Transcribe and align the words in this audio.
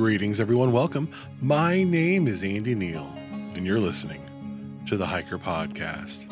Greetings, 0.00 0.40
everyone. 0.40 0.72
Welcome. 0.72 1.12
My 1.42 1.82
name 1.82 2.26
is 2.26 2.42
Andy 2.42 2.74
Neal, 2.74 3.06
and 3.54 3.66
you're 3.66 3.78
listening 3.78 4.80
to 4.86 4.96
the 4.96 5.04
Hiker 5.04 5.38
Podcast. 5.38 6.24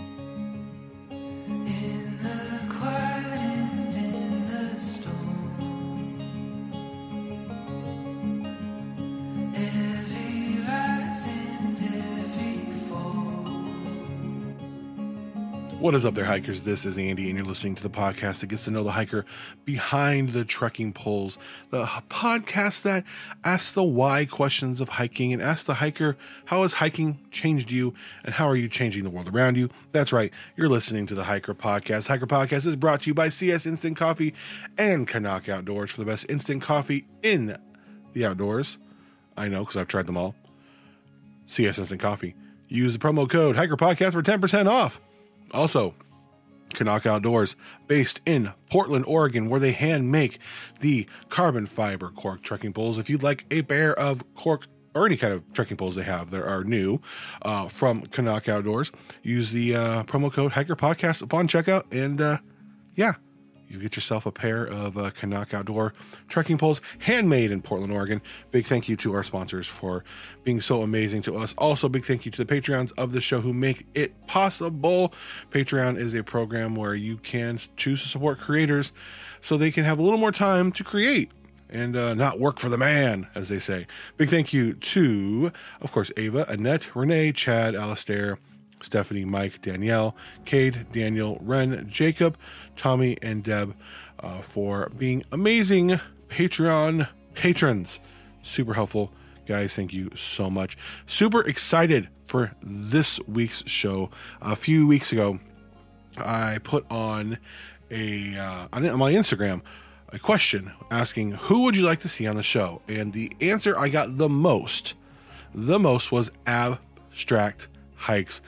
What 15.88 15.94
is 15.94 16.04
up 16.04 16.14
there, 16.14 16.26
hikers? 16.26 16.60
This 16.60 16.84
is 16.84 16.98
Andy, 16.98 17.30
and 17.30 17.38
you're 17.38 17.46
listening 17.46 17.74
to 17.76 17.82
the 17.82 17.88
podcast 17.88 18.40
that 18.40 18.48
gets 18.48 18.66
to 18.66 18.70
know 18.70 18.84
the 18.84 18.92
hiker 18.92 19.24
behind 19.64 20.28
the 20.28 20.44
trekking 20.44 20.92
poles. 20.92 21.38
The 21.70 21.86
podcast 22.10 22.82
that 22.82 23.04
asks 23.42 23.72
the 23.72 23.82
why 23.82 24.26
questions 24.26 24.82
of 24.82 24.90
hiking 24.90 25.32
and 25.32 25.40
asks 25.40 25.64
the 25.64 25.72
hiker, 25.72 26.18
how 26.44 26.60
has 26.60 26.74
hiking 26.74 27.20
changed 27.30 27.70
you 27.70 27.94
and 28.22 28.34
how 28.34 28.46
are 28.46 28.54
you 28.54 28.68
changing 28.68 29.02
the 29.02 29.08
world 29.08 29.34
around 29.34 29.56
you? 29.56 29.70
That's 29.92 30.12
right, 30.12 30.30
you're 30.56 30.68
listening 30.68 31.06
to 31.06 31.14
the 31.14 31.24
Hiker 31.24 31.54
Podcast. 31.54 32.08
Hiker 32.08 32.26
Podcast 32.26 32.66
is 32.66 32.76
brought 32.76 33.00
to 33.00 33.06
you 33.08 33.14
by 33.14 33.30
CS 33.30 33.64
Instant 33.64 33.96
Coffee 33.96 34.34
and 34.76 35.08
CNOC 35.08 35.48
Outdoors 35.48 35.92
for 35.92 36.00
the 36.00 36.06
best 36.06 36.26
instant 36.28 36.60
coffee 36.60 37.06
in 37.22 37.56
the 38.12 38.26
outdoors. 38.26 38.76
I 39.38 39.48
know 39.48 39.60
because 39.60 39.78
I've 39.78 39.88
tried 39.88 40.04
them 40.04 40.18
all. 40.18 40.34
CS 41.46 41.78
Instant 41.78 42.02
Coffee. 42.02 42.34
Use 42.68 42.92
the 42.92 42.98
promo 42.98 43.26
code 43.26 43.56
Hiker 43.56 43.78
Podcast 43.78 44.12
for 44.12 44.22
10% 44.22 44.68
off. 44.68 45.00
Also, 45.52 45.94
CNOC 46.70 47.06
Outdoors, 47.06 47.56
based 47.86 48.20
in 48.26 48.52
Portland, 48.70 49.04
Oregon, 49.06 49.48
where 49.48 49.60
they 49.60 49.72
hand 49.72 50.10
make 50.10 50.38
the 50.80 51.06
carbon 51.28 51.66
fiber 51.66 52.10
cork 52.10 52.42
trekking 52.42 52.72
poles. 52.72 52.98
If 52.98 53.08
you'd 53.08 53.22
like 53.22 53.46
a 53.50 53.62
pair 53.62 53.98
of 53.98 54.22
cork 54.34 54.66
or 54.94 55.06
any 55.06 55.16
kind 55.16 55.32
of 55.32 55.50
trekking 55.52 55.76
poles 55.76 55.94
they 55.94 56.02
have 56.02 56.30
that 56.30 56.42
are 56.42 56.64
new 56.64 57.00
uh, 57.42 57.68
from 57.68 58.02
CNOC 58.02 58.48
Outdoors, 58.48 58.92
use 59.22 59.52
the 59.52 59.74
uh, 59.74 60.02
promo 60.04 60.32
code 60.32 60.52
Hiker 60.52 60.76
Podcast 60.76 61.22
upon 61.22 61.48
checkout, 61.48 61.92
and 61.92 62.20
uh, 62.20 62.38
yeah, 62.94 63.14
you 63.68 63.78
get 63.78 63.96
yourself 63.96 64.26
a 64.26 64.32
pair 64.32 64.64
of 64.64 64.96
uh, 64.96 65.10
CNOC 65.10 65.54
Outdoor 65.54 65.94
trekking 66.28 66.58
poles, 66.58 66.80
handmade 67.00 67.50
in 67.50 67.62
Portland, 67.62 67.92
Oregon. 67.92 68.22
Big 68.50 68.66
thank 68.66 68.88
you 68.88 68.96
to 68.96 69.14
our 69.14 69.22
sponsors 69.22 69.66
for 69.66 70.04
being 70.44 70.60
so 70.60 70.82
amazing 70.82 71.22
to 71.22 71.36
us. 71.36 71.54
Also, 71.58 71.88
big 71.88 72.04
thank 72.04 72.24
you 72.24 72.32
to 72.32 72.44
the 72.44 72.60
Patreons 72.60 72.92
of 72.96 73.12
the 73.12 73.20
show 73.20 73.40
who 73.40 73.52
make 73.52 73.86
it 73.94 74.26
possible. 74.26 75.12
Patreon 75.50 75.96
is 75.96 76.14
a 76.14 76.24
program 76.24 76.74
where 76.74 76.94
you 76.94 77.18
can 77.18 77.58
choose 77.76 78.02
to 78.02 78.08
support 78.08 78.38
creators 78.38 78.92
so 79.40 79.56
they 79.56 79.70
can 79.70 79.84
have 79.84 79.98
a 79.98 80.02
little 80.02 80.18
more 80.18 80.32
time 80.32 80.72
to 80.72 80.84
create 80.84 81.30
and 81.70 81.96
uh, 81.96 82.14
not 82.14 82.40
work 82.40 82.58
for 82.58 82.68
the 82.68 82.78
man, 82.78 83.28
as 83.34 83.48
they 83.48 83.58
say. 83.58 83.86
Big 84.16 84.30
thank 84.30 84.52
you 84.52 84.72
to, 84.74 85.52
of 85.80 85.92
course, 85.92 86.10
Ava, 86.16 86.46
Annette, 86.48 86.94
Renee, 86.96 87.32
Chad, 87.32 87.74
Alastair, 87.74 88.38
Stephanie, 88.80 89.24
Mike, 89.24 89.60
Danielle, 89.62 90.14
Cade, 90.44 90.86
Daniel, 90.92 91.38
Ren, 91.40 91.86
Jacob, 91.88 92.36
Tommy, 92.76 93.16
and 93.22 93.42
Deb 93.42 93.74
uh, 94.20 94.40
for 94.40 94.90
being 94.96 95.24
amazing 95.32 96.00
Patreon 96.28 97.08
patrons. 97.34 98.00
Super 98.42 98.74
helpful. 98.74 99.12
Guys, 99.46 99.74
thank 99.74 99.92
you 99.92 100.10
so 100.14 100.50
much. 100.50 100.76
Super 101.06 101.40
excited 101.40 102.08
for 102.24 102.52
this 102.62 103.18
week's 103.26 103.66
show. 103.66 104.10
A 104.42 104.54
few 104.54 104.86
weeks 104.86 105.12
ago, 105.12 105.40
I 106.18 106.58
put 106.62 106.84
on 106.90 107.38
a 107.90 108.36
uh, 108.36 108.68
on 108.72 108.82
my 108.98 109.12
Instagram 109.12 109.62
a 110.10 110.18
question 110.18 110.72
asking 110.90 111.32
who 111.32 111.62
would 111.62 111.76
you 111.76 111.82
like 111.82 112.00
to 112.00 112.08
see 112.08 112.26
on 112.26 112.36
the 112.36 112.42
show, 112.42 112.82
and 112.88 113.12
the 113.12 113.32
answer 113.40 113.78
I 113.78 113.88
got 113.88 114.18
the 114.18 114.28
most, 114.28 114.94
the 115.54 115.78
most 115.78 116.12
was 116.12 116.30
abstract 116.46 117.68
hikes. 117.96 118.40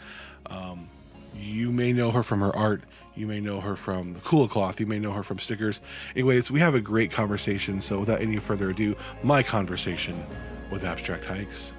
Um, 0.51 0.89
you 1.34 1.70
may 1.70 1.93
know 1.93 2.11
her 2.11 2.22
from 2.22 2.41
her 2.41 2.55
art. 2.55 2.83
You 3.15 3.27
may 3.27 3.41
know 3.41 3.61
her 3.61 3.77
from 3.77 4.12
the 4.12 4.21
Kula 4.21 4.49
Cloth. 4.49 4.81
You 4.81 4.87
may 4.87 4.99
know 4.99 5.12
her 5.12 5.22
from 5.22 5.38
stickers. 5.38 5.81
Anyways, 6.15 6.50
we 6.50 6.61
have 6.61 6.75
a 6.75 6.81
great 6.81 7.11
conversation. 7.11 7.81
So, 7.81 7.99
without 7.99 8.21
any 8.21 8.37
further 8.38 8.71
ado, 8.71 8.97
my 9.22 9.43
conversation 9.43 10.25
with 10.71 10.84
Abstract 10.84 11.25
Hikes. 11.25 11.72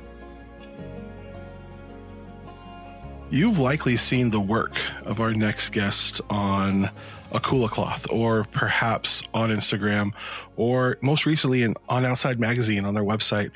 You've 3.30 3.59
likely 3.59 3.96
seen 3.96 4.30
the 4.30 4.42
work 4.42 4.78
of 5.06 5.22
our 5.22 5.34
next 5.34 5.70
guest 5.70 6.20
on 6.30 6.90
a 7.32 7.40
Kula 7.40 7.70
Cloth, 7.70 8.06
or 8.12 8.44
perhaps 8.52 9.24
on 9.34 9.52
Instagram, 9.52 10.12
or 10.58 10.98
most 11.02 11.26
recently 11.26 11.64
in 11.64 11.76
on 11.88 12.03
Outside 12.03 12.42
Magazine 12.42 12.84
on 12.84 12.94
their 12.94 13.06
website. 13.06 13.52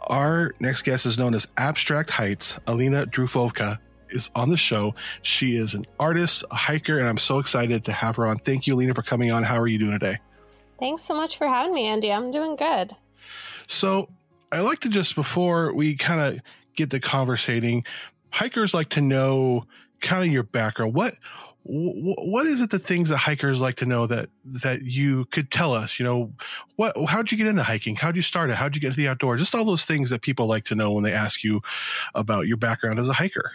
Our 0.00 0.54
next 0.60 0.82
guest 0.82 1.04
is 1.04 1.18
known 1.18 1.34
as 1.34 1.46
Abstract 1.58 2.08
Hikes. 2.08 2.58
Alina 2.66 3.04
Drufovka 3.04 3.78
is 4.10 4.30
on 4.34 4.48
the 4.50 4.56
show. 4.56 4.94
She 5.22 5.56
is 5.56 5.74
an 5.74 5.84
artist, 5.98 6.44
a 6.50 6.56
hiker, 6.56 6.98
and 6.98 7.08
I'm 7.08 7.18
so 7.18 7.38
excited 7.38 7.84
to 7.86 7.92
have 7.92 8.16
her 8.16 8.26
on. 8.26 8.38
Thank 8.38 8.66
you, 8.66 8.76
Lena, 8.76 8.94
for 8.94 9.02
coming 9.02 9.30
on. 9.32 9.42
How 9.42 9.58
are 9.58 9.66
you 9.66 9.78
doing 9.78 9.92
today? 9.92 10.18
Thanks 10.78 11.02
so 11.02 11.14
much 11.14 11.36
for 11.36 11.48
having 11.48 11.74
me, 11.74 11.86
Andy. 11.86 12.12
I'm 12.12 12.30
doing 12.30 12.56
good. 12.56 12.94
So, 13.66 14.08
I 14.50 14.60
like 14.60 14.80
to 14.80 14.88
just 14.88 15.14
before 15.14 15.74
we 15.74 15.96
kind 15.96 16.20
of 16.20 16.40
get 16.74 16.90
the 16.90 17.00
conversating, 17.00 17.84
hikers 18.30 18.72
like 18.72 18.90
to 18.90 19.00
know 19.00 19.64
kind 20.00 20.24
of 20.24 20.32
your 20.32 20.44
background. 20.44 20.94
What 20.94 21.14
what 21.70 22.46
is 22.46 22.62
it 22.62 22.70
the 22.70 22.78
things 22.78 23.10
that 23.10 23.18
hikers 23.18 23.60
like 23.60 23.76
to 23.76 23.84
know 23.84 24.06
that 24.06 24.30
that 24.44 24.82
you 24.82 25.26
could 25.26 25.50
tell 25.50 25.74
us? 25.74 25.98
You 25.98 26.04
know, 26.06 26.32
what 26.76 26.96
how'd 27.08 27.30
you 27.30 27.36
get 27.36 27.46
into 27.46 27.62
hiking? 27.62 27.96
How'd 27.96 28.16
you 28.16 28.22
start 28.22 28.48
it? 28.48 28.56
How'd 28.56 28.74
you 28.74 28.80
get 28.80 28.90
to 28.90 28.96
the 28.96 29.08
outdoors? 29.08 29.40
Just 29.40 29.54
all 29.54 29.64
those 29.64 29.84
things 29.84 30.08
that 30.10 30.22
people 30.22 30.46
like 30.46 30.64
to 30.64 30.74
know 30.74 30.92
when 30.92 31.04
they 31.04 31.12
ask 31.12 31.44
you 31.44 31.60
about 32.14 32.46
your 32.46 32.56
background 32.56 32.98
as 32.98 33.08
a 33.08 33.14
hiker. 33.14 33.52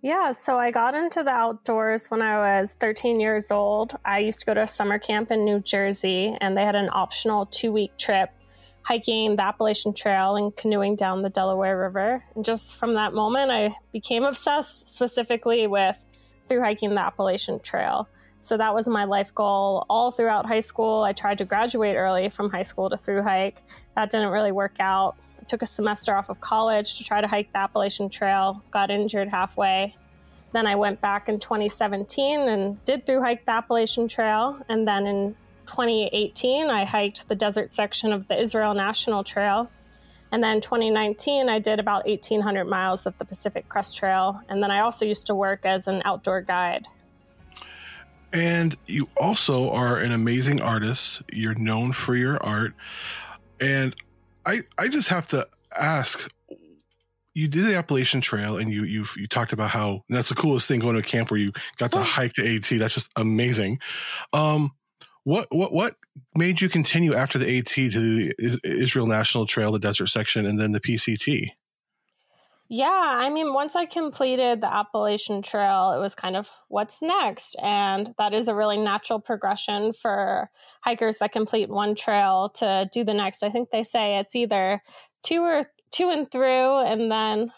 Yeah, 0.00 0.30
so 0.30 0.56
I 0.58 0.70
got 0.70 0.94
into 0.94 1.24
the 1.24 1.30
outdoors 1.30 2.08
when 2.08 2.22
I 2.22 2.38
was 2.38 2.74
13 2.78 3.18
years 3.18 3.50
old. 3.50 3.98
I 4.04 4.20
used 4.20 4.38
to 4.40 4.46
go 4.46 4.54
to 4.54 4.62
a 4.62 4.68
summer 4.68 4.98
camp 4.98 5.32
in 5.32 5.44
New 5.44 5.58
Jersey, 5.58 6.36
and 6.40 6.56
they 6.56 6.64
had 6.64 6.76
an 6.76 6.88
optional 6.92 7.46
two 7.46 7.72
week 7.72 7.96
trip 7.98 8.30
hiking 8.82 9.36
the 9.36 9.42
Appalachian 9.42 9.92
Trail 9.92 10.36
and 10.36 10.56
canoeing 10.56 10.94
down 10.94 11.22
the 11.22 11.28
Delaware 11.28 11.78
River. 11.78 12.24
And 12.36 12.44
just 12.44 12.76
from 12.76 12.94
that 12.94 13.12
moment, 13.12 13.50
I 13.50 13.74
became 13.92 14.24
obsessed 14.24 14.88
specifically 14.88 15.66
with 15.66 15.96
through 16.48 16.60
hiking 16.60 16.94
the 16.94 17.00
Appalachian 17.00 17.58
Trail. 17.60 18.08
So 18.40 18.56
that 18.56 18.74
was 18.74 18.86
my 18.86 19.04
life 19.04 19.34
goal 19.34 19.84
all 19.90 20.12
throughout 20.12 20.46
high 20.46 20.60
school. 20.60 21.02
I 21.02 21.12
tried 21.12 21.38
to 21.38 21.44
graduate 21.44 21.96
early 21.96 22.28
from 22.30 22.50
high 22.50 22.62
school 22.62 22.88
to 22.88 22.96
through 22.96 23.22
hike. 23.22 23.62
That 23.96 24.10
didn't 24.10 24.30
really 24.30 24.52
work 24.52 24.76
out. 24.78 25.16
Took 25.48 25.62
a 25.62 25.66
semester 25.66 26.14
off 26.14 26.28
of 26.28 26.40
college 26.40 26.98
to 26.98 27.04
try 27.04 27.20
to 27.20 27.26
hike 27.26 27.52
the 27.52 27.58
Appalachian 27.58 28.10
Trail, 28.10 28.62
got 28.70 28.90
injured 28.90 29.28
halfway. 29.28 29.96
Then 30.52 30.66
I 30.66 30.76
went 30.76 31.00
back 31.00 31.28
in 31.28 31.40
2017 31.40 32.48
and 32.48 32.84
did 32.84 33.06
through 33.06 33.22
hike 33.22 33.44
the 33.44 33.52
Appalachian 33.52 34.08
Trail. 34.08 34.58
And 34.68 34.86
then 34.86 35.06
in 35.06 35.36
2018, 35.66 36.70
I 36.70 36.84
hiked 36.84 37.28
the 37.28 37.34
desert 37.34 37.72
section 37.72 38.12
of 38.12 38.28
the 38.28 38.40
Israel 38.40 38.74
National 38.74 39.24
Trail. 39.24 39.70
And 40.30 40.42
then 40.42 40.60
2019, 40.60 41.48
I 41.48 41.58
did 41.58 41.80
about 41.80 42.06
1,800 42.06 42.64
miles 42.66 43.06
of 43.06 43.16
the 43.18 43.24
Pacific 43.24 43.68
Crest 43.68 43.96
Trail. 43.96 44.42
And 44.48 44.62
then 44.62 44.70
I 44.70 44.80
also 44.80 45.04
used 45.04 45.26
to 45.28 45.34
work 45.34 45.64
as 45.64 45.86
an 45.86 46.02
outdoor 46.04 46.42
guide. 46.42 46.86
And 48.32 48.76
you 48.86 49.08
also 49.16 49.70
are 49.70 49.96
an 49.96 50.12
amazing 50.12 50.60
artist. 50.60 51.22
You're 51.32 51.54
known 51.54 51.92
for 51.92 52.14
your 52.14 52.42
art. 52.42 52.74
And 53.58 53.94
I 54.48 54.62
I 54.78 54.88
just 54.88 55.08
have 55.08 55.28
to 55.28 55.46
ask 55.76 56.30
you 57.34 57.46
did 57.48 57.66
the 57.66 57.76
Appalachian 57.76 58.20
Trail 58.20 58.56
and 58.56 58.72
you 58.72 58.82
you 58.84 59.04
you 59.16 59.28
talked 59.28 59.52
about 59.52 59.70
how 59.70 60.02
that's 60.08 60.30
the 60.30 60.34
coolest 60.34 60.66
thing 60.66 60.80
going 60.80 60.94
to 60.94 61.00
a 61.00 61.02
camp 61.02 61.30
where 61.30 61.38
you 61.38 61.52
got 61.78 61.92
to 61.92 61.98
Oh. 61.98 62.02
hike 62.02 62.32
the 62.34 62.56
AT. 62.56 62.78
That's 62.78 62.94
just 62.94 63.10
amazing. 63.16 63.78
Um 64.32 64.70
what 65.24 65.46
what 65.50 65.72
what 65.72 65.94
made 66.34 66.60
you 66.60 66.68
continue 66.68 67.14
after 67.14 67.38
the 67.38 67.58
AT 67.58 67.66
to 67.66 67.90
the 67.90 68.58
Israel 68.64 69.06
National 69.06 69.46
Trail, 69.46 69.70
the 69.72 69.78
desert 69.78 70.06
section, 70.08 70.46
and 70.46 70.58
then 70.58 70.72
the 70.72 70.80
PCT? 70.80 71.50
Yeah, 72.70 72.86
I 72.90 73.30
mean, 73.30 73.54
once 73.54 73.74
I 73.74 73.86
completed 73.86 74.60
the 74.60 74.72
Appalachian 74.72 75.40
Trail, 75.40 75.92
it 75.92 76.00
was 76.00 76.14
kind 76.14 76.36
of 76.36 76.50
what's 76.68 77.00
next. 77.00 77.56
And 77.62 78.14
that 78.18 78.34
is 78.34 78.46
a 78.46 78.54
really 78.54 78.76
natural 78.76 79.20
progression 79.20 79.94
for 79.94 80.50
hikers 80.82 81.16
that 81.18 81.32
complete 81.32 81.70
one 81.70 81.94
trail 81.94 82.50
to 82.56 82.86
do 82.92 83.04
the 83.04 83.14
next. 83.14 83.42
I 83.42 83.48
think 83.48 83.70
they 83.70 83.82
say 83.82 84.18
it's 84.18 84.36
either 84.36 84.82
two 85.22 85.40
or 85.40 85.64
two 85.90 86.10
and 86.10 86.30
through, 86.30 86.80
and 86.84 87.10
then, 87.10 87.52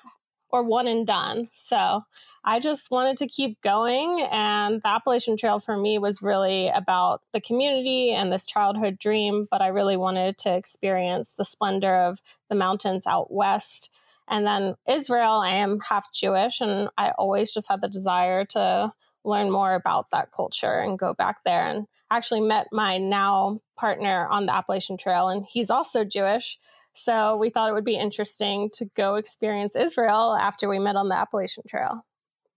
or 0.51 0.63
one 0.63 0.87
and 0.87 1.05
done. 1.05 1.49
So 1.55 2.03
I 2.45 2.61
just 2.61 2.93
wanted 2.93 3.19
to 3.19 3.27
keep 3.27 3.61
going. 3.63 4.29
And 4.31 4.81
the 4.81 4.89
Appalachian 4.89 5.37
Trail 5.37 5.59
for 5.59 5.77
me 5.77 5.99
was 5.99 6.23
really 6.23 6.69
about 6.69 7.23
the 7.33 7.41
community 7.41 8.13
and 8.13 8.33
this 8.33 8.47
childhood 8.47 8.97
dream, 8.97 9.49
but 9.51 9.61
I 9.61 9.69
really 9.69 9.97
wanted 9.97 10.39
to 10.39 10.55
experience 10.55 11.33
the 11.33 11.45
splendor 11.45 11.97
of 11.97 12.23
the 12.49 12.55
mountains 12.55 13.09
out 13.09 13.33
west. 13.33 13.91
And 14.31 14.47
then 14.47 14.77
Israel, 14.89 15.41
I 15.45 15.57
am 15.57 15.81
half 15.81 16.13
Jewish, 16.15 16.61
and 16.61 16.89
I 16.97 17.11
always 17.19 17.53
just 17.53 17.69
had 17.69 17.83
the 17.83 17.89
desire 17.89 18.45
to 18.47 18.93
learn 19.25 19.51
more 19.51 19.75
about 19.75 20.07
that 20.13 20.33
culture 20.33 20.79
and 20.79 20.99
go 20.99 21.13
back 21.13 21.39
there. 21.45 21.63
And 21.63 21.87
actually 22.11 22.41
met 22.41 22.67
my 22.73 22.99
now 22.99 23.61
partner 23.77 24.27
on 24.29 24.47
the 24.47 24.55
Appalachian 24.55 24.97
Trail, 24.97 25.29
and 25.29 25.45
he's 25.45 25.71
also 25.71 26.05
Jewish. 26.05 26.59
So 26.95 27.37
we 27.37 27.51
thought 27.51 27.71
it 27.71 27.73
would 27.73 27.85
be 27.85 27.97
interesting 27.97 28.71
to 28.75 28.87
go 28.97 29.15
experience 29.15 29.77
Israel 29.77 30.37
after 30.39 30.69
we 30.69 30.79
met 30.79 30.97
on 30.97 31.09
the 31.09 31.17
Appalachian 31.17 31.65
Trail. 31.69 32.05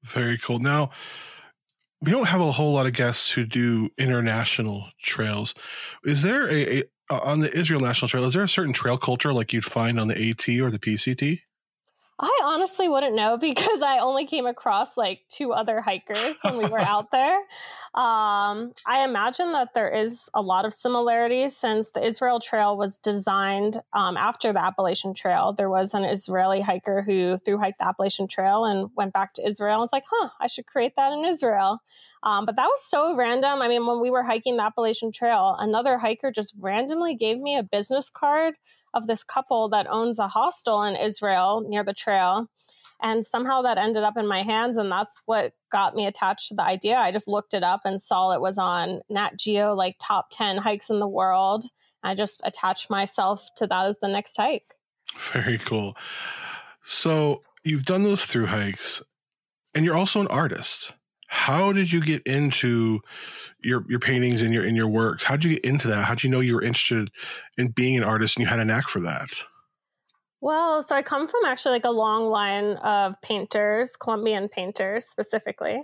Very 0.04 0.38
cool. 0.38 0.60
Now, 0.60 0.90
we 2.02 2.12
don't 2.12 2.28
have 2.28 2.42
a 2.42 2.52
whole 2.52 2.74
lot 2.74 2.86
of 2.86 2.94
guests 2.94 3.32
who 3.32 3.46
do 3.46 3.90
international 3.98 4.90
trails. 5.02 5.54
Is 6.04 6.24
there 6.24 6.50
a, 6.50 6.80
a 6.80 6.84
uh, 7.10 7.20
on 7.20 7.42
the 7.42 7.56
Israel 7.56 7.82
National 7.82 8.10
Trail? 8.10 8.24
Is 8.24 8.34
there 8.34 8.44
a 8.44 8.50
certain 8.50 8.74
trail 8.74 8.98
culture 8.98 9.34
like 9.34 9.54
you'd 9.54 9.66
find 9.66 10.00
on 10.00 10.08
the 10.08 10.30
AT 10.30 10.48
or 10.62 10.72
the 10.72 10.80
PCT? 10.80 11.42
I 12.24 12.40
honestly 12.46 12.88
wouldn't 12.88 13.16
know 13.16 13.38
because 13.42 13.82
I 13.82 14.00
only 14.00 14.26
came 14.26 14.46
across 14.46 14.96
like 14.96 15.22
two 15.30 15.52
other 15.52 15.82
hikers 15.82 16.40
when 16.42 16.58
we 16.58 16.66
were 16.66 16.80
out 16.94 17.12
there. 17.12 17.38
Um, 17.96 18.74
I 18.88 19.04
imagine 19.04 19.52
that 19.52 19.76
there 19.76 19.90
is 19.90 20.28
a 20.34 20.42
lot 20.42 20.66
of 20.66 20.74
similarities 20.74 21.56
since 21.56 21.92
the 21.92 22.04
Israel 22.04 22.40
Trail 22.40 22.76
was 22.76 22.98
designed 22.98 23.82
um, 23.94 24.18
after 24.18 24.52
the 24.52 24.64
Appalachian 24.64 25.14
Trail. 25.14 25.54
There 25.54 25.70
was 25.70 25.94
an 25.94 26.04
Israeli 26.04 26.62
hiker 26.62 27.04
who 27.04 27.38
through 27.38 27.60
hiked 27.60 27.78
the 27.80 27.88
Appalachian 27.88 28.28
Trail 28.28 28.66
and 28.66 28.90
went 28.96 29.14
back 29.14 29.34
to 29.36 29.46
Israel 29.46 29.76
and 29.76 29.82
was 29.82 29.94
like, 29.94 30.06
huh, 30.10 30.30
I 30.42 30.48
should 30.48 30.66
create 30.66 30.94
that 30.96 31.12
in 31.12 31.26
Israel. 31.26 31.80
Um, 32.24 32.46
but 32.46 32.56
that 32.56 32.66
was 32.66 32.80
so 32.88 33.16
random. 33.16 33.62
I 33.62 33.68
mean, 33.68 33.86
when 33.86 34.02
we 34.02 34.10
were 34.10 34.24
hiking 34.24 34.58
the 34.58 34.64
Appalachian 34.64 35.12
Trail, 35.12 35.56
another 35.60 35.98
hiker 35.98 36.32
just 36.32 36.56
randomly 36.58 37.16
gave 37.16 37.38
me 37.38 37.58
a 37.58 37.64
business 37.64 38.10
card 38.10 38.56
of 38.94 39.08
this 39.08 39.24
couple 39.24 39.70
that 39.70 39.88
owns 39.90 40.20
a 40.20 40.28
hostel 40.28 40.84
in 40.84 40.96
Israel 40.96 41.66
near 41.68 41.84
the 41.84 41.94
trail. 41.94 42.48
And 43.02 43.26
somehow 43.26 43.62
that 43.64 43.78
ended 43.78 44.04
up 44.04 44.16
in 44.18 44.28
my 44.28 44.44
hands. 44.44 44.78
And 44.78 44.92
that's 44.92 45.22
what 45.26 45.54
got 45.72 45.96
me 45.96 46.06
attached 46.06 46.50
to 46.50 46.56
the 46.56 46.64
idea. 46.64 46.96
I 46.96 47.12
just 47.12 47.28
looked 47.28 47.54
it 47.54 47.64
up 47.64 47.82
and 47.84 48.02
saw 48.02 48.32
it 48.32 48.42
was 48.42 48.58
on 48.58 49.02
Nat 49.10 49.38
Geo, 49.38 49.74
like 49.74 49.98
top 50.00 50.28
10 50.32 50.58
hikes 50.58 50.90
in 50.90 51.00
the 51.00 51.08
world. 51.08 51.66
I 52.04 52.16
just 52.16 52.42
attached 52.46 52.90
myself 52.90 53.48
to 53.58 53.68
that 53.68 53.86
as 53.88 53.98
the 54.02 54.08
next 54.08 54.38
hike. 54.38 54.76
Very 55.34 55.58
cool. 55.58 55.96
So 56.86 57.44
you've 57.64 57.86
done 57.86 58.04
those 58.04 58.26
through 58.26 58.48
hikes 58.48 59.02
and 59.74 59.86
you're 59.86 59.98
also 59.98 60.22
an 60.22 60.28
artist. 60.28 60.94
How 61.28 61.74
did 61.74 61.92
you 61.92 62.02
get 62.02 62.22
into 62.24 63.02
your 63.64 63.86
your 63.88 64.00
paintings 64.00 64.42
and 64.42 64.54
your 64.54 64.64
in 64.64 64.76
your 64.76 64.88
works? 64.88 65.24
How 65.24 65.36
did 65.36 65.46
you 65.46 65.56
get 65.56 65.66
into 65.66 65.88
that? 65.88 66.04
How 66.04 66.16
did 66.16 66.24
you 66.24 66.30
know 66.30 66.40
you 66.40 66.56
were 66.56 66.64
interested 66.64 67.12
in 67.58 67.70
being 67.70 67.98
an 67.98 68.04
artist 68.04 68.38
and 68.38 68.44
you 68.44 68.50
had 68.50 68.60
a 68.60 68.66
knack 68.66 68.88
for 68.88 69.00
that? 69.02 69.44
Well, 70.42 70.84
so 70.84 70.96
I 70.96 71.02
come 71.02 71.28
from 71.28 71.46
actually 71.46 71.72
like 71.72 71.86
a 71.86 71.92
long 71.92 72.26
line 72.26 72.76
of 72.78 73.14
painters, 73.22 73.96
Colombian 73.96 74.50
painters 74.50 75.06
specifically. 75.06 75.84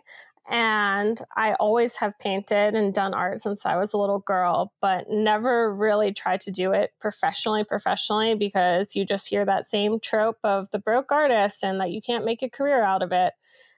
And 0.50 1.22
I 1.38 1.54
always 1.54 1.96
have 1.98 2.18
painted 2.20 2.74
and 2.74 2.92
done 2.92 3.14
art 3.14 3.40
since 3.40 3.68
I 3.68 3.78
was 3.78 3.94
a 3.94 3.98
little 3.98 4.20
girl, 4.20 4.74
but 4.82 5.06
never 5.08 5.74
really 5.74 6.12
tried 6.12 6.42
to 6.42 6.52
do 6.52 6.72
it 6.74 6.92
professionally, 7.00 7.64
professionally, 7.64 8.34
because 8.34 8.96
you 8.96 9.06
just 9.06 9.30
hear 9.30 9.46
that 9.46 9.68
same 9.68 10.00
trope 10.00 10.40
of 10.44 10.70
the 10.72 10.80
broke 10.80 11.12
artist 11.12 11.64
and 11.64 11.80
that 11.80 11.92
you 11.92 12.02
can't 12.02 12.26
make 12.26 12.42
a 12.42 12.50
career 12.50 12.84
out 12.84 13.04
of 13.04 13.12
it. 13.12 13.34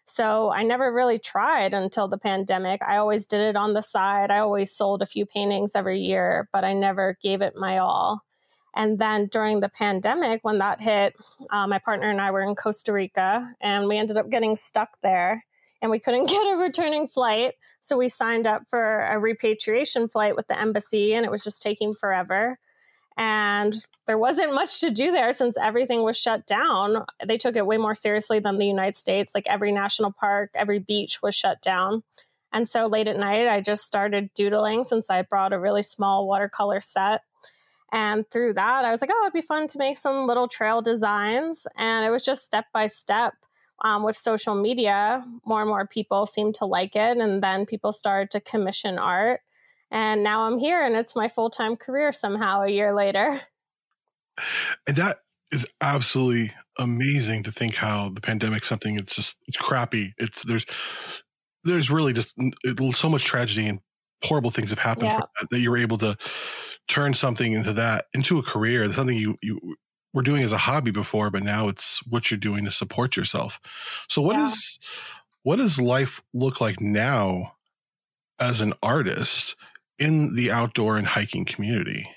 So 0.05 0.51
I 0.51 0.63
never 0.63 0.91
really 0.91 1.19
tried 1.19 1.73
until 1.73 2.07
the 2.07 2.17
pandemic. 2.17 2.81
I 2.81 2.97
always 2.97 3.27
did 3.27 3.41
it 3.41 3.55
on 3.55 3.73
the 3.73 3.81
side. 3.81 4.31
I 4.31 4.39
always 4.39 4.75
sold 4.75 5.01
a 5.01 5.05
few 5.05 5.25
paintings 5.25 5.71
every 5.75 5.99
year, 5.99 6.49
but 6.51 6.63
I 6.63 6.73
never 6.73 7.17
gave 7.21 7.41
it 7.41 7.55
my 7.55 7.77
all. 7.77 8.23
And 8.75 8.99
then 8.99 9.27
during 9.27 9.59
the 9.59 9.69
pandemic, 9.69 10.43
when 10.43 10.59
that 10.59 10.81
hit, 10.81 11.15
uh, 11.49 11.67
my 11.67 11.79
partner 11.79 12.09
and 12.09 12.21
I 12.21 12.31
were 12.31 12.41
in 12.41 12.55
Costa 12.55 12.93
Rica 12.93 13.53
and 13.61 13.87
we 13.87 13.97
ended 13.97 14.17
up 14.17 14.29
getting 14.29 14.55
stuck 14.55 14.97
there 15.01 15.45
and 15.81 15.91
we 15.91 15.99
couldn't 15.99 16.25
get 16.29 16.53
a 16.53 16.57
returning 16.57 17.07
flight. 17.07 17.55
So 17.81 17.97
we 17.97 18.09
signed 18.09 18.47
up 18.47 18.63
for 18.69 19.01
a 19.01 19.19
repatriation 19.19 20.07
flight 20.07 20.35
with 20.35 20.47
the 20.47 20.59
embassy 20.59 21.13
and 21.13 21.25
it 21.25 21.31
was 21.31 21.43
just 21.43 21.61
taking 21.61 21.93
forever. 21.93 22.59
And 23.17 23.75
there 24.07 24.17
wasn't 24.17 24.53
much 24.53 24.79
to 24.79 24.89
do 24.89 25.11
there 25.11 25.33
since 25.33 25.57
everything 25.57 26.03
was 26.03 26.17
shut 26.17 26.47
down. 26.47 27.05
They 27.25 27.37
took 27.37 27.55
it 27.55 27.65
way 27.65 27.77
more 27.77 27.95
seriously 27.95 28.39
than 28.39 28.57
the 28.57 28.65
United 28.65 28.95
States. 28.95 29.33
Like 29.35 29.45
every 29.47 29.71
national 29.71 30.11
park, 30.11 30.51
every 30.55 30.79
beach 30.79 31.21
was 31.21 31.35
shut 31.35 31.61
down. 31.61 32.03
And 32.53 32.67
so 32.67 32.87
late 32.87 33.07
at 33.07 33.17
night, 33.17 33.47
I 33.47 33.61
just 33.61 33.85
started 33.85 34.33
doodling 34.33 34.83
since 34.83 35.09
I 35.09 35.21
brought 35.21 35.53
a 35.53 35.59
really 35.59 35.83
small 35.83 36.27
watercolor 36.27 36.81
set 36.81 37.21
and 37.91 38.29
through 38.29 38.53
that, 38.53 38.85
I 38.85 38.91
was 38.91 39.01
like, 39.01 39.09
oh, 39.13 39.23
it'd 39.23 39.33
be 39.33 39.41
fun 39.41 39.67
to 39.67 39.77
make 39.77 39.97
some 39.97 40.25
little 40.25 40.47
trail 40.47 40.81
designs. 40.81 41.67
And 41.77 42.05
it 42.05 42.09
was 42.09 42.23
just 42.23 42.45
step 42.45 42.65
by 42.73 42.87
step. 42.87 43.33
Um, 43.83 44.03
with 44.03 44.15
social 44.15 44.53
media, 44.53 45.25
more 45.43 45.61
and 45.61 45.69
more 45.69 45.87
people 45.87 46.27
seemed 46.27 46.53
to 46.55 46.65
like 46.65 46.95
it. 46.95 47.17
And 47.17 47.41
then 47.41 47.65
people 47.65 47.91
started 47.91 48.29
to 48.31 48.39
commission 48.39 48.99
art. 48.99 49.41
And 49.91 50.23
now 50.23 50.43
I'm 50.43 50.57
here 50.57 50.83
and 50.85 50.95
it's 50.95 51.15
my 51.15 51.27
full 51.27 51.49
time 51.49 51.75
career 51.75 52.13
somehow 52.13 52.61
a 52.61 52.69
year 52.69 52.95
later. 52.95 53.41
And 54.87 54.95
that 54.95 55.19
is 55.51 55.67
absolutely 55.81 56.53
amazing 56.79 57.43
to 57.43 57.51
think 57.51 57.75
how 57.75 58.09
the 58.09 58.21
pandemic 58.21 58.63
something 58.63 58.95
it's 58.95 59.15
just 59.15 59.37
it's 59.47 59.57
crappy 59.57 60.13
it's 60.17 60.43
there's 60.43 60.65
there's 61.63 61.91
really 61.91 62.13
just 62.13 62.33
so 62.93 63.09
much 63.09 63.25
tragedy 63.25 63.67
and 63.67 63.79
horrible 64.23 64.49
things 64.49 64.69
have 64.69 64.79
happened 64.79 65.07
yeah. 65.07 65.19
that, 65.39 65.49
that 65.49 65.59
you 65.59 65.69
were 65.69 65.77
able 65.77 65.97
to 65.97 66.15
turn 66.87 67.13
something 67.13 67.53
into 67.53 67.73
that 67.73 68.05
into 68.13 68.39
a 68.39 68.43
career 68.43 68.87
something 68.87 69.17
you 69.17 69.37
you 69.41 69.75
were 70.13 70.21
doing 70.21 70.43
as 70.43 70.53
a 70.53 70.57
hobby 70.57 70.91
before 70.91 71.29
but 71.29 71.43
now 71.43 71.67
it's 71.67 72.01
what 72.07 72.31
you're 72.31 72.37
doing 72.37 72.63
to 72.63 72.71
support 72.71 73.17
yourself 73.17 73.59
so 74.07 74.21
what 74.21 74.37
yeah. 74.37 74.45
is 74.45 74.79
what 75.43 75.57
does 75.57 75.79
life 75.79 76.21
look 76.33 76.61
like 76.61 76.79
now 76.79 77.53
as 78.39 78.61
an 78.61 78.73
artist 78.81 79.55
in 80.01 80.35
the 80.35 80.51
outdoor 80.51 80.97
and 80.97 81.07
hiking 81.07 81.45
community 81.45 82.07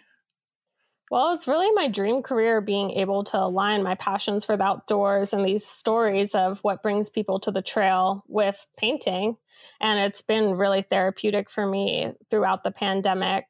well, 1.14 1.32
it's 1.32 1.46
really 1.46 1.70
my 1.72 1.86
dream 1.86 2.22
career 2.22 2.60
being 2.60 2.90
able 2.90 3.22
to 3.24 3.38
align 3.38 3.84
my 3.84 3.94
passions 3.94 4.44
for 4.44 4.56
the 4.56 4.64
outdoors 4.64 5.32
and 5.32 5.44
these 5.44 5.64
stories 5.64 6.34
of 6.34 6.58
what 6.62 6.82
brings 6.82 7.08
people 7.08 7.38
to 7.38 7.52
the 7.52 7.62
trail 7.62 8.24
with 8.26 8.66
painting. 8.76 9.36
And 9.80 10.00
it's 10.00 10.22
been 10.22 10.54
really 10.54 10.82
therapeutic 10.82 11.50
for 11.50 11.66
me 11.66 12.12
throughout 12.30 12.64
the 12.64 12.72
pandemic. 12.72 13.44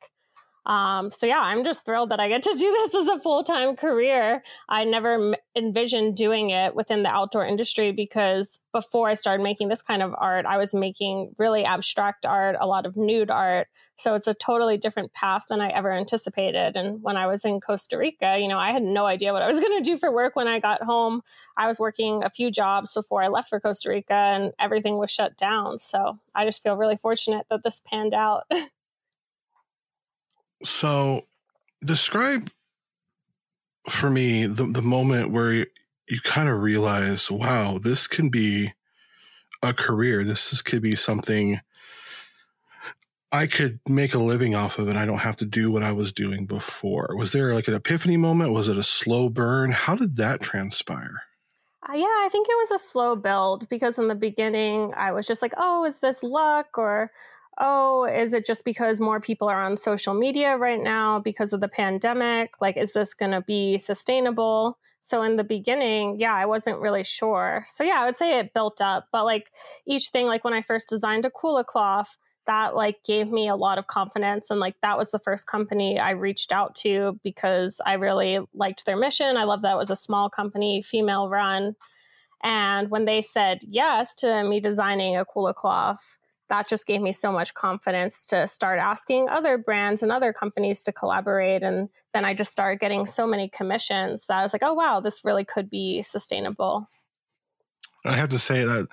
Um, 0.66 1.10
so 1.10 1.26
yeah, 1.26 1.40
I'm 1.40 1.64
just 1.64 1.84
thrilled 1.84 2.10
that 2.10 2.20
I 2.20 2.28
get 2.28 2.42
to 2.42 2.54
do 2.54 2.58
this 2.58 2.94
as 2.94 3.08
a 3.08 3.18
full 3.18 3.44
time 3.44 3.76
career. 3.76 4.42
I 4.68 4.84
never 4.84 5.14
m- 5.14 5.34
envisioned 5.54 6.16
doing 6.16 6.50
it 6.50 6.74
within 6.74 7.02
the 7.02 7.10
outdoor 7.10 7.46
industry 7.46 7.92
because 7.92 8.60
before 8.72 9.08
I 9.08 9.14
started 9.14 9.42
making 9.42 9.68
this 9.68 9.82
kind 9.82 10.02
of 10.02 10.14
art, 10.16 10.46
I 10.46 10.56
was 10.56 10.74
making 10.74 11.34
really 11.38 11.64
abstract 11.64 12.24
art, 12.24 12.56
a 12.58 12.66
lot 12.66 12.86
of 12.86 12.96
nude 12.96 13.30
art. 13.30 13.68
So 13.96 14.14
it's 14.14 14.26
a 14.26 14.34
totally 14.34 14.76
different 14.76 15.12
path 15.12 15.44
than 15.48 15.60
I 15.60 15.68
ever 15.68 15.92
anticipated. 15.92 16.74
And 16.74 17.00
when 17.02 17.16
I 17.16 17.26
was 17.26 17.44
in 17.44 17.60
Costa 17.60 17.96
Rica, 17.96 18.38
you 18.40 18.48
know, 18.48 18.58
I 18.58 18.72
had 18.72 18.82
no 18.82 19.06
idea 19.06 19.32
what 19.32 19.42
I 19.42 19.46
was 19.46 19.60
going 19.60 19.82
to 19.82 19.88
do 19.88 19.98
for 19.98 20.10
work 20.10 20.34
when 20.34 20.48
I 20.48 20.58
got 20.58 20.82
home. 20.82 21.22
I 21.56 21.68
was 21.68 21.78
working 21.78 22.24
a 22.24 22.30
few 22.30 22.50
jobs 22.50 22.92
before 22.94 23.22
I 23.22 23.28
left 23.28 23.50
for 23.50 23.60
Costa 23.60 23.90
Rica 23.90 24.14
and 24.14 24.52
everything 24.58 24.98
was 24.98 25.10
shut 25.10 25.36
down. 25.36 25.78
So 25.78 26.18
I 26.34 26.44
just 26.44 26.62
feel 26.62 26.76
really 26.76 26.96
fortunate 26.96 27.46
that 27.50 27.62
this 27.62 27.80
panned 27.86 28.14
out. 28.14 28.50
So, 30.64 31.26
describe 31.84 32.50
for 33.88 34.08
me 34.08 34.46
the 34.46 34.64
the 34.64 34.82
moment 34.82 35.30
where 35.30 35.52
you, 35.52 35.66
you 36.08 36.20
kind 36.20 36.48
of 36.48 36.60
realize, 36.60 37.30
wow, 37.30 37.78
this 37.78 38.06
can 38.06 38.28
be 38.28 38.72
a 39.62 39.74
career. 39.74 40.24
This 40.24 40.52
is, 40.52 40.62
could 40.62 40.82
be 40.82 40.94
something 40.94 41.60
I 43.34 43.48
could 43.48 43.80
make 43.88 44.14
a 44.14 44.18
living 44.18 44.54
off 44.54 44.78
of, 44.78 44.88
and 44.88 44.96
I 44.96 45.06
don't 45.06 45.18
have 45.18 45.34
to 45.36 45.44
do 45.44 45.72
what 45.72 45.82
I 45.82 45.90
was 45.90 46.12
doing 46.12 46.46
before. 46.46 47.16
Was 47.18 47.32
there 47.32 47.52
like 47.52 47.66
an 47.66 47.74
epiphany 47.74 48.16
moment? 48.16 48.52
Was 48.52 48.68
it 48.68 48.76
a 48.76 48.82
slow 48.82 49.28
burn? 49.28 49.72
How 49.72 49.96
did 49.96 50.16
that 50.16 50.40
transpire? 50.40 51.24
Uh, 51.88 51.94
yeah, 51.94 52.04
I 52.04 52.28
think 52.30 52.46
it 52.48 52.56
was 52.56 52.70
a 52.70 52.78
slow 52.78 53.16
build 53.16 53.68
because 53.68 53.98
in 53.98 54.06
the 54.06 54.14
beginning 54.14 54.94
I 54.96 55.10
was 55.10 55.26
just 55.26 55.42
like, 55.42 55.52
oh, 55.56 55.84
is 55.84 55.98
this 55.98 56.22
luck 56.22 56.78
or 56.78 57.10
oh, 57.58 58.04
is 58.04 58.32
it 58.32 58.46
just 58.46 58.64
because 58.64 59.00
more 59.00 59.20
people 59.20 59.48
are 59.48 59.62
on 59.62 59.76
social 59.76 60.14
media 60.14 60.56
right 60.56 60.82
now 60.82 61.20
because 61.20 61.52
of 61.52 61.60
the 61.60 61.68
pandemic? 61.68 62.54
Like, 62.60 62.76
is 62.76 62.92
this 62.92 63.14
going 63.14 63.32
to 63.32 63.40
be 63.40 63.78
sustainable? 63.78 64.78
So 65.02 65.22
in 65.22 65.36
the 65.36 65.44
beginning, 65.44 66.18
yeah, 66.18 66.34
I 66.34 66.46
wasn't 66.46 66.80
really 66.80 67.04
sure. 67.04 67.62
So 67.66 67.84
yeah, 67.84 68.00
I 68.00 68.06
would 68.06 68.16
say 68.16 68.38
it 68.38 68.54
built 68.54 68.80
up, 68.80 69.08
but 69.12 69.24
like 69.24 69.52
each 69.86 70.08
thing, 70.08 70.26
like 70.26 70.44
when 70.44 70.54
I 70.54 70.62
first 70.62 70.88
designed 70.88 71.26
a 71.26 71.30
Kula 71.30 71.64
cloth, 71.64 72.16
that 72.46 72.74
like 72.74 73.02
gave 73.04 73.28
me 73.28 73.48
a 73.48 73.56
lot 73.56 73.78
of 73.78 73.86
confidence 73.86 74.50
and 74.50 74.60
like 74.60 74.76
that 74.82 74.98
was 74.98 75.10
the 75.10 75.18
first 75.18 75.46
company 75.46 75.98
I 75.98 76.10
reached 76.10 76.52
out 76.52 76.74
to 76.76 77.18
because 77.22 77.80
I 77.84 77.94
really 77.94 78.38
liked 78.54 78.84
their 78.84 78.96
mission. 78.96 79.36
I 79.36 79.44
love 79.44 79.62
that 79.62 79.74
it 79.74 79.78
was 79.78 79.90
a 79.90 79.96
small 79.96 80.28
company, 80.28 80.82
female 80.82 81.28
run. 81.28 81.76
And 82.42 82.90
when 82.90 83.06
they 83.06 83.22
said 83.22 83.60
yes 83.62 84.14
to 84.16 84.44
me 84.44 84.60
designing 84.60 85.16
a 85.16 85.24
Kula 85.24 85.54
cloth, 85.54 86.18
that 86.48 86.68
just 86.68 86.86
gave 86.86 87.00
me 87.00 87.12
so 87.12 87.32
much 87.32 87.54
confidence 87.54 88.26
to 88.26 88.46
start 88.46 88.78
asking 88.78 89.28
other 89.28 89.56
brands 89.56 90.02
and 90.02 90.12
other 90.12 90.32
companies 90.32 90.82
to 90.82 90.92
collaborate. 90.92 91.62
And 91.62 91.88
then 92.12 92.24
I 92.24 92.34
just 92.34 92.52
started 92.52 92.80
getting 92.80 93.06
so 93.06 93.26
many 93.26 93.48
commissions 93.48 94.26
that 94.26 94.38
I 94.38 94.42
was 94.42 94.52
like, 94.52 94.62
oh, 94.62 94.74
wow, 94.74 95.00
this 95.00 95.24
really 95.24 95.44
could 95.44 95.70
be 95.70 96.02
sustainable. 96.02 96.88
I 98.04 98.16
have 98.16 98.28
to 98.30 98.38
say 98.38 98.64
that 98.64 98.88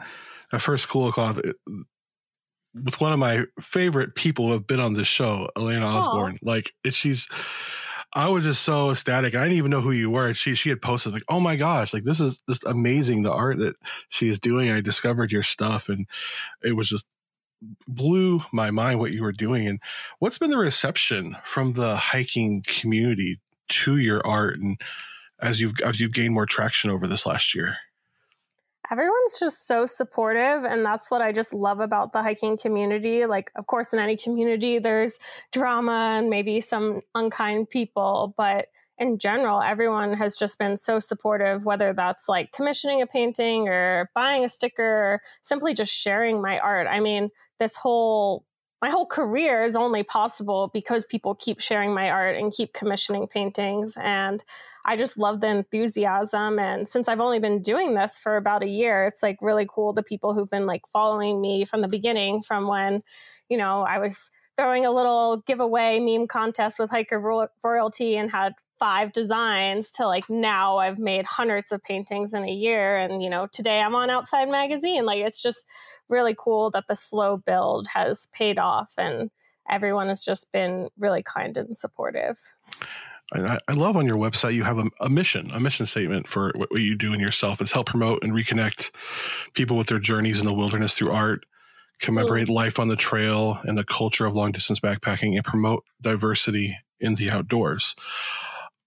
that 0.51 0.59
first 0.59 0.87
Kula 0.87 1.11
cloth 1.11 1.41
with 2.73 3.01
one 3.01 3.11
of 3.11 3.19
my 3.19 3.45
favorite 3.59 4.15
people 4.15 4.47
who 4.47 4.53
have 4.53 4.67
been 4.67 4.79
on 4.79 4.93
this 4.93 5.07
show, 5.07 5.49
Elena 5.57 5.85
Osborne. 5.85 6.37
Like 6.41 6.71
she's, 6.89 7.27
I 8.13 8.29
was 8.29 8.45
just 8.45 8.63
so 8.63 8.91
ecstatic. 8.91 9.35
I 9.35 9.43
didn't 9.43 9.57
even 9.57 9.71
know 9.71 9.81
who 9.81 9.91
you 9.91 10.09
were. 10.09 10.33
She 10.33 10.55
she 10.55 10.69
had 10.69 10.81
posted 10.81 11.13
like, 11.13 11.23
"Oh 11.29 11.39
my 11.39 11.55
gosh, 11.55 11.93
like 11.93 12.03
this 12.03 12.19
is 12.19 12.41
just 12.49 12.65
amazing 12.65 13.23
the 13.23 13.31
art 13.31 13.57
that 13.59 13.75
she 14.09 14.29
is 14.29 14.39
doing." 14.39 14.69
I 14.69 14.81
discovered 14.81 15.31
your 15.31 15.43
stuff 15.43 15.89
and 15.89 16.07
it 16.63 16.75
was 16.75 16.89
just 16.89 17.05
blew 17.87 18.41
my 18.51 18.71
mind 18.71 18.99
what 18.99 19.11
you 19.11 19.23
were 19.23 19.31
doing. 19.31 19.67
And 19.67 19.79
what's 20.19 20.37
been 20.37 20.49
the 20.49 20.57
reception 20.57 21.35
from 21.43 21.73
the 21.73 21.95
hiking 21.95 22.63
community 22.65 23.39
to 23.69 23.97
your 23.97 24.25
art 24.25 24.59
and 24.59 24.79
as 25.41 25.59
you've 25.59 25.73
as 25.83 25.99
you've 25.99 26.13
gained 26.13 26.33
more 26.33 26.45
traction 26.45 26.91
over 26.91 27.07
this 27.07 27.25
last 27.25 27.55
year? 27.55 27.77
everyone's 28.91 29.39
just 29.39 29.67
so 29.67 29.85
supportive 29.85 30.65
and 30.65 30.85
that's 30.85 31.09
what 31.09 31.21
i 31.21 31.31
just 31.31 31.53
love 31.53 31.79
about 31.79 32.11
the 32.11 32.21
hiking 32.21 32.57
community 32.57 33.25
like 33.25 33.49
of 33.55 33.65
course 33.67 33.93
in 33.93 33.99
any 33.99 34.17
community 34.17 34.79
there's 34.79 35.17
drama 35.51 36.17
and 36.19 36.29
maybe 36.29 36.59
some 36.59 37.01
unkind 37.15 37.69
people 37.69 38.33
but 38.37 38.67
in 38.97 39.17
general 39.17 39.61
everyone 39.61 40.13
has 40.13 40.35
just 40.35 40.59
been 40.59 40.75
so 40.75 40.99
supportive 40.99 41.63
whether 41.63 41.93
that's 41.93 42.27
like 42.27 42.51
commissioning 42.51 43.01
a 43.01 43.07
painting 43.07 43.67
or 43.69 44.09
buying 44.13 44.43
a 44.43 44.49
sticker 44.49 44.83
or 44.83 45.21
simply 45.41 45.73
just 45.73 45.93
sharing 45.93 46.41
my 46.41 46.59
art 46.59 46.87
i 46.87 46.99
mean 46.99 47.29
this 47.61 47.75
whole 47.75 48.43
my 48.81 48.89
whole 48.89 49.05
career 49.05 49.63
is 49.63 49.75
only 49.75 50.01
possible 50.01 50.71
because 50.73 51.05
people 51.05 51.35
keep 51.35 51.59
sharing 51.59 51.93
my 51.93 52.09
art 52.09 52.35
and 52.35 52.51
keep 52.51 52.73
commissioning 52.73 53.27
paintings 53.27 53.93
and 53.95 54.43
I 54.83 54.97
just 54.97 55.19
love 55.19 55.39
the 55.39 55.47
enthusiasm. 55.47 56.57
And 56.57 56.87
since 56.87 57.07
I've 57.07 57.19
only 57.19 57.37
been 57.37 57.61
doing 57.61 57.93
this 57.93 58.17
for 58.17 58.37
about 58.37 58.63
a 58.63 58.67
year, 58.67 59.05
it's 59.05 59.21
like 59.21 59.37
really 59.39 59.67
cool 59.69 59.93
the 59.93 60.01
people 60.01 60.33
who've 60.33 60.49
been 60.49 60.65
like 60.65 60.81
following 60.91 61.39
me 61.39 61.63
from 61.65 61.81
the 61.81 61.87
beginning, 61.87 62.41
from 62.41 62.67
when, 62.67 63.03
you 63.49 63.57
know, 63.57 63.83
I 63.83 63.99
was 63.99 64.31
throwing 64.57 64.83
a 64.85 64.91
little 64.91 65.43
giveaway 65.45 65.99
meme 65.99 66.25
contest 66.25 66.79
with 66.79 66.89
Hiker 66.89 67.19
Royalty 67.63 68.15
and 68.15 68.31
had 68.31 68.53
five 68.79 69.13
designs 69.13 69.91
to 69.91 70.07
like 70.07 70.27
now 70.27 70.77
I've 70.77 70.97
made 70.97 71.25
hundreds 71.25 71.71
of 71.71 71.83
paintings 71.83 72.33
in 72.33 72.43
a 72.43 72.51
year. 72.51 72.97
And, 72.97 73.21
you 73.21 73.29
know, 73.29 73.47
today 73.53 73.79
I'm 73.79 73.93
on 73.93 74.09
Outside 74.09 74.49
Magazine. 74.49 75.05
Like 75.05 75.19
it's 75.19 75.39
just 75.39 75.63
really 76.11 76.35
cool 76.37 76.69
that 76.71 76.85
the 76.87 76.95
slow 76.95 77.37
build 77.37 77.87
has 77.93 78.27
paid 78.33 78.59
off 78.59 78.93
and 78.97 79.31
everyone 79.69 80.09
has 80.09 80.21
just 80.21 80.51
been 80.51 80.89
really 80.97 81.23
kind 81.23 81.57
and 81.57 81.75
supportive. 81.75 82.37
I, 83.33 83.59
I 83.67 83.73
love 83.73 83.95
on 83.95 84.05
your 84.05 84.17
website 84.17 84.53
you 84.53 84.63
have 84.63 84.77
a, 84.77 84.89
a, 84.99 85.09
mission, 85.09 85.49
a 85.51 85.59
mission 85.59 85.85
statement 85.85 86.27
for 86.27 86.51
what, 86.55 86.71
what 86.71 86.81
you 86.81 86.95
do 86.95 87.13
in 87.13 87.19
yourself. 87.19 87.61
It's 87.61 87.71
help 87.71 87.87
promote 87.87 88.23
and 88.23 88.33
reconnect 88.33 88.91
people 89.53 89.77
with 89.77 89.87
their 89.87 89.99
journeys 89.99 90.39
in 90.39 90.45
the 90.45 90.53
wilderness 90.53 90.93
through 90.93 91.11
art, 91.11 91.45
commemorate 91.99 92.47
mm. 92.47 92.53
life 92.53 92.77
on 92.77 92.89
the 92.89 92.95
trail 92.95 93.59
and 93.63 93.77
the 93.77 93.85
culture 93.85 94.25
of 94.25 94.35
long 94.35 94.51
distance 94.51 94.79
backpacking, 94.79 95.35
and 95.35 95.45
promote 95.45 95.85
diversity 96.01 96.77
in 96.99 97.15
the 97.15 97.29
outdoors. 97.29 97.95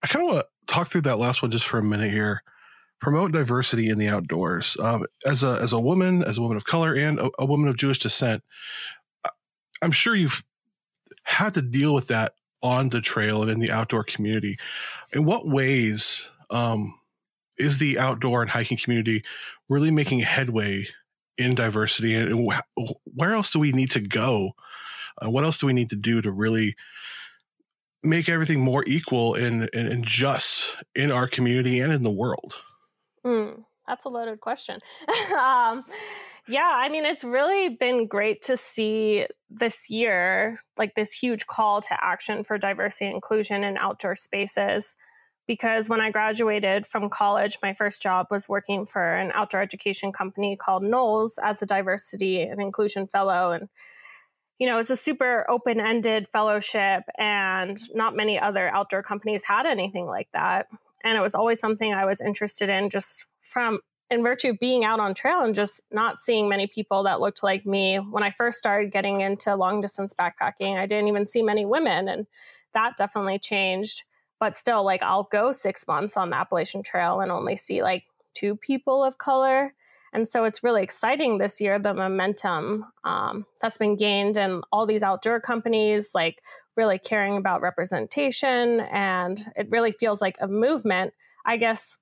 I 0.02 0.08
kind 0.08 0.26
of 0.26 0.34
want 0.34 0.44
to 0.44 0.72
talk 0.72 0.88
through 0.88 1.02
that 1.02 1.18
last 1.18 1.40
one 1.40 1.50
just 1.50 1.66
for 1.66 1.78
a 1.78 1.82
minute 1.82 2.10
here. 2.10 2.42
Promote 3.04 3.32
diversity 3.32 3.90
in 3.90 3.98
the 3.98 4.08
outdoors. 4.08 4.76
Um, 4.80 5.04
as 5.26 5.42
a 5.42 5.58
as 5.60 5.72
a 5.72 5.78
woman, 5.78 6.24
as 6.24 6.38
a 6.38 6.40
woman 6.40 6.56
of 6.56 6.64
color, 6.64 6.94
and 6.94 7.18
a, 7.18 7.30
a 7.38 7.44
woman 7.44 7.68
of 7.68 7.76
Jewish 7.76 7.98
descent, 7.98 8.42
I'm 9.82 9.92
sure 9.92 10.14
you've 10.14 10.42
had 11.24 11.52
to 11.54 11.62
deal 11.62 11.92
with 11.92 12.08
that 12.08 12.32
on 12.62 12.88
the 12.88 13.02
trail 13.02 13.42
and 13.42 13.50
in 13.50 13.60
the 13.60 13.70
outdoor 13.70 14.04
community. 14.04 14.56
In 15.12 15.26
what 15.26 15.46
ways 15.46 16.30
um, 16.48 16.98
is 17.58 17.76
the 17.76 17.98
outdoor 17.98 18.40
and 18.40 18.50
hiking 18.50 18.78
community 18.78 19.22
really 19.68 19.90
making 19.90 20.20
headway 20.20 20.86
in 21.36 21.54
diversity? 21.54 22.14
And 22.14 22.50
where 23.04 23.34
else 23.34 23.50
do 23.50 23.58
we 23.58 23.72
need 23.72 23.90
to 23.90 24.00
go? 24.00 24.52
Uh, 25.20 25.30
what 25.30 25.44
else 25.44 25.58
do 25.58 25.66
we 25.66 25.74
need 25.74 25.90
to 25.90 25.96
do 25.96 26.22
to 26.22 26.32
really 26.32 26.74
make 28.02 28.28
everything 28.28 28.60
more 28.60 28.82
equal 28.86 29.34
and, 29.34 29.68
and, 29.74 29.88
and 29.88 30.04
just 30.04 30.82
in 30.94 31.12
our 31.12 31.28
community 31.28 31.80
and 31.80 31.92
in 31.92 32.02
the 32.02 32.10
world? 32.10 32.54
Mm, 33.24 33.64
that's 33.86 34.04
a 34.04 34.08
loaded 34.08 34.40
question. 34.40 34.80
um, 35.32 35.84
yeah, 36.46 36.70
I 36.74 36.88
mean, 36.90 37.06
it's 37.06 37.24
really 37.24 37.70
been 37.70 38.06
great 38.06 38.42
to 38.42 38.56
see 38.56 39.26
this 39.48 39.88
year, 39.88 40.58
like 40.76 40.94
this 40.94 41.10
huge 41.12 41.46
call 41.46 41.80
to 41.82 42.04
action 42.04 42.44
for 42.44 42.58
diversity 42.58 43.06
and 43.06 43.14
inclusion 43.14 43.64
in 43.64 43.78
outdoor 43.78 44.14
spaces. 44.14 44.94
Because 45.46 45.88
when 45.88 46.00
I 46.00 46.10
graduated 46.10 46.86
from 46.86 47.10
college, 47.10 47.58
my 47.62 47.74
first 47.74 48.02
job 48.02 48.26
was 48.30 48.48
working 48.48 48.86
for 48.86 49.14
an 49.14 49.30
outdoor 49.34 49.60
education 49.60 50.12
company 50.12 50.56
called 50.56 50.82
NOLS 50.82 51.32
as 51.42 51.60
a 51.62 51.66
diversity 51.66 52.40
and 52.42 52.60
inclusion 52.60 53.06
fellow. 53.06 53.52
And, 53.52 53.68
you 54.58 54.66
know, 54.66 54.78
it's 54.78 54.90
a 54.90 54.96
super 54.96 55.44
open 55.50 55.80
ended 55.80 56.28
fellowship, 56.28 57.02
and 57.18 57.78
not 57.94 58.16
many 58.16 58.38
other 58.38 58.68
outdoor 58.68 59.02
companies 59.02 59.42
had 59.42 59.66
anything 59.66 60.06
like 60.06 60.28
that. 60.32 60.66
And 61.04 61.16
it 61.16 61.20
was 61.20 61.34
always 61.34 61.60
something 61.60 61.92
I 61.92 62.06
was 62.06 62.20
interested 62.20 62.68
in 62.68 62.90
just 62.90 63.26
from 63.40 63.80
in 64.10 64.22
virtue 64.22 64.50
of 64.50 64.58
being 64.58 64.84
out 64.84 65.00
on 65.00 65.14
trail 65.14 65.40
and 65.40 65.54
just 65.54 65.80
not 65.90 66.18
seeing 66.18 66.48
many 66.48 66.66
people 66.66 67.02
that 67.04 67.20
looked 67.20 67.42
like 67.42 67.64
me. 67.64 67.96
When 67.96 68.22
i 68.22 68.30
first 68.32 68.58
started 68.58 68.92
getting 68.92 69.20
into 69.20 69.54
long 69.54 69.80
distance 69.80 70.12
backpacking 70.12 70.76
i 70.76 70.86
didn't 70.86 71.08
even 71.08 71.26
see 71.26 71.42
many 71.42 71.64
women 71.64 72.08
and 72.08 72.26
that 72.74 72.96
definitely 72.96 73.38
changed. 73.38 74.02
But 74.40 74.56
still 74.56 74.84
like 74.84 75.02
i'll 75.02 75.28
go 75.30 75.52
six 75.52 75.86
months 75.86 76.16
on 76.16 76.30
the 76.30 76.36
appalachian 76.36 76.82
trail 76.82 77.20
and 77.20 77.30
only 77.30 77.56
see 77.56 77.82
like 77.82 78.04
two 78.34 78.56
people 78.56 79.04
of 79.04 79.18
color 79.18 79.74
and 80.14 80.26
so 80.26 80.44
it's 80.44 80.62
really 80.62 80.82
exciting 80.82 81.36
this 81.38 81.60
year 81.60 81.78
the 81.78 81.92
momentum 81.92 82.86
um, 83.04 83.44
that's 83.60 83.76
been 83.76 83.96
gained 83.96 84.38
and 84.38 84.64
all 84.72 84.86
these 84.86 85.02
outdoor 85.02 85.40
companies 85.40 86.12
like 86.14 86.40
really 86.76 86.98
caring 86.98 87.36
about 87.36 87.60
representation 87.60 88.80
and 88.92 89.40
it 89.56 89.68
really 89.70 89.92
feels 89.92 90.22
like 90.22 90.36
a 90.40 90.48
movement 90.48 91.12
i 91.44 91.56
guess 91.56 91.98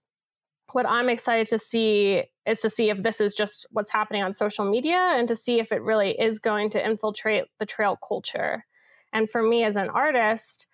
what 0.75 0.87
I'm 0.87 1.09
excited 1.09 1.49
to 1.49 1.59
see 1.59 2.25
is 2.47 2.61
to 2.63 2.71
see 2.71 2.91
if 2.91 3.03
this 3.03 3.21
is 3.21 3.35
just 3.35 3.67
what's 3.71 3.93
happening 3.93 4.23
on 4.23 4.35
social 4.35 4.69
media 4.69 5.13
and 5.15 5.29
to 5.29 5.37
see 5.37 5.61
if 5.61 5.73
it 5.73 5.83
really 5.83 6.13
is 6.19 6.39
going 6.39 6.71
to 6.71 6.85
infiltrate 6.85 7.45
the 7.59 7.67
trail 7.67 7.99
culture. 8.07 8.65
And 9.13 9.31
for 9.31 9.43
me 9.43 9.65
as 9.65 9.77
an 9.77 9.91
artist, 9.91 10.67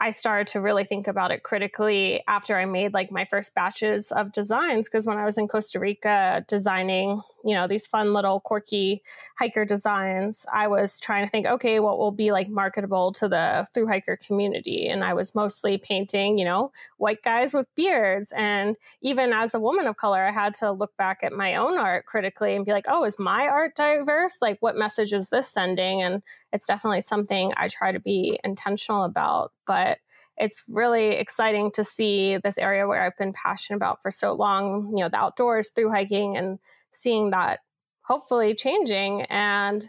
I 0.00 0.10
started 0.12 0.46
to 0.48 0.60
really 0.60 0.84
think 0.84 1.08
about 1.08 1.30
it 1.30 1.42
critically 1.42 2.22
after 2.28 2.56
I 2.56 2.64
made 2.64 2.94
like 2.94 3.10
my 3.10 3.24
first 3.24 3.54
batches 3.54 4.12
of 4.12 4.32
designs. 4.32 4.88
Because 4.88 5.06
when 5.06 5.18
I 5.18 5.24
was 5.24 5.38
in 5.38 5.48
Costa 5.48 5.80
Rica 5.80 6.44
designing, 6.46 7.22
you 7.48 7.54
know, 7.54 7.66
these 7.66 7.86
fun 7.86 8.12
little 8.12 8.40
quirky 8.40 9.02
hiker 9.38 9.64
designs, 9.64 10.44
I 10.52 10.68
was 10.68 11.00
trying 11.00 11.24
to 11.24 11.30
think, 11.30 11.46
okay, 11.46 11.80
what 11.80 11.98
will 11.98 12.12
be 12.12 12.30
like 12.30 12.48
marketable 12.48 13.12
to 13.14 13.28
the 13.28 13.66
through 13.72 13.86
hiker 13.86 14.16
community? 14.16 14.88
And 14.88 15.02
I 15.02 15.14
was 15.14 15.34
mostly 15.34 15.78
painting, 15.78 16.38
you 16.38 16.44
know, 16.44 16.72
white 16.98 17.22
guys 17.22 17.54
with 17.54 17.66
beards. 17.74 18.32
And 18.36 18.76
even 19.00 19.32
as 19.32 19.54
a 19.54 19.60
woman 19.60 19.86
of 19.86 19.96
color, 19.96 20.22
I 20.22 20.32
had 20.32 20.54
to 20.54 20.72
look 20.72 20.96
back 20.96 21.20
at 21.22 21.32
my 21.32 21.56
own 21.56 21.78
art 21.78 22.06
critically 22.06 22.54
and 22.54 22.66
be 22.66 22.72
like, 22.72 22.86
oh, 22.88 23.04
is 23.04 23.18
my 23.18 23.46
art 23.48 23.74
diverse? 23.74 24.36
Like, 24.42 24.58
what 24.60 24.76
message 24.76 25.12
is 25.12 25.30
this 25.30 25.48
sending? 25.48 26.02
And 26.02 26.22
it's 26.52 26.66
definitely 26.66 27.00
something 27.00 27.52
I 27.56 27.68
try 27.68 27.92
to 27.92 28.00
be 28.00 28.38
intentional 28.44 29.04
about. 29.04 29.52
But 29.66 29.98
it's 30.38 30.62
really 30.68 31.16
exciting 31.16 31.70
to 31.72 31.84
see 31.84 32.38
this 32.38 32.58
area 32.58 32.86
where 32.86 33.02
I've 33.02 33.16
been 33.18 33.32
passionate 33.32 33.76
about 33.76 34.02
for 34.02 34.10
so 34.10 34.32
long, 34.32 34.92
you 34.96 35.02
know, 35.02 35.08
the 35.08 35.16
outdoors 35.16 35.70
through 35.70 35.90
hiking 35.90 36.36
and 36.36 36.58
seeing 36.90 37.30
that 37.30 37.60
hopefully 38.02 38.54
changing. 38.54 39.22
And 39.22 39.88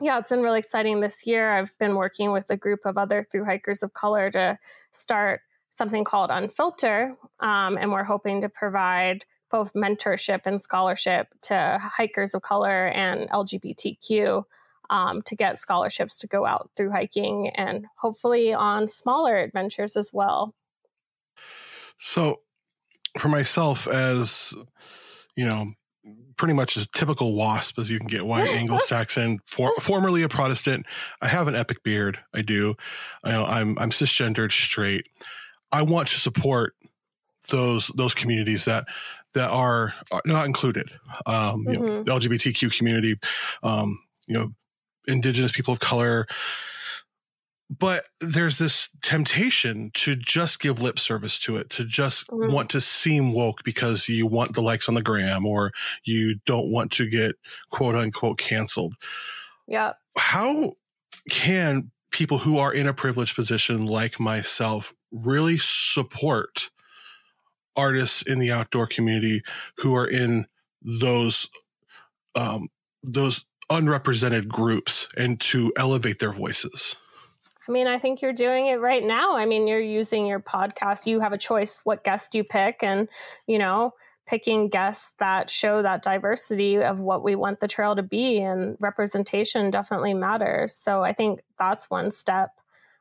yeah, 0.00 0.18
it's 0.18 0.30
been 0.30 0.42
really 0.42 0.58
exciting 0.58 1.00
this 1.00 1.26
year. 1.26 1.52
I've 1.52 1.76
been 1.78 1.94
working 1.94 2.32
with 2.32 2.46
a 2.50 2.56
group 2.56 2.80
of 2.84 2.98
other 2.98 3.22
through 3.22 3.44
hikers 3.44 3.82
of 3.82 3.92
color 3.92 4.30
to 4.30 4.58
start 4.92 5.40
something 5.70 6.04
called 6.04 6.30
Unfilter. 6.30 7.16
Um, 7.40 7.78
and 7.78 7.92
we're 7.92 8.04
hoping 8.04 8.42
to 8.42 8.48
provide 8.48 9.24
both 9.50 9.72
mentorship 9.72 10.40
and 10.44 10.60
scholarship 10.60 11.28
to 11.42 11.78
hikers 11.82 12.34
of 12.34 12.42
color 12.42 12.86
and 12.88 13.28
LGBTQ 13.30 14.44
um, 14.90 15.22
to 15.22 15.36
get 15.36 15.58
scholarships 15.58 16.18
to 16.18 16.26
go 16.26 16.44
out 16.44 16.70
through 16.76 16.90
hiking 16.90 17.50
and 17.54 17.86
hopefully 17.98 18.52
on 18.52 18.88
smaller 18.88 19.38
adventures 19.38 19.96
as 19.96 20.10
well. 20.12 20.54
So, 21.98 22.40
for 23.18 23.28
myself, 23.28 23.88
as 23.88 24.54
you 25.36 25.44
know, 25.44 25.72
pretty 26.36 26.54
much 26.54 26.76
as 26.76 26.86
typical 26.94 27.34
wasp 27.34 27.78
as 27.78 27.90
you 27.90 27.98
can 27.98 28.08
get 28.08 28.24
white 28.24 28.48
Anglo-Saxon, 28.48 29.40
for, 29.44 29.74
formerly 29.80 30.22
a 30.22 30.28
Protestant. 30.28 30.86
I 31.20 31.28
have 31.28 31.48
an 31.48 31.54
epic 31.54 31.82
beard. 31.82 32.18
I 32.34 32.42
do. 32.42 32.76
I, 33.22 33.36
i'm 33.36 33.78
I'm 33.78 33.90
cisgendered, 33.90 34.52
straight. 34.52 35.06
I 35.70 35.82
want 35.82 36.08
to 36.08 36.18
support 36.18 36.74
those 37.50 37.88
those 37.88 38.14
communities 38.14 38.64
that 38.64 38.86
that 39.34 39.50
are, 39.50 39.94
are 40.10 40.22
not 40.24 40.46
included. 40.46 40.90
Um, 41.26 41.64
mm-hmm. 41.64 41.70
you 41.70 41.78
know, 41.78 41.86
mm-hmm. 41.86 42.02
the 42.04 42.12
LGBTQ 42.12 42.76
community, 42.76 43.18
um, 43.62 43.98
you 44.26 44.34
know, 44.34 44.52
indigenous 45.06 45.52
people 45.52 45.72
of 45.72 45.80
color 45.80 46.26
but 47.78 48.04
there's 48.20 48.58
this 48.58 48.88
temptation 49.00 49.90
to 49.94 50.16
just 50.16 50.60
give 50.60 50.82
lip 50.82 50.98
service 50.98 51.38
to 51.38 51.56
it 51.56 51.70
to 51.70 51.84
just 51.84 52.26
mm-hmm. 52.28 52.52
want 52.52 52.68
to 52.70 52.80
seem 52.80 53.32
woke 53.32 53.62
because 53.64 54.08
you 54.08 54.26
want 54.26 54.54
the 54.54 54.62
likes 54.62 54.88
on 54.88 54.94
the 54.94 55.02
gram 55.02 55.46
or 55.46 55.72
you 56.04 56.36
don't 56.46 56.70
want 56.70 56.90
to 56.90 57.08
get 57.08 57.36
quote 57.70 57.94
unquote 57.94 58.38
canceled 58.38 58.94
yeah 59.66 59.92
how 60.18 60.72
can 61.30 61.90
people 62.10 62.38
who 62.38 62.58
are 62.58 62.72
in 62.72 62.88
a 62.88 62.94
privileged 62.94 63.36
position 63.36 63.86
like 63.86 64.18
myself 64.18 64.92
really 65.12 65.58
support 65.58 66.70
artists 67.76 68.22
in 68.22 68.38
the 68.38 68.50
outdoor 68.50 68.86
community 68.86 69.42
who 69.78 69.94
are 69.94 70.06
in 70.06 70.46
those 70.82 71.48
um, 72.34 72.68
those 73.02 73.44
unrepresented 73.70 74.48
groups 74.48 75.08
and 75.16 75.40
to 75.40 75.72
elevate 75.76 76.18
their 76.18 76.32
voices. 76.32 76.96
I 77.70 77.72
mean, 77.72 77.86
I 77.86 78.00
think 78.00 78.20
you're 78.20 78.32
doing 78.32 78.66
it 78.66 78.80
right 78.80 79.04
now. 79.04 79.36
I 79.36 79.46
mean, 79.46 79.68
you're 79.68 79.78
using 79.78 80.26
your 80.26 80.40
podcast. 80.40 81.06
You 81.06 81.20
have 81.20 81.32
a 81.32 81.38
choice 81.38 81.80
what 81.84 82.02
guest 82.02 82.34
you 82.34 82.42
pick, 82.42 82.82
and 82.82 83.08
you 83.46 83.60
know, 83.60 83.94
picking 84.26 84.68
guests 84.68 85.12
that 85.20 85.48
show 85.48 85.80
that 85.80 86.02
diversity 86.02 86.82
of 86.82 86.98
what 86.98 87.22
we 87.22 87.36
want 87.36 87.60
the 87.60 87.68
trail 87.68 87.94
to 87.94 88.02
be, 88.02 88.38
and 88.40 88.76
representation 88.80 89.70
definitely 89.70 90.14
matters. 90.14 90.74
So 90.74 91.04
I 91.04 91.12
think 91.12 91.42
that's 91.60 91.88
one 91.88 92.10
step. 92.10 92.50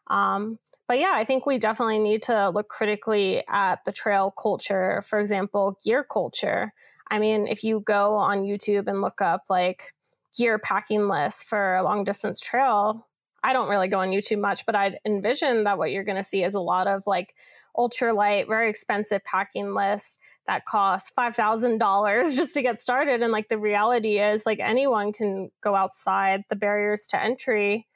Um, 0.06 0.60
but 0.88 1.00
yeah, 1.00 1.14
I 1.16 1.26
think 1.26 1.48
we 1.48 1.58
definitely 1.58 1.98
need 1.98 2.22
to 2.24 2.50
look 2.50 2.70
critically 2.70 3.44
at 3.48 3.84
the 3.86 3.92
trail 3.92 4.30
culture. 4.40 5.02
For 5.02 5.18
example, 5.18 5.80
gear 5.84 6.04
culture. 6.04 6.74
I 7.10 7.18
mean, 7.18 7.48
if 7.48 7.64
you 7.64 7.80
go 7.80 8.18
on 8.18 8.44
YouTube 8.44 8.88
and 8.88 9.02
look 9.02 9.20
up 9.20 9.46
like 9.50 9.96
gear 10.38 10.60
packing 10.60 11.08
lists 11.08 11.42
for 11.42 11.76
a 11.76 11.84
long 11.84 12.04
distance 12.04 12.40
trail, 12.40 13.08
I 13.44 13.54
don't 13.54 13.70
really 13.70 13.88
go 13.88 14.00
on 14.00 14.10
YouTube 14.10 14.40
much, 14.40 14.66
but 14.66 14.76
I'd 14.76 15.00
envision 15.06 15.64
that 15.64 15.78
what 15.78 15.92
you're 15.92 16.04
going 16.04 16.18
to 16.18 16.24
see 16.24 16.44
is 16.44 16.54
a 16.54 16.60
lot 16.60 16.88
of 16.88 17.04
like 17.06 17.34
ultralight, 17.78 18.48
very 18.48 18.70
expensive 18.70 19.24
packing 19.24 19.74
list 19.74 20.20
that 20.48 20.66
costs 20.66 21.12
$5,000 21.18 22.24
just 22.36 22.54
to 22.54 22.62
get 22.62 22.82
started. 22.82 23.22
And 23.22 23.32
like 23.32 23.48
the 23.48 23.58
reality 23.58 24.20
is, 24.20 24.46
like 24.46 24.60
anyone 24.60 25.14
can 25.14 25.52
go 25.62 25.76
outside. 25.76 26.44
The 26.50 26.56
barriers 26.56 27.08
to 27.10 27.22
entry 27.22 27.88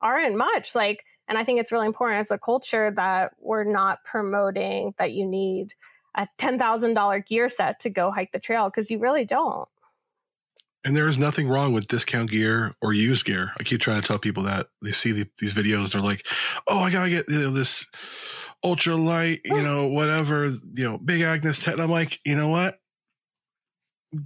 aren't 0.00 0.36
much. 0.36 0.74
Like, 0.74 1.04
and 1.26 1.38
I 1.38 1.44
think 1.44 1.60
it's 1.60 1.72
really 1.72 1.86
important 1.86 2.20
as 2.20 2.30
a 2.30 2.38
culture 2.38 2.90
that 2.90 3.32
we're 3.40 3.64
not 3.64 4.04
promoting 4.04 4.94
that 4.98 5.12
you 5.12 5.26
need 5.26 5.74
a 6.14 6.28
$10,000 6.38 7.26
gear 7.26 7.48
set 7.48 7.80
to 7.80 7.90
go 7.90 8.10
hike 8.10 8.32
the 8.32 8.38
trail 8.38 8.66
because 8.66 8.90
you 8.90 8.98
really 8.98 9.24
don't. 9.24 9.68
And 10.84 10.94
there 10.94 11.08
is 11.08 11.16
nothing 11.16 11.48
wrong 11.48 11.72
with 11.72 11.88
discount 11.88 12.30
gear 12.30 12.74
or 12.82 12.92
used 12.92 13.24
gear. 13.24 13.52
I 13.58 13.62
keep 13.62 13.80
trying 13.80 14.02
to 14.02 14.06
tell 14.06 14.18
people 14.18 14.42
that 14.42 14.68
they 14.82 14.92
see 14.92 15.12
the, 15.12 15.26
these 15.38 15.54
videos, 15.54 15.92
they're 15.92 16.02
like, 16.02 16.26
"Oh, 16.68 16.80
I 16.80 16.90
gotta 16.90 17.10
get 17.10 17.28
you 17.28 17.40
know, 17.40 17.50
this 17.50 17.86
ultra 18.62 18.96
light, 18.96 19.40
you 19.44 19.62
know, 19.62 19.86
whatever, 19.86 20.46
you 20.46 20.84
know, 20.84 20.98
Big 20.98 21.22
Agnes 21.22 21.64
10." 21.64 21.80
I'm 21.80 21.90
like, 21.90 22.20
you 22.24 22.36
know 22.36 22.48
what? 22.48 22.78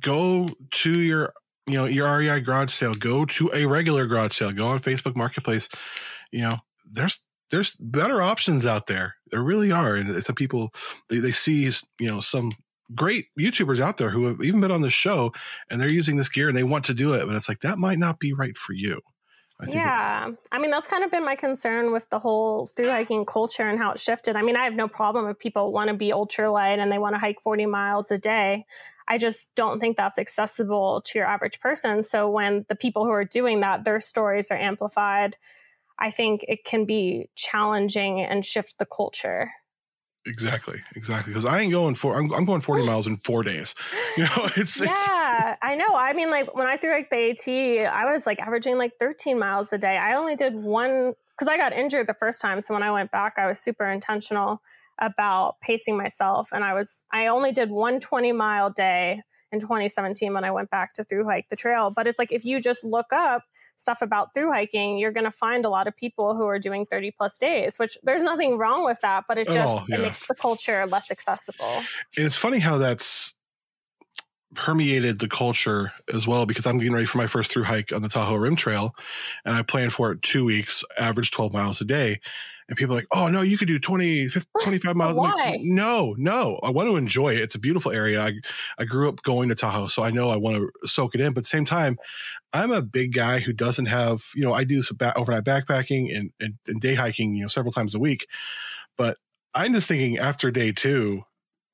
Go 0.01 0.49
to 0.71 1.01
your, 1.01 1.33
you 1.67 1.75
know, 1.75 1.87
your 1.87 2.19
REI 2.19 2.41
garage 2.41 2.73
sale. 2.73 2.95
Go 2.95 3.25
to 3.25 3.51
a 3.55 3.67
regular 3.67 4.07
garage 4.07 4.37
sale. 4.37 4.53
Go 4.53 4.67
on 4.67 4.81
Facebook 4.81 5.17
Marketplace. 5.17 5.69
You 6.33 6.43
know, 6.43 6.57
there's 6.91 7.23
there's 7.51 7.77
better 7.79 8.21
options 8.21 8.67
out 8.67 8.87
there. 8.87 9.15
There 9.31 9.43
really 9.43 9.71
are, 9.71 9.95
and 9.95 10.23
some 10.25 10.35
people 10.35 10.73
they, 11.09 11.19
they 11.19 11.33
see 11.33 11.71
you 11.99 12.11
know 12.11 12.21
some 12.21 12.53
great 12.95 13.27
YouTubers 13.39 13.81
out 13.81 13.97
there 13.97 14.11
who 14.11 14.27
have 14.27 14.43
even 14.43 14.61
been 14.61 14.71
on 14.71 14.83
the 14.83 14.91
show 14.91 15.33
and 15.71 15.81
they're 15.81 15.91
using 15.91 16.17
this 16.17 16.29
gear 16.29 16.49
and 16.49 16.57
they 16.57 16.63
want 16.63 16.85
to 16.87 16.95
do 16.95 17.15
it, 17.15 17.27
but 17.27 17.37
it's 17.37 17.49
like 17.49 17.61
that 17.61 17.79
might 17.79 17.99
not 17.99 18.19
be 18.19 18.33
right 18.33 18.57
for 18.57 18.73
you. 18.73 19.01
I 19.61 19.71
yeah. 19.71 20.29
It, 20.29 20.39
I 20.53 20.59
mean, 20.59 20.71
that's 20.71 20.87
kind 20.87 21.03
of 21.03 21.11
been 21.11 21.25
my 21.25 21.35
concern 21.35 21.93
with 21.93 22.09
the 22.11 22.19
whole 22.19 22.69
through 22.69 22.91
hiking 22.91 23.25
culture 23.25 23.69
and 23.69 23.79
how 23.79 23.91
it 23.91 24.01
shifted. 24.01 24.37
I 24.37 24.43
mean, 24.43 24.57
I 24.57 24.65
have 24.65 24.75
no 24.75 24.87
problem 24.89 25.29
if 25.29 25.39
people 25.39 25.73
want 25.73 25.89
to 25.89 25.95
be 25.95 26.11
ultralight 26.11 26.79
and 26.79 26.93
they 26.93 26.99
want 26.99 27.15
to 27.15 27.19
hike 27.19 27.41
40 27.43 27.67
miles 27.67 28.11
a 28.11 28.19
day. 28.19 28.67
I 29.09 29.19
just 29.19 29.49
don't 29.55 29.81
think 29.81 29.97
that's 29.97 30.19
accessible 30.19 31.03
to 31.07 31.19
your 31.19 31.27
average 31.27 31.61
person. 31.61 32.03
So 32.03 32.31
when 32.31 32.67
the 32.69 32.77
people 32.77 33.05
who 33.05 33.11
are 33.11 33.25
doing 33.25 33.61
that, 33.61 33.85
their 33.85 34.01
stories 34.01 34.51
are 34.51 34.59
amplified, 34.59 35.37
I 35.99 36.11
think 36.11 36.45
it 36.47 36.65
can 36.65 36.85
be 36.85 37.31
challenging 37.35 38.21
and 38.21 38.45
shift 38.45 38.79
the 38.79 38.87
culture. 38.87 39.51
Exactly, 40.29 40.83
exactly. 40.95 41.33
Because 41.33 41.45
I 41.45 41.61
ain't 41.61 41.73
going 41.73 41.95
for 41.95 42.17
I'm, 42.17 42.33
I'm 42.33 42.45
going 42.45 42.61
40 42.61 42.87
miles 42.87 43.07
in 43.07 43.17
four 43.19 43.43
days. 43.43 43.75
You 44.17 44.25
know, 44.25 44.49
it's 44.57 44.81
yeah. 44.81 44.91
It's, 44.91 45.59
I 45.63 45.77
know. 45.77 45.95
I 45.95 46.13
mean, 46.13 46.29
like 46.29 46.53
when 46.53 46.67
I 46.67 46.77
threw 46.77 46.91
like 46.91 47.09
the 47.09 47.31
AT, 47.31 47.87
I 47.93 48.13
was 48.13 48.27
like 48.27 48.41
averaging 48.41 48.77
like 48.77 48.95
13 48.99 49.39
miles 49.39 49.73
a 49.73 49.79
day. 49.79 49.97
I 49.97 50.17
only 50.17 50.35
did 50.35 50.57
one 50.57 51.15
because 51.31 51.47
I 51.47 51.57
got 51.57 51.73
injured 51.73 52.09
the 52.09 52.15
first 52.15 52.41
time. 52.41 52.61
So 52.61 52.75
when 52.75 52.83
I 52.83 52.91
went 52.91 53.13
back, 53.13 53.35
I 53.37 53.47
was 53.47 53.61
super 53.61 53.89
intentional 53.89 54.61
about 54.99 55.61
pacing 55.61 55.97
myself, 55.97 56.49
and 56.53 56.65
I 56.65 56.75
was 56.75 57.05
I 57.13 57.29
only 57.29 57.53
did 57.53 57.71
one 57.71 58.01
20 58.01 58.33
mile 58.33 58.71
day 58.71 59.23
in 59.53 59.61
2017 59.61 60.35
when 60.35 60.43
I 60.43 60.51
went 60.51 60.69
back 60.69 60.95
to 60.95 61.05
through 61.05 61.27
hike 61.27 61.49
the 61.49 61.57
trail. 61.57 61.93
But 61.95 62.09
it's 62.09 62.19
like 62.19 62.33
if 62.33 62.45
you 62.45 62.61
just 62.61 62.83
look 62.83 63.13
up 63.13 63.45
stuff 63.79 64.03
about 64.03 64.35
through 64.35 64.53
hiking, 64.53 64.99
you're 64.99 65.13
going 65.13 65.25
to 65.25 65.31
find 65.31 65.65
a 65.65 65.71
lot 65.71 65.87
of 65.87 65.97
people 65.97 66.35
who 66.37 66.47
are 66.47 66.59
doing 66.59 66.85
30 66.85 67.13
plus 67.13 67.39
days, 67.39 67.79
which 67.79 67.97
there's 68.03 68.23
nothing 68.23 68.59
wrong 68.59 68.85
with 68.85 69.01
that, 69.01 69.25
but 69.27 69.39
it 69.39 69.47
just 69.47 69.59
all, 69.59 69.85
yeah. 69.89 69.97
it 69.97 70.03
makes 70.03 70.27
the 70.27 70.35
culture 70.35 70.85
less 70.87 71.11
accessible. 71.11 71.83
And 72.17 72.27
it's 72.27 72.37
funny 72.37 72.59
how 72.59 72.79
that's 72.79 73.35
permeated 74.55 75.21
the 75.21 75.29
culture 75.29 75.93
as 76.13 76.27
well 76.27 76.45
because 76.45 76.67
I'm 76.67 76.79
getting 76.79 76.95
ready 76.95 77.07
for 77.07 77.19
my 77.19 77.27
first 77.27 77.53
through 77.53 77.65
hike 77.65 77.93
on 77.93 78.03
the 78.03 78.09
Tahoe 78.09 78.35
Rim 78.35 78.57
Trail 78.57 78.95
and 79.45 79.55
I 79.55 79.63
plan 79.63 79.91
for 79.91 80.13
it 80.13 80.23
2 80.23 80.45
weeks, 80.45 80.85
average 80.99 81.31
12 81.31 81.53
miles 81.53 81.81
a 81.81 81.85
day 81.85 82.19
and 82.69 82.77
people 82.77 82.95
are 82.95 82.99
like, 82.99 83.09
oh 83.13 83.29
no, 83.29 83.41
you 83.41 83.57
could 83.57 83.69
do 83.69 83.79
20, 83.79 84.29
50, 84.29 84.49
25 84.63 84.97
miles. 84.97 85.17
Why? 85.17 85.33
Like, 85.33 85.61
no, 85.63 86.15
no, 86.19 86.61
I 86.63 86.71
want 86.71 86.89
to 86.89 86.97
enjoy 86.97 87.35
it. 87.35 87.41
It's 87.41 87.55
a 87.55 87.59
beautiful 87.59 87.91
area. 87.91 88.23
I, 88.23 88.33
I 88.79 88.85
grew 88.85 89.09
up 89.09 89.23
going 89.23 89.49
to 89.49 89.55
Tahoe, 89.55 89.89
so 89.89 90.03
I 90.03 90.11
know 90.11 90.29
I 90.29 90.37
want 90.37 90.57
to 90.57 90.89
soak 90.89 91.15
it 91.15 91.21
in. 91.21 91.33
But 91.33 91.41
at 91.41 91.45
the 91.45 91.49
same 91.49 91.65
time, 91.65 91.97
I'm 92.53 92.71
a 92.71 92.83
big 92.83 93.13
guy 93.13 93.41
who 93.41 93.53
doesn't 93.53 93.87
have, 93.87 94.25
you 94.35 94.43
know, 94.43 94.55
I 94.55 94.65
do 94.65 94.83
some 94.83 94.97
back, 94.97 95.17
overnight 95.19 95.45
backpacking 95.45 96.17
and, 96.17 96.31
and, 96.41 96.55
and 96.67 96.81
day 96.81 96.95
hiking, 96.95 97.35
you 97.35 97.43
know, 97.43 97.49
several 97.49 97.73
times 97.73 97.95
a 97.95 97.99
week. 97.99 98.27
But 98.97 99.19
I'm 99.55 99.75
just 99.75 99.89
thinking 99.89 100.19
after 100.19 100.51
day 100.51 100.73
two, 100.73 101.23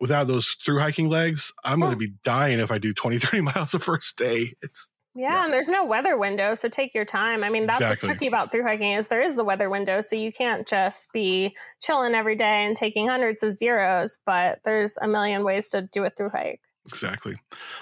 without 0.01 0.27
those 0.27 0.57
through 0.65 0.81
hiking 0.81 1.09
legs, 1.09 1.53
I'm 1.65 1.81
going 1.81 1.93
to 1.93 1.97
be 1.97 2.15
dying 2.25 2.61
if 2.61 2.71
I 2.71 2.79
do 2.79 2.93
20, 2.93 3.19
30 3.21 3.41
miles 3.43 3.73
the 3.73 3.79
first 3.79 4.19
day. 4.19 4.55
It's, 4.63 4.91
yeah, 5.17 5.31
yeah, 5.31 5.45
and 5.45 5.53
there's 5.53 5.69
no 5.69 5.85
weather 5.85 6.19
window, 6.19 6.57
so 6.57 6.69
take 6.69 6.93
your 6.93 7.05
time. 7.05 7.45
I 7.45 7.49
mean, 7.49 7.67
that's 7.67 7.81
exactly. 7.81 8.09
what's 8.09 8.19
tricky 8.19 8.27
about 8.27 8.51
through 8.51 8.65
hiking 8.65 8.93
is 8.93 9.07
there 9.07 9.23
is 9.23 9.37
the 9.37 9.45
weather 9.45 9.71
window, 9.71 10.01
so 10.01 10.17
you 10.17 10.33
can't 10.33 10.67
just 10.67 11.13
be 11.13 11.57
chilling 11.81 12.17
every 12.17 12.35
day 12.35 12.65
and 12.65 12.77
taking 12.77 13.07
hundreds 13.07 13.45
of 13.45 13.57
zeros. 13.57 14.19
But 14.27 14.59
there's 14.65 14.97
a 15.01 15.07
million 15.07 15.45
ways 15.45 15.71
to 15.71 15.83
do 15.83 16.03
it 16.03 16.15
through 16.17 16.31
hike. 16.31 16.61
Exactly. 16.87 17.37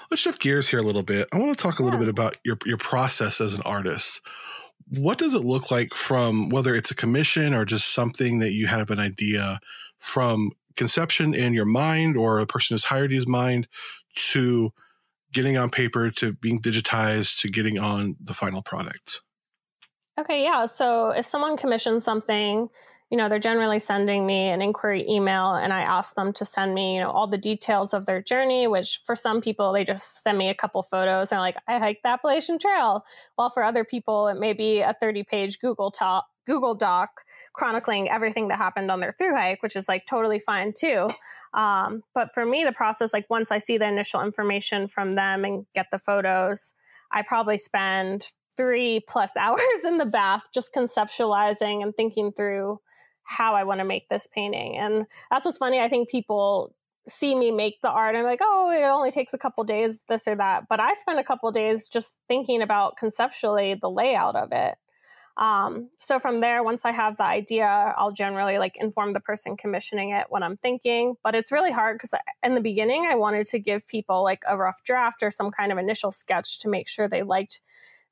Let's 0.09 0.21
shift 0.21 0.41
gears 0.41 0.69
here 0.69 0.79
a 0.79 0.83
little 0.83 1.03
bit. 1.03 1.27
I 1.33 1.37
want 1.37 1.55
to 1.55 1.61
talk 1.61 1.79
a 1.79 1.83
little 1.83 1.99
bit 1.99 2.07
about 2.07 2.37
your 2.45 2.57
your 2.65 2.77
process 2.77 3.41
as 3.41 3.53
an 3.53 3.61
artist. 3.63 4.21
What 4.87 5.17
does 5.17 5.33
it 5.33 5.43
look 5.43 5.71
like 5.71 5.93
from 5.93 6.49
whether 6.49 6.75
it's 6.75 6.91
a 6.91 6.95
commission 6.95 7.53
or 7.53 7.65
just 7.65 7.93
something 7.93 8.39
that 8.39 8.51
you 8.51 8.67
have 8.67 8.89
an 8.89 8.99
idea 8.99 9.59
from 9.99 10.51
conception 10.75 11.33
in 11.33 11.53
your 11.53 11.65
mind 11.65 12.17
or 12.17 12.39
a 12.39 12.47
person 12.47 12.73
who's 12.73 12.85
hired 12.85 13.11
you's 13.11 13.27
mind 13.27 13.67
to 14.15 14.71
getting 15.31 15.57
on 15.57 15.69
paper 15.69 16.11
to 16.11 16.33
being 16.33 16.61
digitized 16.61 17.39
to 17.41 17.49
getting 17.49 17.79
on 17.79 18.15
the 18.23 18.33
final 18.33 18.61
product? 18.61 19.21
Okay, 20.19 20.43
yeah. 20.43 20.65
So 20.65 21.09
if 21.09 21.25
someone 21.25 21.57
commissions 21.57 22.03
something, 22.03 22.69
you 23.13 23.17
know, 23.17 23.29
they're 23.29 23.37
generally 23.37 23.77
sending 23.77 24.25
me 24.25 24.49
an 24.49 24.59
inquiry 24.59 25.07
email 25.07 25.53
and 25.53 25.71
I 25.71 25.81
ask 25.81 26.15
them 26.15 26.33
to 26.33 26.43
send 26.43 26.73
me, 26.73 26.95
you 26.95 27.01
know, 27.01 27.11
all 27.11 27.27
the 27.27 27.37
details 27.37 27.93
of 27.93 28.07
their 28.07 28.23
journey, 28.23 28.65
which 28.65 29.01
for 29.05 29.15
some 29.15 29.39
people, 29.39 29.71
they 29.71 29.83
just 29.83 30.23
send 30.23 30.35
me 30.35 30.49
a 30.49 30.55
couple 30.55 30.81
photos 30.81 31.31
and 31.31 31.37
are 31.37 31.41
like, 31.43 31.57
I 31.67 31.77
hiked 31.77 32.01
the 32.01 32.09
Appalachian 32.09 32.57
Trail. 32.57 33.05
While 33.35 33.51
for 33.51 33.63
other 33.63 33.83
people, 33.83 34.29
it 34.29 34.39
may 34.39 34.53
be 34.53 34.79
a 34.79 34.95
30 34.99 35.25
page 35.25 35.59
Google 35.59 35.91
talk, 35.91 36.25
Google 36.47 36.73
Doc 36.73 37.21
chronicling 37.53 38.09
everything 38.09 38.47
that 38.47 38.57
happened 38.57 38.89
on 38.89 38.99
their 38.99 39.11
through 39.11 39.35
hike, 39.35 39.61
which 39.61 39.75
is 39.75 39.87
like 39.87 40.07
totally 40.07 40.39
fine 40.39 40.73
too. 40.75 41.07
Um, 41.53 42.01
but 42.15 42.33
for 42.33 42.47
me, 42.47 42.63
the 42.63 42.71
process, 42.71 43.13
like 43.13 43.29
once 43.29 43.51
I 43.51 43.59
see 43.59 43.77
the 43.77 43.87
initial 43.87 44.21
information 44.21 44.87
from 44.87 45.11
them 45.11 45.45
and 45.45 45.67
get 45.75 45.85
the 45.91 45.99
photos, 45.99 46.73
I 47.11 47.21
probably 47.21 47.59
spend 47.59 48.25
three 48.57 49.01
plus 49.07 49.37
hours 49.37 49.85
in 49.85 49.99
the 49.99 50.07
bath 50.07 50.45
just 50.51 50.73
conceptualizing 50.73 51.83
and 51.83 51.95
thinking 51.95 52.31
through 52.31 52.79
how 53.23 53.55
I 53.55 53.63
want 53.63 53.79
to 53.79 53.85
make 53.85 54.09
this 54.09 54.27
painting. 54.27 54.77
And 54.77 55.05
that's 55.31 55.45
what's 55.45 55.57
funny. 55.57 55.79
I 55.79 55.89
think 55.89 56.09
people 56.09 56.75
see 57.07 57.35
me 57.35 57.51
make 57.51 57.81
the 57.81 57.89
art 57.89 58.15
and 58.15 58.23
like, 58.23 58.39
oh, 58.41 58.71
it 58.71 58.83
only 58.83 59.11
takes 59.11 59.33
a 59.33 59.37
couple 59.37 59.63
days, 59.63 60.03
this 60.07 60.27
or 60.27 60.35
that. 60.35 60.63
But 60.69 60.79
I 60.79 60.93
spend 60.93 61.19
a 61.19 61.23
couple 61.23 61.51
days 61.51 61.89
just 61.89 62.13
thinking 62.27 62.61
about 62.61 62.97
conceptually 62.97 63.75
the 63.79 63.89
layout 63.89 64.35
of 64.35 64.51
it. 64.51 64.75
Um, 65.35 65.89
so 65.99 66.19
from 66.19 66.41
there, 66.41 66.63
once 66.63 66.85
I 66.85 66.91
have 66.91 67.17
the 67.17 67.23
idea, 67.23 67.65
I'll 67.97 68.11
generally 68.11 68.59
like 68.59 68.77
inform 68.79 69.13
the 69.13 69.19
person 69.19 69.57
commissioning 69.57 70.11
it 70.11 70.27
what 70.29 70.43
I'm 70.43 70.57
thinking. 70.57 71.15
But 71.23 71.35
it's 71.35 71.51
really 71.51 71.71
hard 71.71 71.97
because 71.97 72.13
in 72.43 72.55
the 72.55 72.61
beginning, 72.61 73.07
I 73.09 73.15
wanted 73.15 73.47
to 73.47 73.59
give 73.59 73.87
people 73.87 74.23
like 74.23 74.43
a 74.47 74.55
rough 74.55 74.83
draft 74.83 75.23
or 75.23 75.31
some 75.31 75.51
kind 75.51 75.71
of 75.71 75.77
initial 75.77 76.11
sketch 76.11 76.59
to 76.59 76.69
make 76.69 76.87
sure 76.87 77.09
they 77.09 77.23
liked 77.23 77.61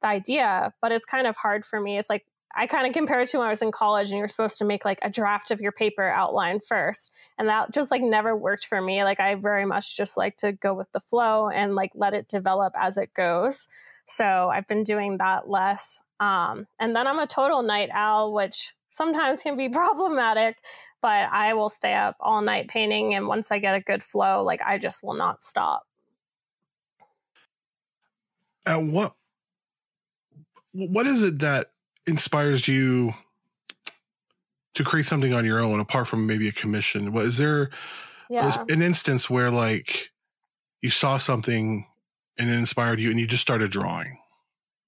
the 0.02 0.08
idea. 0.08 0.74
But 0.82 0.92
it's 0.92 1.06
kind 1.06 1.28
of 1.28 1.38
hard 1.38 1.64
for 1.64 1.80
me. 1.80 2.00
It's 2.00 2.10
like 2.10 2.26
I 2.56 2.68
kind 2.68 2.88
of 2.88 2.94
compare 2.94 3.22
it 3.22 3.30
to 3.30 3.38
when 3.38 3.48
I 3.48 3.52
was 3.52 3.62
in 3.62 3.72
college 3.72 4.10
and 4.10 4.18
you're 4.18 4.28
supposed 4.28 4.58
to 4.58 4.66
make 4.66 4.84
like 4.84 5.00
a 5.02 5.10
draft 5.10 5.52
of 5.52 5.62
your 5.62 5.72
paper 5.72 6.08
outline 6.08 6.60
first. 6.60 7.12
And 7.38 7.48
that 7.48 7.72
just 7.72 7.92
like 7.92 8.02
never 8.02 8.36
worked 8.36 8.66
for 8.66 8.82
me. 8.82 9.04
Like 9.04 9.20
I 9.20 9.36
very 9.36 9.66
much 9.66 9.96
just 9.96 10.18
like 10.18 10.38
to 10.38 10.52
go 10.52 10.74
with 10.74 10.92
the 10.92 11.00
flow 11.00 11.50
and 11.50 11.76
like 11.76 11.92
let 11.96 12.14
it 12.14 12.28
develop 12.28 12.74
as 12.78 12.98
it 12.98 13.14
goes. 13.14 13.68
So 14.06 14.50
I've 14.54 14.68
been 14.68 14.84
doing 14.84 15.18
that 15.18 15.50
less. 15.50 16.02
Um, 16.20 16.68
and 16.80 16.96
then 16.96 17.08
I'm 17.08 17.20
a 17.20 17.28
total 17.28 17.64
night 17.64 17.90
owl, 17.94 18.34
which 18.34 18.74
sometimes 18.92 19.42
can 19.42 19.56
be 19.56 19.70
problematic, 19.70 20.58
but 21.02 21.30
I 21.32 21.54
will 21.54 21.70
stay 21.70 21.94
up 21.94 22.18
all 22.20 22.42
night 22.42 22.68
painting. 22.68 23.14
And 23.14 23.28
once 23.28 23.52
I 23.52 23.60
get 23.60 23.76
a 23.76 23.82
good 23.82 24.04
flow, 24.04 24.44
like 24.44 24.62
I 24.62 24.78
just 24.78 25.04
will 25.04 25.16
not 25.16 25.44
stop. 25.44 25.84
At 28.66 28.84
what 28.84 29.16
what 30.74 31.08
is 31.08 31.24
it 31.24 31.40
that 31.40 31.72
inspires 32.08 32.68
you 32.68 33.14
to 34.74 34.84
create 34.84 35.06
something 35.06 35.34
on 35.34 35.46
your 35.46 35.60
own 35.60 35.80
apart 35.80 36.08
from 36.08 36.26
maybe 36.28 36.48
a 36.48 36.52
commission? 36.52 37.12
What 37.12 37.26
is 37.26 37.38
there 37.38 37.70
uh, 37.72 38.28
Yeah. 38.30 38.66
an 38.70 38.82
instance 38.82 39.30
where 39.30 39.52
like 39.52 40.12
you 40.82 40.90
saw 40.90 41.18
something 41.18 41.88
and 42.38 42.50
it 42.50 42.54
inspired 42.54 43.00
you 43.00 43.10
and 43.12 43.20
you 43.20 43.28
just 43.28 43.42
started 43.42 43.72
drawing? 43.72 44.18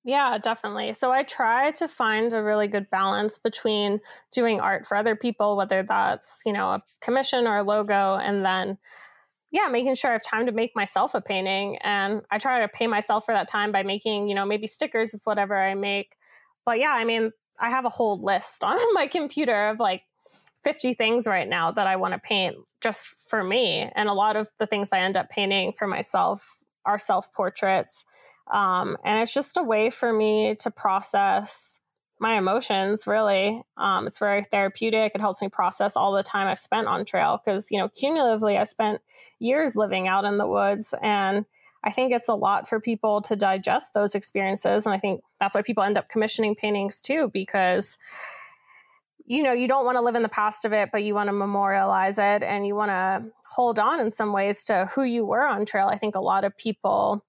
Yeah, 0.06 0.38
definitely. 0.38 0.91
So 0.93 1.13
I 1.13 1.23
try 1.23 1.71
to 1.71 1.88
find 1.88 2.34
a 2.34 2.43
really 2.43 2.67
good 2.67 2.89
balance 2.89 3.38
between 3.38 4.02
doing 4.34 4.60
art 4.60 4.86
for 4.86 4.97
other 4.97 5.15
people, 5.15 5.56
whether 5.56 5.82
that's, 5.82 6.41
you 6.45 6.52
know, 6.52 6.71
a 6.71 6.84
commission 7.02 7.47
or 7.47 7.60
a 7.60 7.63
logo, 7.63 8.15
and 8.15 8.43
then, 8.43 8.78
yeah, 9.52 9.67
making 9.69 9.95
sure 9.95 10.10
I 10.10 10.13
have 10.13 10.21
time 10.21 10.45
to 10.47 10.52
make 10.52 10.76
myself 10.76 11.15
a 11.15 11.21
painting. 11.21 11.78
And 11.84 12.21
I 12.32 12.38
try 12.38 12.60
to 12.60 12.67
pay 12.67 12.86
myself 12.88 13.26
for 13.26 13.34
that 13.34 13.47
time 13.47 13.71
by 13.71 13.84
making, 13.84 14.28
you 14.28 14.36
know, 14.36 14.45
maybe 14.45 14.67
stickers 14.67 15.13
of 15.13 15.21
whatever 15.23 15.56
I 15.58 15.73
make. 15.73 16.17
But 16.65 16.80
yeah, 16.80 16.91
I 16.91 17.04
mean, 17.04 17.32
I 17.60 17.69
have 17.69 17.86
a 17.86 17.89
whole 17.89 18.17
list 18.17 18.63
on 18.63 18.78
my 18.93 19.08
computer 19.08 19.69
of 19.69 19.80
like 19.80 20.04
50 20.63 20.93
things 20.93 21.28
right 21.28 21.47
now 21.47 21.71
that 21.71 21.88
I 21.88 21.97
want 21.97 22.13
to 22.13 22.19
paint 22.19 22.56
just 22.82 23.15
for 23.28 23.43
me. 23.43 23.89
And 23.95 24.10
a 24.10 24.13
lot 24.13 24.36
of 24.36 24.49
the 24.60 24.67
things 24.67 24.91
I 24.91 24.99
end 24.99 25.17
up 25.17 25.30
painting 25.30 25.73
for 25.78 25.88
myself 25.88 26.58
are 26.86 26.99
self 26.99 27.32
portraits. 27.34 28.06
Um, 28.52 28.97
and 29.06 29.21
it's 29.21 29.34
just 29.34 29.58
a 29.58 29.63
way 29.63 29.89
for 29.89 30.12
me 30.12 30.56
to 30.60 30.71
process 30.71 31.80
my 32.19 32.38
emotions, 32.38 33.08
really. 33.08 33.62
Um, 33.78 34.08
it's 34.08 34.19
very 34.19 34.43
therapeutic. 34.43 35.13
It 35.13 35.21
helps 35.21 35.41
me 35.41 35.49
process 35.49 35.95
all 35.95 36.13
the 36.13 36.23
time 36.23 36.47
I've 36.47 36.60
spent 36.60 36.88
on 36.88 37.06
trail 37.06 37.41
because, 37.43 37.69
you 37.71 37.78
know, 37.78 37.89
cumulatively, 37.89 38.58
I 38.58 38.63
spent 38.63 39.02
years 39.39 39.76
living 39.76 40.08
out 40.08 40.26
in 40.26 40.38
the 40.38 40.47
woods. 40.47 40.93
And 41.02 41.45
I 41.83 41.91
think 41.91 42.13
it's 42.13 42.29
a 42.29 42.35
lot 42.35 42.67
for 42.67 42.79
people 42.79 43.21
to 43.23 43.35
digest 43.35 43.93
those 43.93 44.15
experiences. 44.15 44.85
And 44.85 44.93
I 44.93 44.99
think 44.99 45.21
that's 45.39 45.53
why 45.53 45.61
people 45.61 45.83
end 45.83 45.97
up 45.97 46.09
commissioning 46.09 46.55
paintings 46.55 47.01
too, 47.01 47.29
because 47.33 47.97
you 49.25 49.41
know 49.41 49.53
you 49.53 49.67
don't 49.67 49.85
want 49.85 49.95
to 49.95 50.01
live 50.01 50.15
in 50.15 50.21
the 50.21 50.27
past 50.27 50.65
of 50.65 50.73
it 50.73 50.89
but 50.91 51.01
you 51.01 51.15
want 51.15 51.29
to 51.29 51.33
memorialize 51.33 52.17
it 52.17 52.43
and 52.43 52.67
you 52.67 52.75
want 52.75 52.89
to 52.89 53.23
hold 53.49 53.79
on 53.79 54.01
in 54.01 54.11
some 54.11 54.33
ways 54.33 54.65
to 54.65 54.89
who 54.93 55.03
you 55.03 55.25
were 55.25 55.45
on 55.45 55.65
trail 55.65 55.87
i 55.87 55.97
think 55.97 56.15
a 56.15 56.19
lot 56.19 56.43
of 56.43 56.57
people 56.57 57.23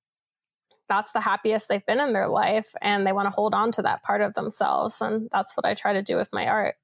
that's 0.88 1.12
the 1.12 1.20
happiest 1.20 1.68
they've 1.68 1.86
been 1.86 2.00
in 2.00 2.12
their 2.12 2.26
life 2.26 2.74
and 2.82 3.06
they 3.06 3.12
want 3.12 3.26
to 3.26 3.30
hold 3.30 3.54
on 3.54 3.70
to 3.70 3.82
that 3.82 4.02
part 4.02 4.22
of 4.22 4.34
themselves 4.34 5.00
and 5.00 5.28
that's 5.30 5.56
what 5.56 5.64
i 5.64 5.72
try 5.72 5.92
to 5.92 6.02
do 6.02 6.16
with 6.16 6.28
my 6.32 6.46
art 6.46 6.74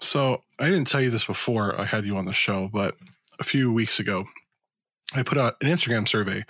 So 0.00 0.42
I 0.58 0.64
didn't 0.66 0.86
tell 0.86 1.00
you 1.00 1.10
this 1.10 1.24
before 1.24 1.80
I 1.80 1.84
had 1.84 2.04
you 2.04 2.16
on 2.16 2.26
the 2.26 2.32
show, 2.32 2.68
but 2.72 2.94
a 3.38 3.44
few 3.44 3.72
weeks 3.72 3.98
ago, 3.98 4.26
I 5.12 5.22
put 5.22 5.38
out 5.38 5.56
an 5.60 5.68
Instagram 5.68 6.08
survey. 6.08 6.44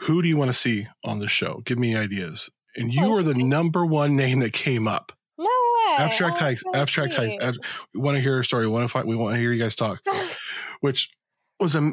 Who 0.00 0.22
do 0.22 0.28
you 0.28 0.36
want 0.36 0.50
to 0.50 0.56
see 0.56 0.86
on 1.04 1.18
the 1.18 1.28
show? 1.28 1.60
Give 1.64 1.78
me 1.78 1.94
ideas. 1.94 2.50
And 2.76 2.92
you 2.92 3.08
were 3.08 3.22
the 3.22 3.34
number 3.34 3.84
one 3.84 4.16
name 4.16 4.40
that 4.40 4.52
came 4.52 4.86
up. 4.86 5.12
no 5.38 5.44
way 5.44 5.96
abstract 5.98 6.38
hikes, 6.38 6.62
so 6.62 6.74
abstract 6.74 7.14
hikes. 7.14 7.42
Ab- 7.42 7.56
we 7.92 8.00
want 8.00 8.16
to 8.16 8.20
hear 8.20 8.38
a 8.38 8.44
story. 8.44 8.66
We 8.66 8.72
want 8.72 8.84
to 8.84 8.88
find. 8.88 9.08
We 9.08 9.16
want 9.16 9.34
to 9.34 9.40
hear 9.40 9.52
you 9.52 9.60
guys 9.60 9.74
talk, 9.74 10.00
which 10.80 11.10
was 11.58 11.74
a 11.74 11.80
uh, 11.80 11.92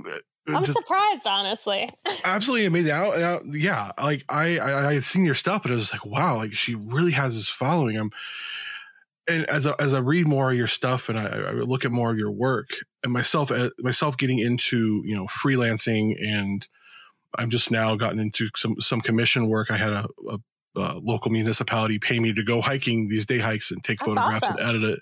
i'm 0.55 0.63
surprised 0.63 1.27
honestly 1.27 1.89
absolutely 2.23 2.65
amazing. 2.65 2.91
I, 2.91 3.05
I, 3.05 3.39
yeah, 3.51 3.91
like 4.01 4.23
I, 4.29 4.57
I, 4.57 4.87
I 4.87 4.93
had 4.93 5.03
seen 5.03 5.25
your 5.25 5.35
stuff, 5.35 5.63
but 5.63 5.71
it 5.71 5.75
was 5.75 5.91
like, 5.91 6.05
wow, 6.05 6.37
like 6.37 6.53
she 6.53 6.73
really 6.75 7.11
has 7.11 7.35
this 7.35 7.49
following. 7.49 7.97
I'm, 7.97 8.11
and 9.27 9.45
as 9.49 9.67
I, 9.67 9.73
as 9.79 9.93
I 9.93 9.99
read 9.99 10.27
more 10.27 10.51
of 10.51 10.57
your 10.57 10.67
stuff 10.67 11.09
and 11.09 11.17
I, 11.17 11.25
I 11.25 11.51
look 11.51 11.85
at 11.85 11.91
more 11.91 12.11
of 12.11 12.17
your 12.17 12.31
work, 12.31 12.69
and 13.03 13.11
myself, 13.11 13.51
uh, 13.51 13.69
myself 13.79 14.17
getting 14.17 14.39
into 14.39 15.01
you 15.05 15.15
know 15.15 15.25
freelancing, 15.25 16.15
and 16.21 16.67
I'm 17.37 17.49
just 17.49 17.71
now 17.71 17.95
gotten 17.95 18.19
into 18.19 18.49
some 18.55 18.75
some 18.79 19.01
commission 19.01 19.49
work. 19.49 19.69
I 19.69 19.77
had 19.77 19.91
a, 19.91 20.07
a, 20.29 20.37
a 20.75 20.99
local 20.99 21.31
municipality 21.31 21.99
pay 21.99 22.19
me 22.19 22.33
to 22.33 22.43
go 22.43 22.61
hiking 22.61 23.09
these 23.09 23.25
day 23.25 23.39
hikes 23.39 23.71
and 23.71 23.83
take 23.83 23.99
That's 23.99 24.07
photographs 24.07 24.47
and 24.47 24.59
edit 24.59 24.83
it. 24.83 24.99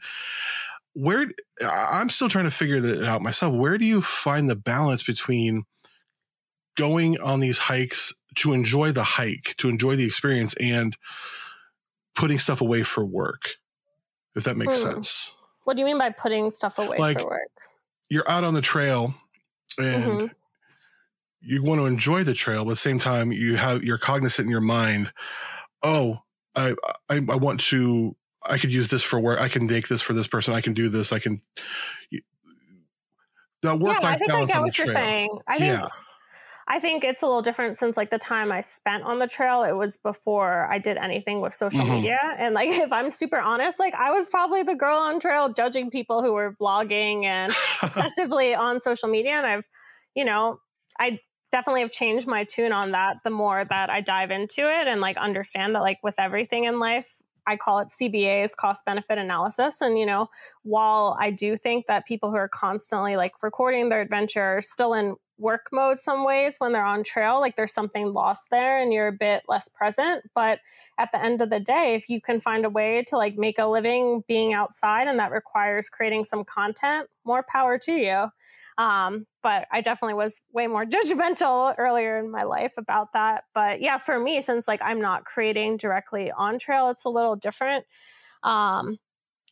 Where 0.93 1.27
I'm 1.61 2.09
still 2.09 2.29
trying 2.29 2.45
to 2.45 2.51
figure 2.51 2.79
that 2.79 3.03
out 3.03 3.21
myself. 3.21 3.53
Where 3.53 3.77
do 3.77 3.85
you 3.85 4.01
find 4.01 4.49
the 4.49 4.55
balance 4.55 5.03
between 5.03 5.63
going 6.77 7.19
on 7.19 7.41
these 7.41 7.57
hikes 7.57 8.13
to 8.35 8.53
enjoy 8.53 8.91
the 8.91 9.03
hike, 9.03 9.55
to 9.57 9.69
enjoy 9.69 9.95
the 9.95 10.05
experience, 10.05 10.55
and 10.55 10.95
putting 12.15 12.39
stuff 12.39 12.61
away 12.61 12.83
for 12.83 13.05
work? 13.05 13.55
If 14.35 14.43
that 14.43 14.57
makes 14.57 14.81
Hmm. 14.83 14.91
sense. 14.91 15.33
what 15.63 15.73
do 15.75 15.79
you 15.79 15.85
mean 15.85 15.97
by 15.97 16.11
putting 16.11 16.51
stuff 16.51 16.77
away 16.77 16.97
Like- 16.97 17.19
for 17.19 17.29
work 17.29 17.41
You're 18.09 18.29
out 18.29 18.43
on 18.43 18.53
the 18.53 18.61
trail 18.61 19.15
and 19.79 20.03
Mhm. 20.05 20.31
you 21.41 21.63
want 21.63 21.79
to 21.79 21.85
enjoy 21.85 22.23
the 22.23 22.33
trail, 22.35 22.63
but 22.65 22.71
at 22.71 22.73
the 22.75 22.81
same 22.81 22.99
time 22.99 23.31
you 23.31 23.55
have 23.55 23.83
you're 23.83 23.97
cognizant 23.97 24.45
in 24.45 24.51
your 24.51 24.61
mind, 24.61 25.11
oh, 25.83 26.19
I 26.55 26.75
I, 27.09 27.15
I 27.29 27.35
want 27.35 27.59
to 27.71 28.15
I 28.47 28.59
could 28.59 28.71
use 28.71 28.89
this 28.89 29.01
for 29.01 29.19
work. 29.19 29.39
I 29.41 29.49
can 29.49 29.65
make 29.65 29.87
this 29.87 30.03
for 30.03 30.13
this 30.13 30.27
person. 30.27 30.53
I 30.53 30.61
can 30.61 30.73
do 30.73 30.87
this. 30.89 31.11
I 31.11 31.17
can 31.19 31.41
that 33.61 33.79
work 33.79 33.97
yeah 34.01 34.09
i 34.09 34.17
think 34.17 34.31
i 34.31 34.45
get 34.45 34.61
what 34.61 34.77
you're 34.77 34.87
saying 34.89 35.39
i 35.47 35.57
think 35.57 35.71
yeah. 35.73 35.87
I 36.67 36.79
think 36.79 37.03
it's 37.03 37.21
a 37.21 37.27
little 37.27 37.43
different 37.43 37.77
since 37.77 37.95
like 37.95 38.09
the 38.09 38.17
time 38.17 38.51
I 38.51 38.61
spent 38.61 39.03
on 39.03 39.19
the 39.19 39.27
trail, 39.27 39.61
it 39.63 39.73
was 39.73 39.97
before 39.97 40.67
I 40.71 40.79
did 40.79 40.97
anything 40.97 41.39
with 41.39 41.53
social 41.53 41.85
Mhm. 41.85 41.95
media. 41.97 42.19
And 42.39 42.55
like 42.55 42.69
if 42.71 42.91
I'm 42.91 43.11
super 43.11 43.37
honest, 43.39 43.77
like 43.79 43.93
I 43.93 44.11
was 44.11 44.29
probably 44.29 44.63
the 44.63 44.73
girl 44.75 44.97
on 44.97 45.19
trail 45.19 45.49
judging 45.53 45.91
people 45.91 46.23
who 46.23 46.33
were 46.33 46.55
vlogging 46.59 47.23
and 47.25 47.51
excessively 47.83 48.55
on 48.55 48.79
social 48.79 49.09
media. 49.09 49.33
And 49.33 49.45
I've, 49.45 49.63
you 50.15 50.25
know, 50.25 50.59
I 50.99 51.19
definitely 51.51 51.81
have 51.81 51.91
changed 51.91 52.25
my 52.25 52.43
tune 52.43 52.71
on 52.71 52.91
that 52.91 53.17
the 53.23 53.29
more 53.29 53.63
that 53.63 53.89
I 53.91 54.01
dive 54.01 54.31
into 54.31 54.61
it 54.61 54.87
and 54.87 55.01
like 55.01 55.17
understand 55.17 55.75
that 55.75 55.81
like 55.81 55.99
with 56.03 56.15
everything 56.17 56.63
in 56.63 56.79
life, 56.79 57.13
I 57.47 57.57
call 57.57 57.77
it 57.77 57.89
CBA's 57.89 58.55
cost 58.55 58.83
benefit 58.85 59.19
analysis. 59.19 59.79
And, 59.81 59.99
you 59.99 60.05
know, 60.07 60.29
while 60.63 61.15
I 61.19 61.29
do 61.29 61.55
think 61.55 61.85
that 61.85 62.07
people 62.07 62.31
who 62.31 62.37
are 62.37 62.49
constantly 62.49 63.17
like 63.17 63.33
recording 63.43 63.89
their 63.89 64.01
adventure 64.01 64.57
are 64.57 64.61
still 64.63 64.95
in 64.95 65.15
work 65.37 65.67
mode 65.71 65.99
some 65.99 66.23
ways 66.23 66.55
when 66.59 66.71
they're 66.71 66.85
on 66.85 67.03
trail, 67.03 67.39
like 67.39 67.55
there's 67.55 67.73
something 67.73 68.13
lost 68.13 68.47
there 68.51 68.81
and 68.81 68.93
you're 68.93 69.07
a 69.07 69.11
bit 69.11 69.43
less 69.47 69.67
present. 69.67 70.23
But 70.33 70.59
at 70.97 71.11
the 71.11 71.23
end 71.23 71.41
of 71.41 71.49
the 71.49 71.59
day, 71.59 71.93
if 71.95 72.09
you 72.09 72.21
can 72.21 72.39
find 72.39 72.65
a 72.65 72.69
way 72.69 73.03
to 73.07 73.17
like 73.17 73.37
make 73.37 73.59
a 73.59 73.65
living 73.65 74.23
being 74.27 74.53
outside 74.53 75.07
and 75.07 75.19
that 75.19 75.31
requires 75.31 75.89
creating 75.89 76.23
some 76.23 76.43
content, 76.43 77.09
more 77.25 77.45
power 77.47 77.77
to 77.79 77.91
you. 77.91 78.27
Um, 78.77 79.25
but 79.41 79.67
I 79.71 79.81
definitely 79.81 80.15
was 80.15 80.41
way 80.51 80.67
more 80.67 80.85
judgmental 80.85 81.75
earlier 81.77 82.17
in 82.19 82.29
my 82.31 82.43
life 82.43 82.73
about 82.77 83.13
that. 83.13 83.43
But 83.53 83.81
yeah, 83.81 83.97
for 83.97 84.19
me, 84.19 84.41
since 84.41 84.67
like 84.67 84.81
I'm 84.81 85.01
not 85.01 85.25
creating 85.25 85.77
directly 85.77 86.31
on 86.31 86.59
trail, 86.59 86.89
it's 86.89 87.05
a 87.05 87.09
little 87.09 87.35
different. 87.35 87.85
Um, 88.43 88.99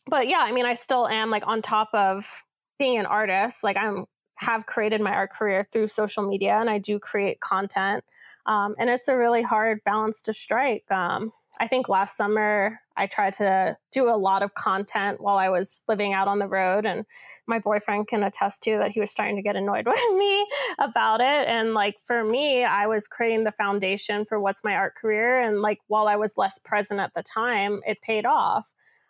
but 0.06 0.28
yeah, 0.28 0.40
I 0.40 0.52
mean, 0.52 0.66
I 0.66 0.74
still 0.74 1.06
am 1.08 1.30
like 1.30 1.46
on 1.46 1.62
top 1.62 1.88
of 1.94 2.44
being 2.78 2.98
an 2.98 3.06
artist. 3.06 3.64
Like 3.64 3.76
I'm 3.76 4.06
have 4.36 4.66
created 4.66 5.00
my 5.00 5.12
art 5.12 5.32
career 5.32 5.66
through 5.70 5.88
social 5.88 6.26
media, 6.26 6.56
and 6.58 6.68
I 6.68 6.78
do 6.78 6.98
create 6.98 7.40
content. 7.40 8.04
Um, 8.46 8.74
and 8.78 8.90
it's 8.90 9.08
a 9.08 9.16
really 9.16 9.42
hard 9.42 9.82
balance 9.84 10.22
to 10.22 10.34
strike. 10.34 10.90
Um, 10.90 11.32
I 11.58 11.68
think 11.68 11.88
last 11.88 12.16
summer 12.16 12.80
I 12.96 13.06
tried 13.06 13.34
to 13.34 13.76
do 13.92 14.08
a 14.08 14.16
lot 14.16 14.42
of 14.42 14.54
content 14.54 15.20
while 15.20 15.36
I 15.36 15.48
was 15.48 15.80
living 15.88 16.12
out 16.12 16.28
on 16.28 16.38
the 16.38 16.48
road, 16.48 16.84
and 16.84 17.04
my 17.46 17.58
boyfriend 17.58 18.08
can 18.08 18.22
attest 18.22 18.62
to 18.62 18.78
that 18.78 18.90
he 18.90 19.00
was 19.00 19.10
starting 19.10 19.36
to 19.36 19.42
get 19.42 19.56
annoyed 19.56 19.86
with 19.86 20.16
me 20.16 20.46
about 20.78 21.20
it. 21.20 21.48
And 21.48 21.74
like 21.74 21.96
for 22.02 22.24
me, 22.24 22.64
I 22.64 22.86
was 22.86 23.06
creating 23.06 23.44
the 23.44 23.52
foundation 23.52 24.24
for 24.24 24.40
what's 24.40 24.64
my 24.64 24.74
art 24.74 24.94
career, 24.96 25.40
and 25.40 25.62
like 25.62 25.78
while 25.86 26.08
I 26.08 26.16
was 26.16 26.36
less 26.36 26.58
present 26.58 27.00
at 27.00 27.14
the 27.14 27.22
time, 27.22 27.80
it 27.86 28.02
paid 28.02 28.26
off. 28.26 28.66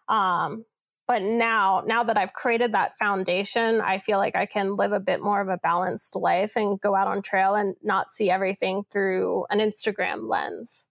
Um, 0.08 0.64
but 1.06 1.22
now, 1.22 1.82
now 1.86 2.02
that 2.04 2.16
I've 2.16 2.32
created 2.32 2.72
that 2.72 2.96
foundation, 2.98 3.80
I 3.80 3.98
feel 3.98 4.18
like 4.18 4.34
I 4.36 4.46
can 4.46 4.76
live 4.76 4.92
a 4.92 5.00
bit 5.00 5.22
more 5.22 5.40
of 5.40 5.48
a 5.48 5.58
balanced 5.58 6.16
life 6.16 6.56
and 6.56 6.80
go 6.80 6.94
out 6.94 7.06
on 7.08 7.20
trail 7.22 7.54
and 7.54 7.76
not 7.82 8.10
see 8.10 8.30
everything 8.30 8.84
through 8.90 9.44
an 9.50 9.58
Instagram 9.58 10.28
lens. 10.28 10.86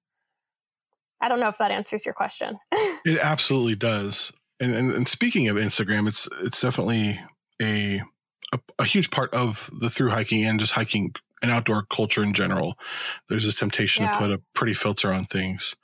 I 1.22 1.30
don't 1.30 1.40
know 1.40 1.48
if 1.48 1.58
that 1.58 1.72
answers 1.72 2.06
your 2.06 2.14
question. 2.14 2.58
It 3.06 3.20
absolutely 3.20 3.76
does. 3.76 4.32
And, 4.62 4.74
and 4.74 4.90
and 4.94 5.08
speaking 5.10 5.50
of 5.50 5.58
Instagram, 5.58 6.08
it's 6.08 6.26
it's 6.42 6.62
definitely 6.62 7.20
a 7.62 8.02
a, 8.54 8.60
a 8.80 8.86
huge 8.86 9.12
part 9.12 9.34
of 9.34 9.70
the 9.78 9.90
through 9.90 10.12
hiking 10.12 10.46
and 10.46 10.58
just 10.58 10.72
hiking 10.72 11.14
and 11.42 11.52
outdoor 11.52 11.84
culture 11.84 12.24
in 12.24 12.32
general. 12.32 12.78
There's 13.28 13.46
this 13.46 13.56
temptation 13.56 14.06
Yeah. 14.06 14.14
to 14.14 14.18
put 14.20 14.32
a 14.32 14.42
pretty 14.54 14.74
filter 14.74 15.12
on 15.12 15.26
things. 15.26 15.76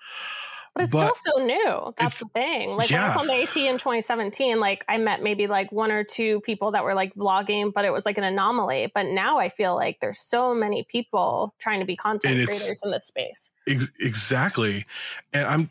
But 0.80 0.86
it's 0.86 0.94
But 0.94 1.18
still 1.18 1.40
so 1.40 1.46
new. 1.46 1.94
That's 1.98 2.20
the 2.20 2.26
thing. 2.34 2.70
Like 2.78 2.90
when 2.90 3.00
I 3.00 3.08
was 3.10 3.18
on 3.18 3.28
the 3.28 3.34
AT 3.34 3.56
in 3.58 3.78
2017, 3.78 4.60
like 4.60 4.86
I 4.88 4.98
met 4.98 5.22
maybe 5.22 5.48
like 5.48 5.72
one 5.72 5.92
or 5.92 6.04
two 6.04 6.40
people 6.42 6.72
that 6.72 6.84
were 6.84 6.94
like 6.94 7.14
vlogging, 7.16 7.74
but 7.74 7.84
it 7.86 7.92
was 7.92 8.06
like 8.06 8.18
an 8.18 8.24
anomaly. 8.24 8.92
But 8.94 9.08
now 9.08 9.40
I 9.40 9.50
feel 9.50 9.76
like 9.76 10.00
there's 10.00 10.20
so 10.20 10.54
many 10.54 10.84
people 10.84 11.54
trying 11.60 11.80
to 11.82 11.86
be 11.86 11.96
content 11.98 12.38
And 12.38 12.48
creators 12.48 12.80
in 12.84 12.92
this 12.92 13.06
space. 13.08 13.52
Ex- 13.68 13.92
exactly. 14.00 14.86
And 15.34 15.46
I'm 15.46 15.70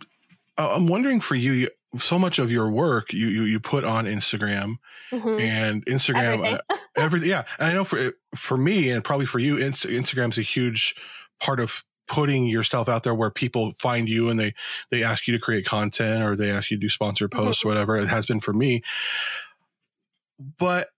I'm 0.59 0.87
wondering 0.89 1.21
for 1.21 1.35
you, 1.37 1.53
you 1.53 1.69
so 1.99 2.19
much 2.19 2.39
of 2.39 2.53
your 2.53 2.69
work 2.71 3.15
you 3.15 3.29
you, 3.29 3.45
you 3.45 3.59
put 3.59 3.83
on 3.83 4.05
Instagram 4.05 4.77
Mhm. 5.11 5.41
and 5.41 5.87
Instagram 5.87 6.35
Everything. 6.45 6.59
uh, 6.69 6.77
everything 6.97 7.29
yeah 7.31 7.45
and 7.59 7.69
i 7.69 7.73
know 7.73 7.83
for 7.83 8.13
for 8.35 8.59
me 8.59 8.91
and 8.91 9.03
probably 9.03 9.25
for 9.25 9.39
you 9.39 9.57
Inst- 9.57 9.87
instagram's 9.87 10.37
a 10.37 10.43
huge 10.43 10.95
part 11.41 11.61
of 11.61 11.83
putting 12.09 12.47
yourself 12.47 12.89
out 12.89 13.03
there 13.03 13.15
where 13.15 13.31
people 13.31 13.73
find 13.73 14.09
you 14.09 14.29
and 14.31 14.39
they 14.41 14.55
they 14.91 15.03
ask 15.03 15.27
you 15.29 15.33
to 15.35 15.39
create 15.39 15.65
content 15.67 16.23
or 16.23 16.35
they 16.37 16.51
ask 16.51 16.71
you 16.71 16.77
to 16.77 16.81
do 16.81 16.89
sponsored 16.89 17.31
Mm-hmm. 17.31 17.45
posts 17.45 17.65
or 17.65 17.69
whatever 17.69 17.97
it 17.97 18.07
has 18.07 18.27
been 18.27 18.41
for 18.41 18.53
me. 18.53 18.83
But 20.59 20.89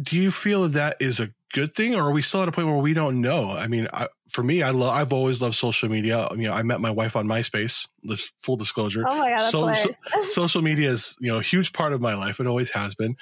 do 0.00 0.16
you 0.16 0.30
feel 0.30 0.62
that 0.64 0.72
that 0.74 0.96
is 1.00 1.20
a 1.20 1.30
good 1.54 1.74
thing 1.74 1.94
or 1.94 2.02
are 2.02 2.10
we 2.10 2.20
still 2.20 2.42
at 2.42 2.48
a 2.48 2.52
point 2.52 2.66
where 2.66 2.76
we 2.76 2.92
don't 2.92 3.20
know? 3.20 3.50
I 3.50 3.66
mean 3.66 3.88
I, 3.92 4.08
for 4.28 4.42
me 4.42 4.62
i 4.62 4.70
love 4.70 4.92
i've 4.94 5.12
always 5.12 5.40
loved 5.40 5.54
social 5.54 5.88
media. 5.88 6.28
You 6.32 6.48
know 6.48 6.52
i 6.52 6.62
met 6.62 6.80
my 6.80 6.90
wife 6.90 7.16
on 7.16 7.26
myspace 7.26 7.88
this 8.02 8.30
full 8.40 8.56
disclosure. 8.56 9.04
Oh 9.08 9.16
my 9.18 9.30
god, 9.30 9.38
that's 9.38 9.52
So- 9.82 9.92
so- 10.20 10.28
social 10.30 10.62
media 10.62 10.90
is 10.90 11.16
you 11.20 11.30
know 11.32 11.38
a 11.38 11.42
huge 11.42 11.72
part 11.72 11.92
of 11.92 12.00
my 12.00 12.14
life. 12.14 12.40
It 12.40 12.46
always 12.46 12.70
has 12.70 12.94
been. 12.94 13.16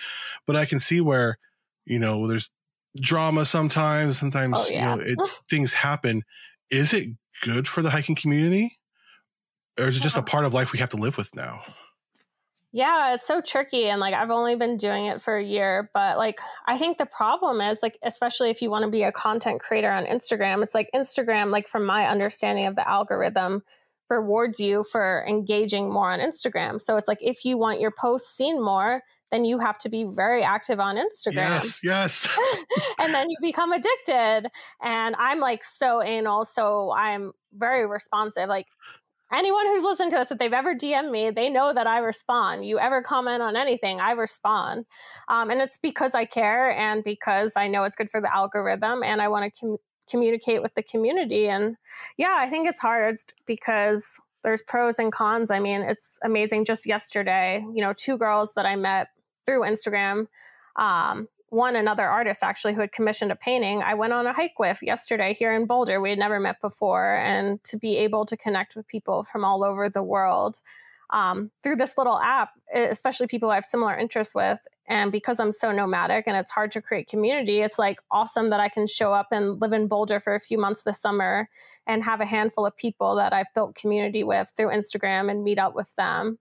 But 0.46 0.56
i 0.56 0.64
can 0.64 0.80
see 0.80 1.00
where 1.00 1.38
you 1.84 1.98
know 1.98 2.26
there's 2.26 2.50
drama 3.00 3.44
sometimes 3.44 4.18
sometimes 4.18 4.54
Oh, 4.56 4.68
yeah. 4.70 4.96
you 4.96 4.96
know 4.96 5.22
it, 5.22 5.30
things 5.50 5.72
happen 5.74 6.22
is 6.70 6.94
it 6.94 7.10
good 7.44 7.66
for 7.68 7.82
the 7.82 7.90
hiking 7.90 8.14
community 8.14 8.78
or 9.78 9.88
is 9.88 9.96
it 9.96 10.02
just 10.02 10.16
a 10.16 10.22
part 10.22 10.44
of 10.44 10.54
life 10.54 10.72
we 10.72 10.78
have 10.78 10.88
to 10.88 10.96
live 10.96 11.16
with 11.16 11.34
now 11.34 11.62
Yeah, 12.76 13.14
it's 13.14 13.24
so 13.24 13.40
tricky. 13.40 13.84
And 13.86 14.00
like, 14.00 14.14
I've 14.14 14.32
only 14.32 14.56
been 14.56 14.76
doing 14.78 15.06
it 15.06 15.22
for 15.22 15.36
a 15.36 15.44
year, 15.44 15.90
but 15.94 16.18
like, 16.18 16.40
I 16.66 16.76
think 16.76 16.98
the 16.98 17.06
problem 17.06 17.60
is 17.60 17.78
like, 17.84 17.96
especially 18.02 18.50
if 18.50 18.60
you 18.60 18.68
want 18.68 18.84
to 18.84 18.90
be 18.90 19.04
a 19.04 19.12
content 19.12 19.60
creator 19.60 19.92
on 19.92 20.06
Instagram, 20.06 20.60
it's 20.60 20.74
like 20.74 20.90
Instagram, 20.92 21.52
like, 21.52 21.68
from 21.68 21.86
my 21.86 22.08
understanding 22.08 22.66
of 22.66 22.74
the 22.74 22.88
algorithm, 22.88 23.62
rewards 24.10 24.58
you 24.58 24.84
for 24.90 25.24
engaging 25.28 25.88
more 25.88 26.10
on 26.10 26.18
Instagram. 26.18 26.82
So 26.82 26.96
it's 26.96 27.06
like, 27.06 27.20
if 27.20 27.44
you 27.44 27.56
want 27.56 27.78
your 27.78 27.92
posts 27.92 28.36
seen 28.36 28.60
more, 28.60 29.02
then 29.34 29.44
you 29.44 29.58
have 29.58 29.78
to 29.78 29.88
be 29.88 30.04
very 30.04 30.44
active 30.44 30.78
on 30.78 30.96
Instagram. 30.96 31.34
yes 31.34 31.80
yes 31.82 32.38
and 33.00 33.12
then 33.12 33.28
you 33.28 33.36
become 33.40 33.72
addicted. 33.72 34.48
And 34.82 35.16
I'm 35.18 35.40
like 35.40 35.64
so 35.64 36.02
anal, 36.02 36.44
so 36.44 36.92
I'm 36.92 37.32
very 37.52 37.86
responsive. 37.86 38.48
Like 38.48 38.66
anyone 39.32 39.66
who's 39.66 39.82
listened 39.82 40.12
to 40.12 40.18
this, 40.18 40.30
if 40.30 40.38
they've 40.38 40.52
ever 40.52 40.74
DM'd 40.74 41.10
me, 41.10 41.30
they 41.30 41.48
know 41.50 41.74
that 41.74 41.86
I 41.86 41.98
respond. 41.98 42.64
You 42.64 42.78
ever 42.78 43.02
comment 43.02 43.42
on 43.42 43.56
anything, 43.56 44.00
I 44.00 44.12
respond. 44.12 44.86
Um, 45.28 45.50
and 45.50 45.60
it's 45.60 45.78
because 45.78 46.14
I 46.14 46.24
care 46.24 46.70
and 46.70 47.02
because 47.02 47.54
I 47.56 47.66
know 47.66 47.84
it's 47.84 47.96
good 47.96 48.10
for 48.10 48.20
the 48.20 48.34
algorithm 48.34 49.02
and 49.02 49.20
I 49.20 49.28
want 49.28 49.52
to 49.52 49.60
com- 49.60 49.78
communicate 50.08 50.62
with 50.62 50.74
the 50.74 50.82
community. 50.82 51.48
And 51.48 51.76
yeah, 52.16 52.36
I 52.38 52.48
think 52.48 52.68
it's 52.68 52.80
hard 52.80 53.16
because 53.46 54.20
there's 54.44 54.62
pros 54.62 54.98
and 54.98 55.10
cons. 55.10 55.50
I 55.50 55.58
mean, 55.58 55.80
it's 55.80 56.18
amazing. 56.22 56.66
Just 56.66 56.86
yesterday, 56.86 57.64
you 57.72 57.82
know, 57.82 57.94
two 57.94 58.18
girls 58.18 58.52
that 58.54 58.66
I 58.66 58.76
met 58.76 59.08
through 59.46 59.62
Instagram 59.62 60.26
um, 60.76 61.28
one 61.54 61.76
another 61.76 62.06
artist 62.06 62.42
actually 62.42 62.74
who 62.74 62.80
had 62.80 62.92
commissioned 62.92 63.30
a 63.30 63.36
painting 63.36 63.82
I 63.82 63.94
went 63.94 64.12
on 64.12 64.26
a 64.26 64.32
hike 64.32 64.58
with 64.58 64.82
yesterday 64.82 65.34
here 65.34 65.54
in 65.54 65.66
Boulder. 65.66 66.00
We 66.00 66.10
had 66.10 66.18
never 66.18 66.40
met 66.40 66.60
before, 66.60 67.16
and 67.16 67.62
to 67.64 67.76
be 67.76 67.96
able 67.98 68.26
to 68.26 68.36
connect 68.36 68.74
with 68.74 68.88
people 68.88 69.24
from 69.24 69.44
all 69.44 69.62
over 69.62 69.88
the 69.88 70.02
world 70.02 70.58
um, 71.10 71.50
through 71.62 71.76
this 71.76 71.96
little 71.96 72.18
app, 72.18 72.50
especially 72.74 73.28
people 73.28 73.50
I 73.50 73.54
have 73.54 73.64
similar 73.64 73.96
interests 73.96 74.34
with. 74.34 74.58
And 74.88 75.12
because 75.12 75.38
I'm 75.38 75.52
so 75.52 75.70
nomadic 75.70 76.24
and 76.26 76.36
it's 76.36 76.50
hard 76.50 76.72
to 76.72 76.82
create 76.82 77.08
community, 77.08 77.60
it's 77.60 77.78
like 77.78 78.00
awesome 78.10 78.48
that 78.48 78.60
I 78.60 78.68
can 78.68 78.86
show 78.86 79.12
up 79.12 79.28
and 79.30 79.60
live 79.60 79.72
in 79.72 79.86
Boulder 79.86 80.18
for 80.18 80.34
a 80.34 80.40
few 80.40 80.58
months 80.58 80.82
this 80.82 81.00
summer 81.00 81.48
and 81.86 82.02
have 82.02 82.20
a 82.20 82.26
handful 82.26 82.66
of 82.66 82.76
people 82.76 83.14
that 83.16 83.32
I've 83.32 83.52
built 83.54 83.76
community 83.76 84.24
with 84.24 84.52
through 84.56 84.68
Instagram 84.68 85.30
and 85.30 85.44
meet 85.44 85.58
up 85.58 85.74
with 85.74 85.94
them 85.96 86.38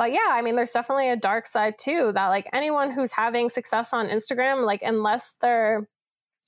but 0.00 0.14
yeah, 0.14 0.30
I 0.30 0.40
mean, 0.40 0.54
there's 0.54 0.70
definitely 0.70 1.10
a 1.10 1.16
dark 1.16 1.46
side 1.46 1.74
too 1.78 2.10
that 2.14 2.28
like 2.28 2.48
anyone 2.54 2.90
who's 2.90 3.12
having 3.12 3.50
success 3.50 3.92
on 3.92 4.08
Instagram, 4.08 4.64
like 4.64 4.80
unless 4.80 5.34
they're 5.42 5.86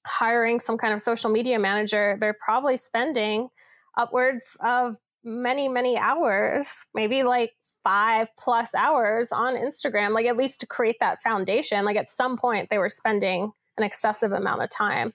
hiring 0.07 0.59
some 0.59 0.79
kind 0.79 0.95
of 0.95 1.03
social 1.03 1.29
media 1.29 1.59
manager, 1.59 2.17
they're 2.19 2.33
probably 2.33 2.79
spending 2.79 3.51
upwards 3.99 4.57
of 4.61 4.97
many, 5.23 5.69
many 5.69 5.99
hours, 5.99 6.87
maybe 6.95 7.25
like 7.25 7.51
five 7.85 8.29
plus 8.38 8.75
hours 8.75 9.33
on 9.33 9.55
Instagram, 9.55 10.15
like 10.15 10.25
at 10.25 10.38
least 10.38 10.61
to 10.61 10.67
create 10.67 10.97
that 11.01 11.23
foundation. 11.23 11.85
Like 11.85 11.99
at 11.99 12.09
some 12.09 12.38
point, 12.38 12.71
they 12.71 12.79
were 12.79 12.88
spending 12.88 13.53
an 13.77 13.85
excessive 13.85 14.33
amount 14.33 14.62
of 14.62 14.71
time. 14.71 15.12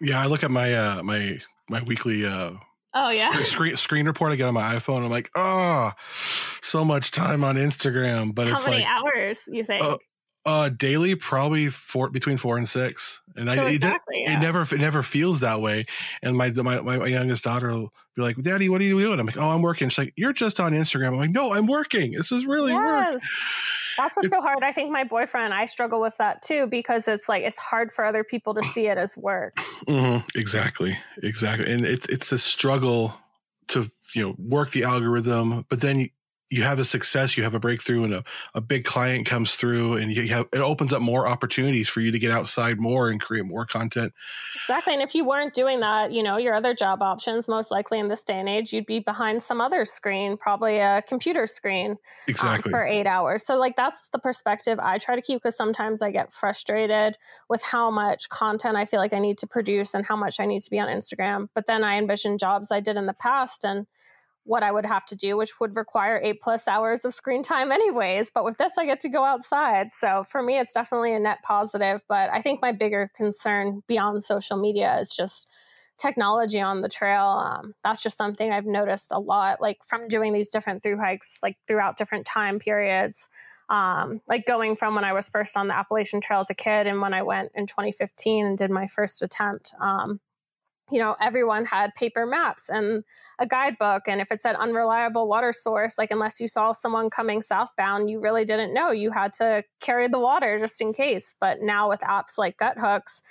yeah 0.00 0.22
i 0.22 0.26
look 0.26 0.42
at 0.42 0.50
my 0.50 0.72
uh 0.72 1.02
my 1.02 1.38
my 1.68 1.82
weekly 1.82 2.24
uh 2.24 2.52
Oh, 2.98 3.10
yeah. 3.10 3.30
screen 3.42 3.76
screen 3.76 4.06
report 4.06 4.32
i 4.32 4.36
get 4.36 4.48
on 4.48 4.54
my 4.54 4.74
iphone 4.76 5.04
i'm 5.04 5.10
like 5.10 5.30
oh 5.36 5.92
so 6.62 6.84
much 6.84 7.10
time 7.10 7.44
on 7.44 7.56
instagram 7.56 8.34
but 8.34 8.48
How 8.48 8.54
it's 8.54 8.66
many 8.66 8.84
like 8.84 8.88
hours 8.90 9.42
you 9.48 9.64
think? 9.64 9.84
Uh, 9.84 9.96
uh 10.46 10.68
daily 10.70 11.14
probably 11.14 11.68
four 11.68 12.08
between 12.08 12.38
four 12.38 12.56
and 12.56 12.68
six 12.68 13.20
and 13.36 13.50
so 13.50 13.62
i 13.62 13.68
it, 13.68 13.74
exactly. 13.74 14.22
it 14.22 14.30
yeah. 14.30 14.40
never 14.40 14.62
it 14.62 14.78
never 14.78 15.02
feels 15.02 15.40
that 15.40 15.60
way 15.60 15.84
and 16.22 16.36
my, 16.36 16.50
my 16.50 16.80
my 16.80 17.06
youngest 17.06 17.44
daughter 17.44 17.68
will 17.68 17.92
be 18.14 18.22
like 18.22 18.40
daddy 18.42 18.68
what 18.68 18.80
are 18.80 18.84
you 18.84 18.98
doing 18.98 19.20
i'm 19.20 19.26
like 19.26 19.36
oh 19.36 19.50
i'm 19.50 19.60
working 19.60 19.88
she's 19.88 19.98
like 19.98 20.14
you're 20.16 20.32
just 20.32 20.58
on 20.58 20.72
instagram 20.72 21.08
i'm 21.08 21.16
like 21.16 21.30
no 21.30 21.52
i'm 21.52 21.66
working 21.66 22.12
this 22.12 22.32
is 22.32 22.46
really 22.46 22.72
work 22.72 23.08
yes. 23.10 23.22
That's 23.96 24.14
what's 24.16 24.30
so 24.30 24.40
hard. 24.40 24.62
I 24.62 24.72
think 24.72 24.90
my 24.90 25.04
boyfriend, 25.04 25.54
I 25.54 25.66
struggle 25.66 26.00
with 26.00 26.16
that 26.18 26.42
too 26.42 26.66
because 26.66 27.08
it's 27.08 27.28
like 27.28 27.42
it's 27.42 27.58
hard 27.58 27.92
for 27.92 28.04
other 28.04 28.24
people 28.24 28.54
to 28.54 28.62
see 28.62 28.86
it 28.86 28.98
as 28.98 29.16
work. 29.16 29.58
hmm 29.88 30.18
exactly 30.34 30.96
exactly 31.22 31.72
and 31.72 31.84
it's 31.84 32.08
it's 32.08 32.32
a 32.32 32.38
struggle 32.38 33.14
to 33.68 33.90
you 34.14 34.22
know 34.22 34.34
work 34.38 34.70
the 34.70 34.84
algorithm 34.84 35.64
but 35.68 35.80
then 35.80 36.00
you, 36.00 36.08
you 36.50 36.62
have 36.62 36.78
a 36.78 36.84
success 36.84 37.36
you 37.36 37.42
have 37.42 37.54
a 37.54 37.60
breakthrough 37.60 38.04
and 38.04 38.14
a, 38.14 38.24
a 38.54 38.60
big 38.60 38.84
client 38.84 39.26
comes 39.26 39.54
through 39.54 39.96
and 39.96 40.12
you 40.12 40.28
have 40.28 40.46
it 40.52 40.60
opens 40.60 40.92
up 40.92 41.02
more 41.02 41.26
opportunities 41.26 41.88
for 41.88 42.00
you 42.00 42.10
to 42.10 42.18
get 42.18 42.30
outside 42.30 42.80
more 42.80 43.10
and 43.10 43.20
create 43.20 43.44
more 43.44 43.66
content 43.66 44.12
Exactly. 44.66 44.94
And 44.94 45.02
if 45.02 45.14
you 45.14 45.24
weren't 45.24 45.54
doing 45.54 45.78
that, 45.78 46.10
you 46.10 46.24
know, 46.24 46.38
your 46.38 46.52
other 46.52 46.74
job 46.74 47.00
options, 47.00 47.46
most 47.46 47.70
likely 47.70 48.00
in 48.00 48.08
this 48.08 48.24
day 48.24 48.40
and 48.40 48.48
age, 48.48 48.72
you'd 48.72 48.84
be 48.84 48.98
behind 48.98 49.40
some 49.40 49.60
other 49.60 49.84
screen, 49.84 50.36
probably 50.36 50.78
a 50.78 51.02
computer 51.06 51.46
screen 51.46 51.92
um, 51.92 51.98
exactly 52.26 52.70
for 52.72 52.84
eight 52.84 53.06
hours. 53.06 53.46
So, 53.46 53.56
like, 53.58 53.76
that's 53.76 54.08
the 54.08 54.18
perspective 54.18 54.80
I 54.80 54.98
try 54.98 55.14
to 55.14 55.22
keep 55.22 55.40
because 55.40 55.56
sometimes 55.56 56.02
I 56.02 56.10
get 56.10 56.32
frustrated 56.32 57.16
with 57.48 57.62
how 57.62 57.92
much 57.92 58.28
content 58.28 58.76
I 58.76 58.86
feel 58.86 58.98
like 58.98 59.12
I 59.12 59.20
need 59.20 59.38
to 59.38 59.46
produce 59.46 59.94
and 59.94 60.04
how 60.04 60.16
much 60.16 60.40
I 60.40 60.46
need 60.46 60.62
to 60.62 60.70
be 60.70 60.80
on 60.80 60.88
Instagram. 60.88 61.48
But 61.54 61.66
then 61.66 61.84
I 61.84 61.96
envision 61.96 62.36
jobs 62.36 62.72
I 62.72 62.80
did 62.80 62.96
in 62.96 63.06
the 63.06 63.12
past 63.12 63.62
and 63.64 63.86
what 64.46 64.62
I 64.62 64.70
would 64.70 64.86
have 64.86 65.04
to 65.06 65.16
do, 65.16 65.36
which 65.36 65.58
would 65.60 65.76
require 65.76 66.20
eight 66.22 66.40
plus 66.40 66.68
hours 66.68 67.04
of 67.04 67.12
screen 67.12 67.42
time, 67.42 67.72
anyways. 67.72 68.30
But 68.32 68.44
with 68.44 68.56
this, 68.58 68.72
I 68.78 68.86
get 68.86 69.00
to 69.00 69.08
go 69.08 69.24
outside. 69.24 69.92
So 69.92 70.24
for 70.24 70.42
me, 70.42 70.58
it's 70.58 70.72
definitely 70.72 71.12
a 71.12 71.18
net 71.18 71.38
positive. 71.42 72.00
But 72.08 72.30
I 72.30 72.40
think 72.42 72.62
my 72.62 72.72
bigger 72.72 73.10
concern 73.16 73.82
beyond 73.88 74.22
social 74.24 74.56
media 74.56 74.98
is 75.00 75.10
just 75.10 75.48
technology 75.98 76.60
on 76.60 76.80
the 76.80 76.88
trail. 76.88 77.24
Um, 77.24 77.74
that's 77.82 78.02
just 78.02 78.16
something 78.16 78.52
I've 78.52 78.66
noticed 78.66 79.12
a 79.12 79.18
lot, 79.18 79.60
like 79.60 79.78
from 79.86 80.08
doing 80.08 80.32
these 80.32 80.48
different 80.48 80.82
through 80.82 80.98
hikes, 80.98 81.38
like 81.42 81.56
throughout 81.66 81.96
different 81.96 82.26
time 82.26 82.58
periods. 82.58 83.28
Um, 83.68 84.20
like 84.28 84.46
going 84.46 84.76
from 84.76 84.94
when 84.94 85.04
I 85.04 85.12
was 85.12 85.28
first 85.28 85.56
on 85.56 85.66
the 85.66 85.76
Appalachian 85.76 86.20
Trail 86.20 86.38
as 86.38 86.50
a 86.50 86.54
kid 86.54 86.86
and 86.86 87.00
when 87.00 87.12
I 87.12 87.22
went 87.22 87.50
in 87.56 87.66
2015 87.66 88.46
and 88.46 88.56
did 88.56 88.70
my 88.70 88.86
first 88.86 89.22
attempt. 89.22 89.72
Um, 89.80 90.20
you 90.90 90.98
know, 90.98 91.16
everyone 91.20 91.64
had 91.64 91.94
paper 91.94 92.26
maps 92.26 92.68
and 92.68 93.04
a 93.38 93.46
guidebook. 93.46 94.02
And 94.06 94.20
if 94.20 94.30
it 94.30 94.40
said 94.40 94.56
unreliable 94.56 95.28
water 95.28 95.52
source, 95.52 95.98
like 95.98 96.10
unless 96.10 96.40
you 96.40 96.48
saw 96.48 96.72
someone 96.72 97.10
coming 97.10 97.42
southbound, 97.42 98.08
you 98.08 98.20
really 98.20 98.44
didn't 98.44 98.72
know. 98.72 98.90
You 98.90 99.10
had 99.10 99.34
to 99.34 99.64
carry 99.80 100.08
the 100.08 100.18
water 100.18 100.58
just 100.58 100.80
in 100.80 100.92
case. 100.92 101.34
But 101.38 101.60
now 101.60 101.88
with 101.88 102.00
apps 102.00 102.38
like 102.38 102.56
Guthooks, 102.56 103.22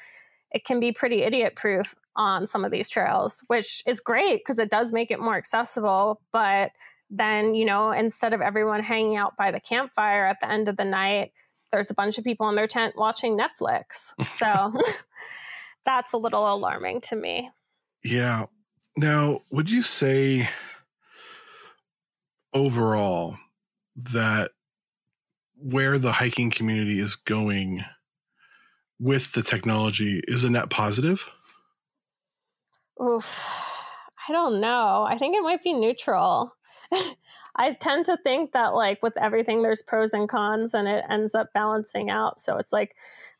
it 0.51 0.65
can 0.65 0.79
be 0.79 0.91
pretty 0.91 1.23
idiot 1.23 1.55
proof 1.55 1.95
on 2.15 2.45
some 2.45 2.63
of 2.63 2.71
these 2.71 2.89
trails, 2.89 3.41
which 3.47 3.83
is 3.85 3.99
great 3.99 4.41
because 4.41 4.59
it 4.59 4.69
does 4.69 4.91
make 4.91 5.11
it 5.11 5.19
more 5.19 5.35
accessible. 5.35 6.21
But 6.31 6.71
then, 7.09 7.55
you 7.55 7.65
know, 7.65 7.91
instead 7.91 8.33
of 8.33 8.41
everyone 8.41 8.83
hanging 8.83 9.15
out 9.15 9.35
by 9.37 9.51
the 9.51 9.59
campfire 9.59 10.25
at 10.25 10.37
the 10.39 10.51
end 10.51 10.67
of 10.67 10.77
the 10.77 10.85
night, 10.85 11.31
there's 11.71 11.91
a 11.91 11.95
bunch 11.95 12.17
of 12.17 12.23
people 12.23 12.47
in 12.49 12.55
their 12.55 12.67
tent 12.67 12.95
watching 12.95 13.37
Netflix. 13.37 14.13
So 14.25 14.45
that's 15.85 16.13
a 16.13 16.17
little 16.17 16.51
alarming 16.51 17.01
to 17.01 17.15
me. 17.15 17.49
Yeah. 18.03 18.45
Now, 18.97 19.41
would 19.49 19.69
you 19.69 19.83
say 19.83 20.49
overall 22.53 23.37
that 23.95 24.51
where 25.57 25.97
the 25.97 26.13
hiking 26.13 26.49
community 26.49 26.99
is 26.99 27.15
going 27.15 27.83
with 28.99 29.33
the 29.33 29.43
technology 29.43 30.21
is 30.27 30.43
a 30.43 30.49
net 30.49 30.69
positive? 30.69 31.29
Oof. 33.01 33.43
I 34.27 34.31
don't 34.31 34.59
know. 34.59 35.05
I 35.07 35.17
think 35.17 35.35
it 35.35 35.43
might 35.43 35.63
be 35.63 35.73
neutral. 35.73 36.55
I 37.57 37.71
tend 37.71 38.05
to 38.07 38.17
think 38.17 38.51
that 38.51 38.73
like 38.73 39.01
with 39.01 39.17
everything 39.17 39.61
there's 39.61 39.81
pros 39.81 40.13
and 40.13 40.27
cons 40.27 40.73
and 40.73 40.87
it 40.87 41.05
ends 41.09 41.35
up 41.35 41.53
balancing 41.53 42.09
out. 42.09 42.39
So 42.39 42.57
it's 42.57 42.73
like 42.73 42.95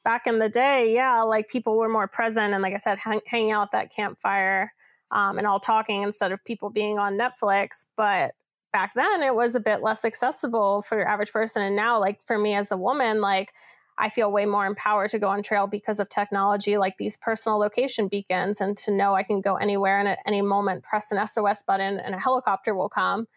back 0.06 0.28
in 0.28 0.40
the 0.40 0.48
day, 0.48 0.94
yeah, 0.94 1.24
like 1.24 1.50
people 1.50 1.78
were 1.78 1.90
more 1.90 2.08
present 2.08 2.54
and 2.54 2.62
like 2.64 2.76
I 2.76 2.78
said, 2.78 3.00
hang, 3.00 3.20
hanging 3.26 3.52
out 3.52 3.64
at 3.64 3.72
that 3.72 3.92
campfire 3.92 4.72
um, 5.12 5.38
and 5.38 5.46
all 5.46 5.60
talking 5.60 6.04
instead 6.04 6.32
of 6.32 6.46
people 6.46 6.70
being 6.70 6.98
on 6.98 7.18
Netflix. 7.18 7.86
But 7.98 8.36
back 8.72 8.94
then 8.96 9.22
it 9.24 9.36
was 9.36 9.56
a 9.56 9.60
bit 9.60 9.82
less 9.82 10.06
accessible 10.06 10.84
for 10.84 10.98
your 10.98 11.10
average 11.10 11.34
person. 11.34 11.64
And 11.64 11.76
now, 11.76 12.00
like 12.00 12.20
for 12.24 12.38
me 12.38 12.56
as 12.56 12.72
a 12.72 12.78
woman, 12.78 13.20
like 13.20 13.52
I 13.98 14.10
feel 14.10 14.32
way 14.32 14.46
more 14.46 14.66
empowered 14.66 15.10
to 15.12 15.20
go 15.20 15.28
on 15.28 15.42
trail 15.42 15.68
because 15.68 16.00
of 16.00 16.08
technology 16.10 16.78
like 16.78 16.98
these 16.98 17.18
personal 17.18 17.58
location 17.58 18.08
beacons 18.08 18.62
and 18.62 18.78
to 18.80 18.92
know 18.92 19.16
I 19.16 19.24
can 19.24 19.42
go 19.42 19.56
anywhere 19.56 20.00
and 20.00 20.08
at 20.08 20.20
any 20.26 20.42
moment 20.42 20.84
press 20.84 21.12
an 21.12 21.26
SOS 21.26 21.64
button 21.64 22.00
and 22.00 22.14
a 22.14 22.20
helicopter 22.20 22.76
will 22.76 22.90
come. 22.90 23.28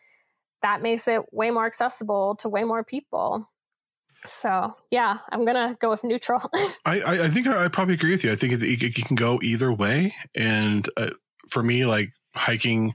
That 0.63 0.83
makes 0.83 1.09
it 1.09 1.23
way 1.33 1.51
more 1.51 1.67
accessible 1.67 2.35
to 2.37 2.49
way 2.49 2.65
more 2.65 2.85
people. 2.85 3.49
So 4.27 4.75
yeah, 4.91 5.19
I'm 5.31 5.45
gonna 5.45 5.77
go 5.81 5.91
with 5.91 6.05
neutral. 6.05 6.41
I, 6.85 7.01
I, 7.01 7.25
I 7.25 7.29
think 7.29 7.47
I, 7.47 7.65
I 7.65 7.69
probably 7.69 7.95
agree 7.95 8.11
with 8.11 8.25
you. 8.25 8.33
I 8.33 8.37
think 8.37 8.53
it, 8.53 8.63
it, 8.63 8.83
it 8.83 9.07
can 9.07 9.17
go 9.17 9.39
either 9.43 9.73
way. 9.73 10.15
And 10.35 10.89
uh, 10.97 11.11
for 11.49 11.63
me, 11.63 11.87
like 11.87 12.11
hiking, 12.35 12.95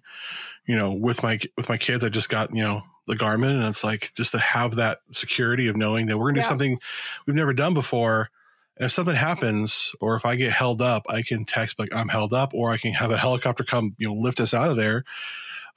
you 0.66 0.76
know, 0.76 0.92
with 0.92 1.24
my 1.24 1.40
with 1.58 1.70
my 1.70 1.78
kids, 1.78 2.04
I 2.04 2.10
just 2.10 2.30
got 2.30 2.54
you 2.54 2.64
know 2.64 2.82
the 3.08 3.16
Garmin, 3.16 3.56
and 3.56 3.68
it's 3.68 3.84
like 3.84 4.12
just 4.16 4.32
to 4.32 4.40
have 4.40 4.76
that 4.76 5.00
security 5.12 5.68
of 5.68 5.78
knowing 5.78 6.08
that 6.08 6.18
we're 6.18 6.32
gonna 6.32 6.42
do 6.42 6.48
something 6.48 6.80
we've 7.26 7.36
never 7.36 7.54
done 7.54 7.74
before. 7.74 8.30
And 8.78 8.86
if 8.88 8.92
something 8.92 9.16
happens, 9.16 9.92
or 10.02 10.16
if 10.16 10.26
I 10.26 10.36
get 10.36 10.52
held 10.52 10.82
up, 10.82 11.06
I 11.08 11.22
can 11.22 11.46
text 11.46 11.80
like 11.80 11.94
I'm 11.96 12.10
held 12.10 12.34
up, 12.34 12.54
or 12.54 12.70
I 12.72 12.78
can 12.78 12.94
have 12.94 13.12
a 13.12 13.18
helicopter 13.18 13.64
come, 13.64 13.96
you 13.98 14.08
know, 14.08 14.16
lift 14.16 14.40
us 14.40 14.54
out 14.54 14.70
of 14.70 14.78
there. 14.78 15.04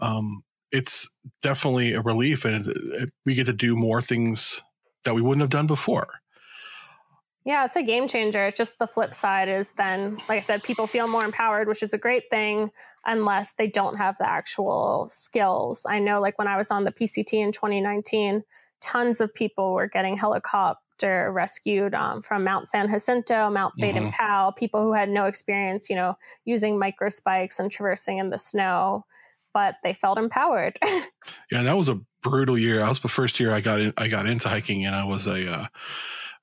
Um, 0.00 0.42
it's 0.72 1.08
definitely 1.42 1.92
a 1.92 2.00
relief, 2.00 2.44
and 2.44 2.66
it, 2.66 2.76
it, 2.76 3.10
we 3.24 3.34
get 3.34 3.46
to 3.46 3.52
do 3.52 3.76
more 3.76 4.00
things 4.00 4.62
that 5.06 5.14
we 5.14 5.22
wouldn't 5.22 5.40
have 5.40 5.50
done 5.50 5.66
before. 5.66 6.20
Yeah, 7.46 7.64
it's 7.64 7.76
a 7.76 7.82
game 7.82 8.08
changer. 8.08 8.44
It's 8.46 8.58
just 8.58 8.80
the 8.80 8.88
flip 8.88 9.14
side 9.14 9.48
is 9.48 9.70
then, 9.72 10.16
like 10.28 10.38
I 10.38 10.40
said, 10.40 10.64
people 10.64 10.88
feel 10.88 11.06
more 11.06 11.24
empowered, 11.24 11.68
which 11.68 11.82
is 11.82 11.94
a 11.94 11.98
great 11.98 12.24
thing, 12.28 12.70
unless 13.06 13.54
they 13.56 13.68
don't 13.68 13.96
have 13.96 14.18
the 14.18 14.28
actual 14.28 15.08
skills. 15.12 15.86
I 15.88 16.00
know, 16.00 16.20
like 16.20 16.38
when 16.38 16.48
I 16.48 16.56
was 16.56 16.72
on 16.72 16.82
the 16.82 16.90
PCT 16.90 17.34
in 17.34 17.52
2019, 17.52 18.42
tons 18.80 19.20
of 19.20 19.32
people 19.32 19.74
were 19.74 19.86
getting 19.86 20.16
helicopter 20.16 21.30
rescued 21.30 21.94
um, 21.94 22.20
from 22.20 22.42
Mount 22.42 22.68
San 22.68 22.90
Jacinto, 22.90 23.48
Mount 23.48 23.74
Baden 23.76 24.10
Powell, 24.10 24.50
people 24.50 24.82
who 24.82 24.92
had 24.92 25.08
no 25.08 25.26
experience, 25.26 25.88
you 25.88 25.94
know, 25.94 26.16
using 26.44 26.78
micro 26.78 27.08
spikes 27.10 27.60
and 27.60 27.70
traversing 27.70 28.18
in 28.18 28.30
the 28.30 28.38
snow, 28.38 29.04
but 29.54 29.76
they 29.84 29.94
felt 29.94 30.18
empowered. 30.18 30.78
Yeah, 31.50 31.62
that 31.62 31.76
was 31.76 31.88
a 31.88 32.00
brutal 32.28 32.58
year. 32.58 32.82
I 32.82 32.88
was 32.88 32.98
the 32.98 33.08
first 33.08 33.38
year 33.38 33.52
I 33.52 33.60
got 33.60 33.80
in, 33.80 33.92
I 33.96 34.08
got 34.08 34.26
into 34.26 34.48
hiking, 34.48 34.84
and 34.84 34.94
I 34.94 35.04
was 35.04 35.26
a 35.26 35.50
uh, 35.50 35.66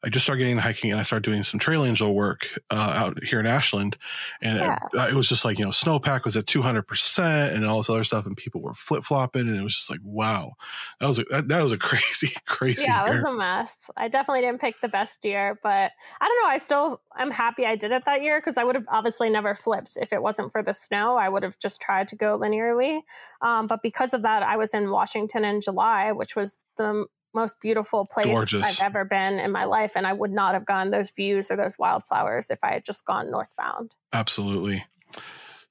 I 0.03 0.09
just 0.09 0.25
started 0.25 0.39
getting 0.39 0.51
into 0.51 0.63
hiking, 0.63 0.91
and 0.91 0.99
I 0.99 1.03
started 1.03 1.23
doing 1.23 1.43
some 1.43 1.59
trail 1.59 1.85
angel 1.85 2.13
work 2.13 2.59
uh, 2.69 2.93
out 2.95 3.23
here 3.23 3.39
in 3.39 3.45
Ashland, 3.45 3.97
and 4.41 4.57
Yeah. 4.59 4.77
it, 4.93 5.11
it 5.11 5.13
was 5.13 5.29
just 5.29 5.45
like 5.45 5.57
you 5.59 5.65
know 5.65 5.71
snowpack 5.71 6.25
was 6.25 6.35
at 6.35 6.45
two 6.45 6.61
hundred 6.61 6.87
percent, 6.87 7.55
and 7.55 7.65
all 7.65 7.77
this 7.77 7.89
other 7.89 8.03
stuff, 8.03 8.25
and 8.25 8.35
people 8.35 8.61
were 8.61 8.73
flip 8.73 9.03
flopping, 9.03 9.47
and 9.47 9.55
it 9.55 9.63
was 9.63 9.75
just 9.75 9.89
like 9.89 10.01
wow, 10.03 10.53
that 10.99 11.07
was 11.07 11.19
a, 11.19 11.23
that, 11.25 11.47
that 11.47 11.63
was 11.63 11.71
a 11.71 11.77
crazy 11.79 12.33
crazy 12.45 12.83
yeah, 12.83 13.05
it 13.07 13.13
was 13.13 13.23
a 13.23 13.31
mess. 13.31 13.75
I 13.95 14.07
definitely 14.07 14.41
didn't 14.41 14.61
pick 14.61 14.75
the 14.81 14.87
best 14.89 15.23
year, 15.23 15.59
but 15.63 15.91
I 16.21 16.27
don't 16.27 16.43
know. 16.43 16.49
I 16.49 16.57
still 16.57 17.01
I'm 17.15 17.31
happy 17.31 17.65
I 17.65 17.75
did 17.75 17.91
it 17.91 18.03
that 18.05 18.21
year 18.23 18.39
because 18.39 18.57
I 18.57 18.63
would 18.63 18.75
have 18.75 18.85
obviously 18.89 19.29
never 19.29 19.55
flipped 19.55 19.97
if 20.01 20.11
it 20.11 20.21
wasn't 20.21 20.51
for 20.51 20.63
the 20.63 20.73
snow. 20.73 21.15
I 21.15 21.29
would 21.29 21.43
have 21.43 21.59
just 21.59 21.81
tried 21.81 22.07
to 22.09 22.15
go 22.15 22.37
linearly. 22.37 23.01
Um, 23.41 23.67
but 23.67 23.81
because 23.81 24.13
of 24.13 24.23
that, 24.23 24.43
I 24.43 24.57
was 24.57 24.73
in 24.73 24.89
Washington 24.89 25.45
in 25.45 25.61
July, 25.61 26.11
which 26.11 26.35
was 26.35 26.59
the 26.77 27.05
most 27.33 27.59
beautiful 27.61 28.05
place 28.05 28.25
Gorgeous. 28.25 28.79
I've 28.79 28.85
ever 28.85 29.05
been 29.05 29.39
in 29.39 29.51
my 29.51 29.65
life, 29.65 29.93
and 29.95 30.05
I 30.05 30.13
would 30.13 30.31
not 30.31 30.53
have 30.53 30.65
gone 30.65 30.91
those 30.91 31.11
views 31.11 31.49
or 31.51 31.55
those 31.55 31.77
wildflowers 31.77 32.49
if 32.49 32.59
I 32.63 32.73
had 32.73 32.85
just 32.85 33.05
gone 33.05 33.31
northbound. 33.31 33.93
Absolutely. 34.11 34.85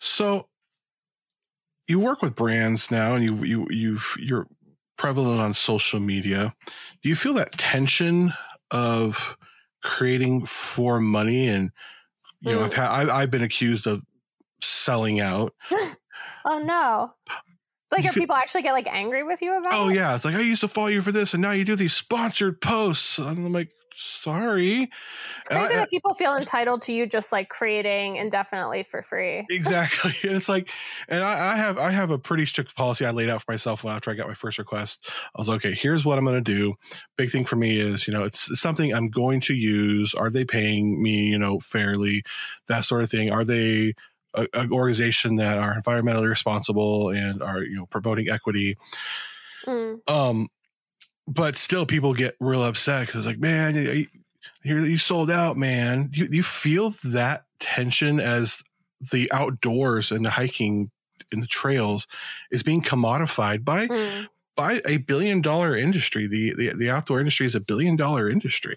So 0.00 0.48
you 1.88 1.98
work 2.00 2.22
with 2.22 2.34
brands 2.34 2.90
now 2.90 3.14
and 3.14 3.24
you 3.24 3.44
you 3.44 3.66
you've 3.70 4.14
you're 4.18 4.46
prevalent 4.96 5.40
on 5.40 5.54
social 5.54 6.00
media. 6.00 6.54
Do 7.02 7.08
you 7.08 7.16
feel 7.16 7.34
that 7.34 7.52
tension 7.58 8.32
of 8.70 9.36
creating 9.82 10.46
for 10.46 11.00
money 11.00 11.48
and 11.48 11.70
you 12.40 12.52
know 12.52 12.60
Mm. 12.60 12.64
I've 12.64 12.74
had 12.74 12.88
I've, 12.88 13.10
I've 13.10 13.30
been 13.30 13.42
accused 13.42 13.86
of 13.86 14.02
selling 14.60 15.20
out. 15.20 15.54
Oh 16.44 16.58
no! 16.58 17.12
Like, 17.92 18.04
if 18.04 18.14
people 18.14 18.34
actually 18.36 18.62
get 18.62 18.72
like 18.72 18.88
angry 18.90 19.22
with 19.22 19.40
you 19.42 19.56
about 19.56 19.74
Oh 19.74 19.88
it? 19.90 19.94
yeah, 19.96 20.14
it's 20.16 20.24
like 20.24 20.34
I 20.34 20.40
used 20.40 20.62
to 20.62 20.68
follow 20.68 20.88
you 20.88 21.00
for 21.02 21.12
this 21.12 21.34
and 21.34 21.42
now 21.42 21.52
you 21.52 21.64
do 21.64 21.76
these 21.76 21.92
sponsored 21.92 22.60
posts. 22.60 23.18
And 23.18 23.28
I'm 23.28 23.52
like, 23.52 23.70
sorry. 23.94 24.90
It's 25.38 25.48
And 25.50 25.58
I- 25.58 25.66
crazy 25.66 25.74
that 25.78 25.90
people 25.90 26.14
feel 26.14 26.34
entitled 26.34 26.82
to 26.82 26.92
you 26.94 27.06
just 27.06 27.30
like 27.30 27.48
creating 27.50 28.16
indefinitely 28.16 28.84
for 28.90 29.02
free. 29.02 29.46
exactly 29.50 30.12
and 30.24 30.32
it's 30.36 30.48
like 30.48 30.70
and 31.08 31.22
I, 31.22 31.52
I 31.52 31.56
have 31.56 31.78
i 31.78 31.90
have 31.90 32.10
a 32.10 32.18
pretty 32.18 32.46
strict 32.46 32.74
policy 32.74 33.04
i 33.04 33.10
laid 33.10 33.28
out 33.28 33.42
for 33.42 33.52
myself 33.52 33.84
when 33.84 33.94
after 33.94 34.10
i 34.10 34.14
got 34.14 34.28
my 34.28 34.34
first 34.34 34.58
request 34.58 35.10
i 35.10 35.38
was 35.38 35.48
like 35.48 35.64
okay 35.64 35.74
here's 35.74 36.04
what 36.04 36.18
i'm 36.18 36.24
going 36.24 36.42
to 36.42 36.52
do 36.52 36.74
big 37.16 37.30
thing 37.30 37.44
for 37.44 37.56
me 37.56 37.78
is 37.78 38.06
you 38.08 38.12
know 38.14 38.24
it's 38.24 38.58
something 38.58 38.92
i'm 38.94 39.08
going 39.08 39.40
to 39.42 39.54
use 39.54 40.14
are 40.14 40.30
they 40.30 40.44
paying 40.44 41.02
me 41.02 41.28
you 41.28 41.38
know 41.38 41.60
fairly 41.60 42.22
that 42.68 42.84
sort 42.84 43.02
of 43.02 43.10
thing 43.10 43.30
are 43.30 43.44
they 43.44 43.92
a, 44.34 44.46
an 44.54 44.72
organization 44.72 45.36
that 45.36 45.58
are 45.58 45.74
environmentally 45.74 46.28
responsible 46.28 47.10
and 47.10 47.42
are 47.42 47.62
you 47.62 47.76
know 47.76 47.86
promoting 47.86 48.28
equity 48.28 48.76
Mm. 49.66 50.00
um 50.10 50.48
but 51.28 51.56
still 51.56 51.86
people 51.86 52.14
get 52.14 52.34
real 52.40 52.64
upset 52.64 53.06
because 53.06 53.24
it's 53.24 53.26
like 53.26 53.38
man 53.38 53.76
you, 53.76 54.06
you, 54.64 54.98
sold 54.98 55.30
out 55.30 55.56
man 55.56 56.08
do 56.08 56.20
you, 56.22 56.28
do 56.28 56.36
you 56.36 56.42
feel 56.42 56.94
that 57.04 57.44
tension 57.60 58.18
as 58.18 58.62
the 59.12 59.30
outdoors 59.30 60.10
and 60.10 60.24
the 60.24 60.30
hiking 60.30 60.90
in 61.30 61.38
the 61.40 61.46
trails 61.46 62.08
is 62.50 62.64
being 62.64 62.82
commodified 62.82 63.64
by 63.64 63.86
Mm. 63.86 64.26
by 64.56 64.80
a 64.84 64.96
billion 64.98 65.40
dollar 65.40 65.76
industry 65.76 66.26
the, 66.26 66.52
the 66.56 66.72
the 66.76 66.90
outdoor 66.90 67.20
industry 67.20 67.46
is 67.46 67.54
a 67.54 67.60
billion 67.60 67.94
dollar 67.94 68.28
industry 68.28 68.76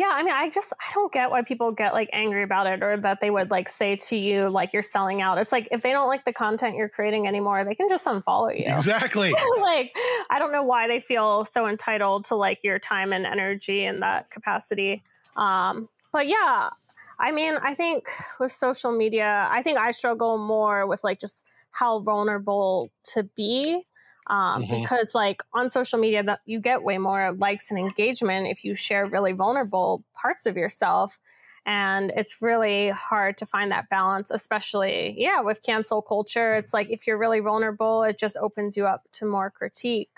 Yeah, 0.00 0.12
I 0.12 0.22
mean, 0.22 0.32
I 0.32 0.48
just 0.48 0.72
I 0.80 0.94
don't 0.94 1.12
get 1.12 1.30
why 1.30 1.42
people 1.42 1.72
get 1.72 1.92
like 1.92 2.08
angry 2.14 2.42
about 2.42 2.66
it 2.66 2.82
or 2.82 2.96
that 3.02 3.20
they 3.20 3.28
would 3.28 3.50
like 3.50 3.68
say 3.68 3.96
to 3.96 4.16
you 4.16 4.48
like 4.48 4.72
you're 4.72 4.82
selling 4.82 5.20
out. 5.20 5.36
It's 5.36 5.52
like 5.52 5.68
if 5.70 5.82
they 5.82 5.90
don't 5.90 6.08
like 6.08 6.24
the 6.24 6.32
content 6.32 6.74
you're 6.74 6.88
creating 6.88 7.26
anymore, 7.26 7.62
they 7.66 7.74
can 7.74 7.86
just 7.86 8.06
unfollow 8.06 8.58
you. 8.58 8.64
exactly 8.64 9.34
like 9.60 9.94
I 10.30 10.38
don't 10.38 10.52
know 10.52 10.62
why 10.62 10.88
they 10.88 11.00
feel 11.00 11.44
so 11.44 11.68
entitled 11.68 12.24
to 12.26 12.34
like 12.34 12.60
your 12.64 12.78
time 12.78 13.12
and 13.12 13.26
energy 13.26 13.84
in 13.84 14.00
that 14.00 14.30
capacity. 14.30 15.02
Um, 15.36 15.90
but 16.12 16.26
yeah, 16.26 16.70
I 17.18 17.30
mean, 17.30 17.58
I 17.62 17.74
think 17.74 18.08
with 18.38 18.52
social 18.52 18.92
media, 18.92 19.48
I 19.50 19.62
think 19.62 19.76
I 19.76 19.90
struggle 19.90 20.38
more 20.38 20.86
with 20.86 21.04
like 21.04 21.20
just 21.20 21.44
how 21.72 21.98
vulnerable 21.98 22.88
to 23.12 23.24
be. 23.24 23.84
Um, 24.30 24.62
Mhm. 24.62 24.82
because 24.82 25.14
like 25.14 25.42
on 25.52 25.68
social 25.68 25.98
media 25.98 26.22
that 26.22 26.40
you 26.46 26.60
get 26.60 26.84
way 26.84 26.98
more 26.98 27.32
likes 27.32 27.70
and 27.70 27.78
engagement 27.78 28.46
if 28.46 28.64
you 28.64 28.74
share 28.76 29.04
really 29.06 29.32
vulnerable 29.32 30.04
parts 30.14 30.46
of 30.46 30.56
yourself. 30.56 31.18
And 31.66 32.12
it's 32.16 32.40
really 32.40 32.90
hard 32.90 33.36
to 33.38 33.46
find 33.46 33.72
that 33.72 33.88
balance 33.90 34.30
especially 34.30 35.14
yeah 35.18 35.40
with 35.40 35.62
cancel 35.62 36.00
culture. 36.00 36.54
It's 36.54 36.72
like 36.72 36.88
if 36.90 37.06
you're 37.06 37.18
really 37.18 37.40
vulnerable 37.40 38.04
it 38.04 38.18
just 38.18 38.36
opens 38.36 38.76
you 38.76 38.86
up 38.86 39.02
to 39.18 39.24
more 39.26 39.50
critique. 39.50 40.14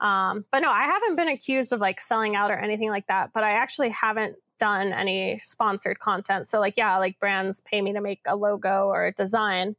Um, 0.00 0.44
but 0.50 0.60
no 0.60 0.70
i 0.70 0.84
haven't 0.94 1.14
been 1.16 1.28
accused 1.28 1.72
of 1.72 1.80
like 1.80 2.00
selling 2.00 2.34
out 2.34 2.50
or 2.50 2.58
anything 2.58 2.90
like 2.90 3.06
that 3.06 3.32
but 3.32 3.44
i 3.44 3.52
actually 3.52 3.90
haven't 3.90 4.34
done 4.58 4.92
any 4.92 5.38
sponsored 5.38 5.98
content. 6.00 6.48
So 6.48 6.58
like 6.60 6.76
yeah 6.76 6.96
like 6.98 7.18
brands 7.20 7.60
pay 7.60 7.80
me 7.80 7.92
to 7.92 8.00
make 8.00 8.20
a 8.26 8.34
logo 8.36 8.86
or 8.88 9.06
a 9.06 9.12
design. 9.12 9.76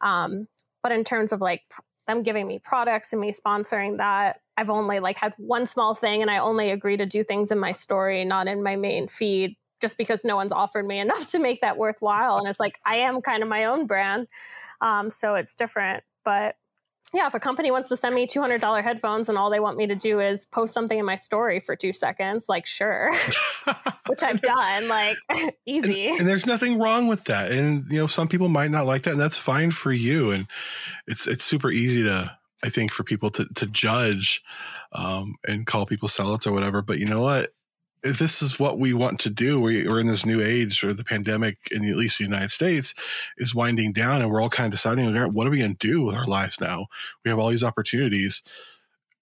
Um, 0.00 0.48
but 0.82 0.92
in 0.92 1.04
terms 1.04 1.32
of 1.32 1.40
like 1.40 1.62
them 2.06 2.22
giving 2.22 2.46
me 2.46 2.58
products 2.58 3.12
and 3.12 3.20
me 3.20 3.32
sponsoring 3.32 3.98
that. 3.98 4.40
I've 4.56 4.70
only 4.70 5.00
like 5.00 5.18
had 5.18 5.34
one 5.36 5.66
small 5.66 5.94
thing 5.94 6.22
and 6.22 6.30
i 6.30 6.38
only 6.38 6.70
agree 6.70 6.96
to 6.96 7.04
do 7.04 7.22
things 7.22 7.50
in 7.50 7.58
my 7.58 7.72
story 7.72 8.24
not 8.24 8.48
in 8.48 8.62
my 8.62 8.74
main 8.74 9.06
feed 9.06 9.54
just 9.82 9.98
because 9.98 10.24
no 10.24 10.34
one's 10.34 10.52
offered 10.52 10.86
me 10.86 10.98
enough 11.06 11.26
to 11.28 11.38
make 11.38 11.60
that 11.60 11.76
worthwhile. 11.76 12.38
And 12.38 12.48
it's 12.48 12.60
like 12.60 12.78
i 12.86 12.96
am 12.96 13.20
kind 13.20 13.42
of 13.42 13.48
my 13.48 13.66
own 13.66 13.86
brand 13.86 14.28
um, 14.80 15.10
so 15.10 15.34
it's 15.34 15.54
different. 15.54 16.04
But 16.24 16.56
yeah 17.12 17.26
if 17.26 17.34
a 17.34 17.40
company 17.40 17.70
wants 17.70 17.88
to 17.88 17.96
send 17.96 18.14
me 18.14 18.26
$200 18.26 18.82
headphones 18.82 19.28
and 19.28 19.38
all 19.38 19.50
they 19.50 19.60
want 19.60 19.76
me 19.76 19.86
to 19.86 19.94
do 19.94 20.20
is 20.20 20.46
post 20.46 20.74
something 20.74 20.98
in 20.98 21.04
my 21.04 21.14
story 21.14 21.60
for 21.60 21.76
two 21.76 21.92
seconds 21.92 22.46
like 22.48 22.66
sure. 22.66 23.12
Which 24.06 24.22
i've 24.22 24.40
done 24.40 24.88
like 24.88 25.16
easy. 25.66 26.08
and, 26.08 26.20
and 26.20 26.28
there's 26.28 26.46
nothing 26.46 26.78
wrong 26.78 27.08
with 27.08 27.24
that. 27.24 27.50
And 27.52 27.90
you 27.90 27.98
know 27.98 28.06
some 28.06 28.28
people 28.28 28.48
might 28.48 28.70
not 28.70 28.86
like 28.86 29.04
that 29.04 29.12
and 29.12 29.20
that's 29.20 29.38
fine 29.38 29.70
for 29.70 29.92
you. 29.92 30.30
And 30.30 30.46
it's 31.06 31.26
it's 31.26 31.44
super 31.44 31.70
easy 31.70 32.02
to 32.04 32.36
i 32.64 32.68
think 32.70 32.92
for 32.92 33.04
people 33.04 33.30
to 33.30 33.44
to 33.54 33.66
judge 33.66 34.42
um 34.92 35.34
and 35.46 35.66
call 35.66 35.86
people 35.86 36.08
sellouts 36.08 36.46
or 36.46 36.52
whatever. 36.52 36.82
But 36.82 36.98
you 36.98 37.06
know 37.06 37.22
what 37.22 37.50
this 38.02 38.42
is 38.42 38.60
what 38.60 38.78
we 38.78 38.92
want 38.92 39.18
to 39.20 39.30
do. 39.30 39.60
We, 39.60 39.86
we're 39.86 40.00
in 40.00 40.06
this 40.06 40.26
new 40.26 40.40
age 40.40 40.82
where 40.82 40.94
the 40.94 41.04
pandemic, 41.04 41.58
in 41.70 41.82
the, 41.82 41.90
at 41.90 41.96
least 41.96 42.18
the 42.18 42.24
United 42.24 42.52
States, 42.52 42.94
is 43.36 43.54
winding 43.54 43.92
down, 43.92 44.20
and 44.20 44.30
we're 44.30 44.40
all 44.40 44.50
kind 44.50 44.66
of 44.66 44.72
deciding, 44.72 45.12
what 45.32 45.46
are 45.46 45.50
we 45.50 45.58
going 45.58 45.74
to 45.74 45.86
do 45.86 46.02
with 46.02 46.14
our 46.14 46.26
lives 46.26 46.60
now? 46.60 46.86
We 47.24 47.30
have 47.30 47.38
all 47.38 47.48
these 47.48 47.64
opportunities. 47.64 48.42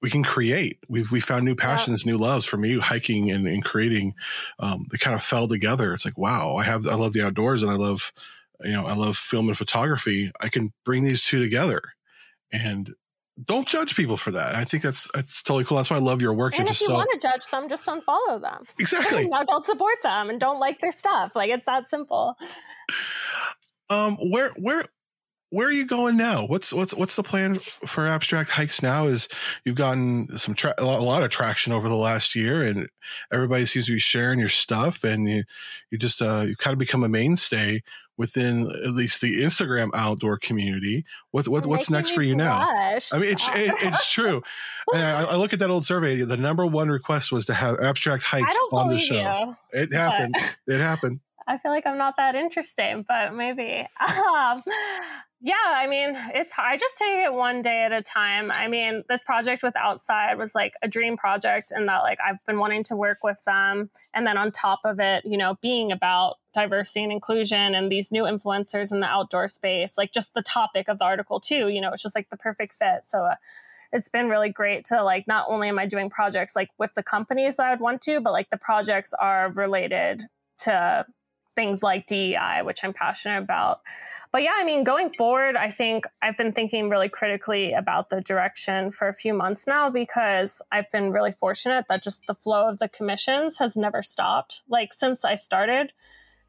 We 0.02 0.10
can 0.10 0.22
create. 0.22 0.80
We've 0.86 1.10
we 1.10 1.20
found 1.20 1.46
new 1.46 1.54
passions, 1.54 2.04
new 2.04 2.18
loves. 2.18 2.44
For 2.44 2.58
me, 2.58 2.78
hiking 2.78 3.30
and, 3.30 3.46
and 3.46 3.64
creating, 3.64 4.12
um, 4.58 4.84
they 4.90 4.98
kind 4.98 5.14
of 5.14 5.22
fell 5.22 5.48
together. 5.48 5.94
It's 5.94 6.04
like, 6.04 6.18
wow, 6.18 6.56
I 6.56 6.64
have 6.64 6.86
I 6.86 6.94
love 6.94 7.14
the 7.14 7.24
outdoors, 7.24 7.62
and 7.62 7.72
I 7.72 7.76
love, 7.76 8.12
you 8.62 8.72
know, 8.72 8.84
I 8.84 8.94
love 8.94 9.16
film 9.16 9.48
and 9.48 9.56
photography. 9.56 10.30
I 10.42 10.50
can 10.50 10.74
bring 10.84 11.04
these 11.04 11.24
two 11.24 11.40
together, 11.40 11.80
and 12.52 12.94
don't 13.42 13.66
judge 13.66 13.96
people 13.96 14.16
for 14.16 14.30
that. 14.30 14.54
I 14.54 14.64
think 14.64 14.82
that's 14.82 15.08
that's 15.12 15.42
totally 15.42 15.64
cool. 15.64 15.76
That's 15.76 15.90
why 15.90 15.96
I 15.96 16.00
love 16.00 16.22
your 16.22 16.32
work. 16.34 16.54
And 16.54 16.66
You're 16.66 16.72
if 16.72 16.80
you 16.80 16.86
so... 16.86 16.94
want 16.94 17.10
to 17.12 17.18
judge 17.18 17.50
them, 17.50 17.68
just 17.68 17.86
unfollow 17.86 18.40
them. 18.40 18.64
Exactly. 18.78 19.26
no, 19.28 19.44
don't 19.44 19.64
support 19.64 19.96
them 20.02 20.30
and 20.30 20.38
don't 20.38 20.60
like 20.60 20.80
their 20.80 20.92
stuff. 20.92 21.32
Like 21.34 21.50
it's 21.50 21.66
that 21.66 21.88
simple. 21.88 22.36
Um, 23.90 24.16
where 24.30 24.50
where 24.50 24.84
where 25.50 25.68
are 25.68 25.72
you 25.72 25.86
going 25.86 26.16
now? 26.16 26.46
What's 26.46 26.72
what's 26.72 26.94
what's 26.94 27.16
the 27.16 27.22
plan 27.22 27.56
for 27.58 28.06
abstract 28.06 28.50
hikes 28.50 28.82
now? 28.82 29.06
Is 29.06 29.28
you've 29.64 29.76
gotten 29.76 30.36
some 30.38 30.54
tra- 30.54 30.74
a 30.78 30.84
lot 30.84 31.22
of 31.22 31.30
traction 31.30 31.72
over 31.72 31.88
the 31.88 31.96
last 31.96 32.34
year, 32.34 32.62
and 32.62 32.88
everybody 33.32 33.64
seems 33.66 33.86
to 33.86 33.92
be 33.92 34.00
sharing 34.00 34.38
your 34.38 34.48
stuff, 34.48 35.04
and 35.04 35.28
you 35.28 35.44
you 35.90 35.98
just 35.98 36.20
uh, 36.20 36.44
you 36.46 36.56
kind 36.56 36.72
of 36.72 36.78
become 36.78 37.04
a 37.04 37.08
mainstay 37.08 37.82
within 38.16 38.70
at 38.84 38.90
least 38.90 39.20
the 39.20 39.42
Instagram 39.42 39.90
outdoor 39.94 40.38
community. 40.38 41.04
What, 41.30 41.48
what 41.48 41.66
what's 41.66 41.90
next 41.90 42.10
for 42.10 42.22
you 42.22 42.34
now? 42.34 42.60
I 42.60 43.18
mean, 43.18 43.30
it's 43.30 43.46
it, 43.48 43.74
it's 43.82 44.10
true. 44.12 44.42
I, 44.92 45.24
I, 45.24 45.36
look 45.36 45.52
at 45.52 45.58
that 45.60 45.70
old 45.70 45.86
survey. 45.86 46.22
The 46.22 46.36
number 46.36 46.66
one 46.66 46.88
request 46.88 47.32
was 47.32 47.46
to 47.46 47.54
have 47.54 47.80
abstract 47.80 48.24
hikes 48.24 48.56
on 48.70 48.88
the 48.88 48.98
show. 48.98 49.56
You, 49.72 49.80
it 49.80 49.92
happened. 49.92 50.34
It 50.66 50.78
happened. 50.78 51.20
I 51.46 51.58
feel 51.58 51.72
like 51.72 51.86
I'm 51.86 51.98
not 51.98 52.14
that 52.16 52.34
interesting, 52.34 53.04
but 53.06 53.34
maybe. 53.34 53.86
Um, 54.34 54.62
yeah, 55.44 55.54
I 55.66 55.86
mean, 55.86 56.16
it's 56.32 56.54
I 56.56 56.78
just 56.78 56.96
take 56.96 57.26
it 57.26 57.34
one 57.34 57.60
day 57.60 57.82
at 57.82 57.92
a 57.92 58.00
time. 58.00 58.50
I 58.50 58.66
mean, 58.66 59.04
this 59.10 59.20
project 59.20 59.62
with 59.62 59.76
Outside 59.76 60.38
was 60.38 60.54
like 60.54 60.72
a 60.80 60.88
dream 60.88 61.18
project 61.18 61.70
and 61.70 61.86
that 61.86 61.98
like 61.98 62.18
I've 62.26 62.42
been 62.46 62.58
wanting 62.58 62.82
to 62.84 62.96
work 62.96 63.18
with 63.22 63.42
them 63.44 63.90
and 64.14 64.26
then 64.26 64.38
on 64.38 64.52
top 64.52 64.80
of 64.86 65.00
it, 65.00 65.26
you 65.26 65.36
know, 65.36 65.58
being 65.60 65.92
about 65.92 66.36
diversity 66.54 67.02
and 67.02 67.12
inclusion 67.12 67.74
and 67.74 67.92
these 67.92 68.10
new 68.10 68.22
influencers 68.22 68.90
in 68.90 69.00
the 69.00 69.06
outdoor 69.06 69.48
space, 69.48 69.98
like 69.98 70.12
just 70.12 70.32
the 70.32 70.40
topic 70.40 70.88
of 70.88 70.98
the 70.98 71.04
article 71.04 71.40
too, 71.40 71.68
you 71.68 71.78
know, 71.78 71.90
it's 71.92 72.02
just 72.02 72.14
like 72.14 72.30
the 72.30 72.38
perfect 72.38 72.72
fit. 72.72 73.00
So 73.02 73.26
uh, 73.26 73.34
it's 73.92 74.08
been 74.08 74.30
really 74.30 74.48
great 74.48 74.86
to 74.86 75.04
like 75.04 75.28
not 75.28 75.44
only 75.50 75.68
am 75.68 75.78
I 75.78 75.84
doing 75.84 76.08
projects 76.08 76.56
like 76.56 76.70
with 76.78 76.94
the 76.94 77.02
companies 77.02 77.56
that 77.56 77.66
I 77.66 77.70
would 77.72 77.80
want 77.80 78.00
to, 78.02 78.18
but 78.18 78.32
like 78.32 78.48
the 78.48 78.56
projects 78.56 79.12
are 79.12 79.50
related 79.50 80.24
to 80.60 81.04
things 81.54 81.82
like 81.82 82.06
DEI, 82.06 82.62
which 82.62 82.82
I'm 82.82 82.92
passionate 82.92 83.38
about 83.38 83.80
but 84.34 84.42
yeah, 84.42 84.54
I 84.56 84.64
mean, 84.64 84.82
going 84.82 85.12
forward, 85.12 85.54
I 85.54 85.70
think 85.70 86.06
I've 86.20 86.36
been 86.36 86.50
thinking 86.50 86.88
really 86.88 87.08
critically 87.08 87.72
about 87.72 88.08
the 88.08 88.20
direction 88.20 88.90
for 88.90 89.06
a 89.06 89.14
few 89.14 89.32
months 89.32 89.64
now 89.64 89.90
because 89.90 90.60
I've 90.72 90.90
been 90.90 91.12
really 91.12 91.30
fortunate 91.30 91.84
that 91.88 92.02
just 92.02 92.26
the 92.26 92.34
flow 92.34 92.68
of 92.68 92.80
the 92.80 92.88
commissions 92.88 93.58
has 93.58 93.76
never 93.76 94.02
stopped. 94.02 94.62
Like 94.68 94.92
since 94.92 95.24
I 95.24 95.36
started, 95.36 95.92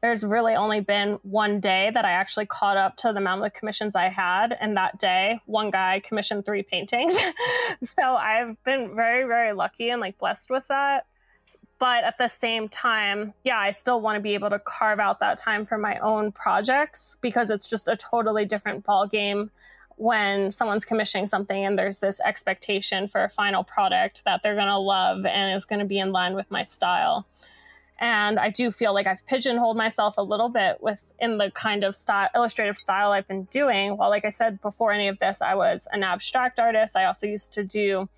there's 0.02 0.24
really 0.24 0.56
only 0.56 0.80
been 0.80 1.20
one 1.22 1.60
day 1.60 1.92
that 1.94 2.04
I 2.04 2.10
actually 2.10 2.46
caught 2.46 2.76
up 2.76 2.96
to 2.96 3.12
the 3.12 3.18
amount 3.18 3.46
of 3.46 3.52
commissions 3.52 3.94
I 3.94 4.08
had. 4.08 4.58
And 4.60 4.76
that 4.76 4.98
day, 4.98 5.38
one 5.46 5.70
guy 5.70 6.02
commissioned 6.04 6.44
three 6.44 6.64
paintings. 6.64 7.16
so 7.84 8.02
I've 8.02 8.60
been 8.64 8.96
very, 8.96 9.28
very 9.28 9.52
lucky 9.52 9.90
and 9.90 10.00
like 10.00 10.18
blessed 10.18 10.50
with 10.50 10.66
that 10.66 11.06
but 11.78 12.04
at 12.04 12.18
the 12.18 12.28
same 12.28 12.68
time 12.68 13.34
yeah 13.44 13.58
i 13.58 13.70
still 13.70 14.00
want 14.00 14.16
to 14.16 14.20
be 14.20 14.34
able 14.34 14.50
to 14.50 14.58
carve 14.58 14.98
out 14.98 15.20
that 15.20 15.38
time 15.38 15.66
for 15.66 15.78
my 15.78 15.98
own 15.98 16.32
projects 16.32 17.16
because 17.20 17.50
it's 17.50 17.68
just 17.68 17.88
a 17.88 17.96
totally 17.96 18.44
different 18.44 18.84
ball 18.84 19.06
game 19.06 19.50
when 19.96 20.52
someone's 20.52 20.84
commissioning 20.84 21.26
something 21.26 21.64
and 21.64 21.78
there's 21.78 22.00
this 22.00 22.20
expectation 22.20 23.08
for 23.08 23.24
a 23.24 23.30
final 23.30 23.64
product 23.64 24.22
that 24.24 24.42
they're 24.42 24.54
going 24.54 24.66
to 24.66 24.78
love 24.78 25.24
and 25.24 25.56
is 25.56 25.64
going 25.64 25.78
to 25.78 25.86
be 25.86 25.98
in 25.98 26.12
line 26.12 26.34
with 26.34 26.50
my 26.50 26.62
style. 26.62 27.26
And 27.98 28.38
i 28.38 28.50
do 28.50 28.70
feel 28.70 28.92
like 28.92 29.06
i've 29.06 29.24
pigeonholed 29.26 29.78
myself 29.78 30.18
a 30.18 30.22
little 30.22 30.50
bit 30.50 30.82
within 30.82 31.38
the 31.38 31.50
kind 31.54 31.82
of 31.82 31.94
style 31.94 32.28
illustrative 32.34 32.76
style 32.76 33.12
i've 33.12 33.26
been 33.26 33.44
doing. 33.44 33.96
Well 33.96 34.10
like 34.10 34.26
i 34.26 34.28
said 34.28 34.60
before 34.60 34.92
any 34.92 35.08
of 35.08 35.18
this 35.18 35.40
i 35.40 35.54
was 35.54 35.88
an 35.92 36.02
abstract 36.02 36.58
artist. 36.58 36.94
I 36.94 37.06
also 37.06 37.26
used 37.26 37.52
to 37.54 37.64
do 37.64 38.10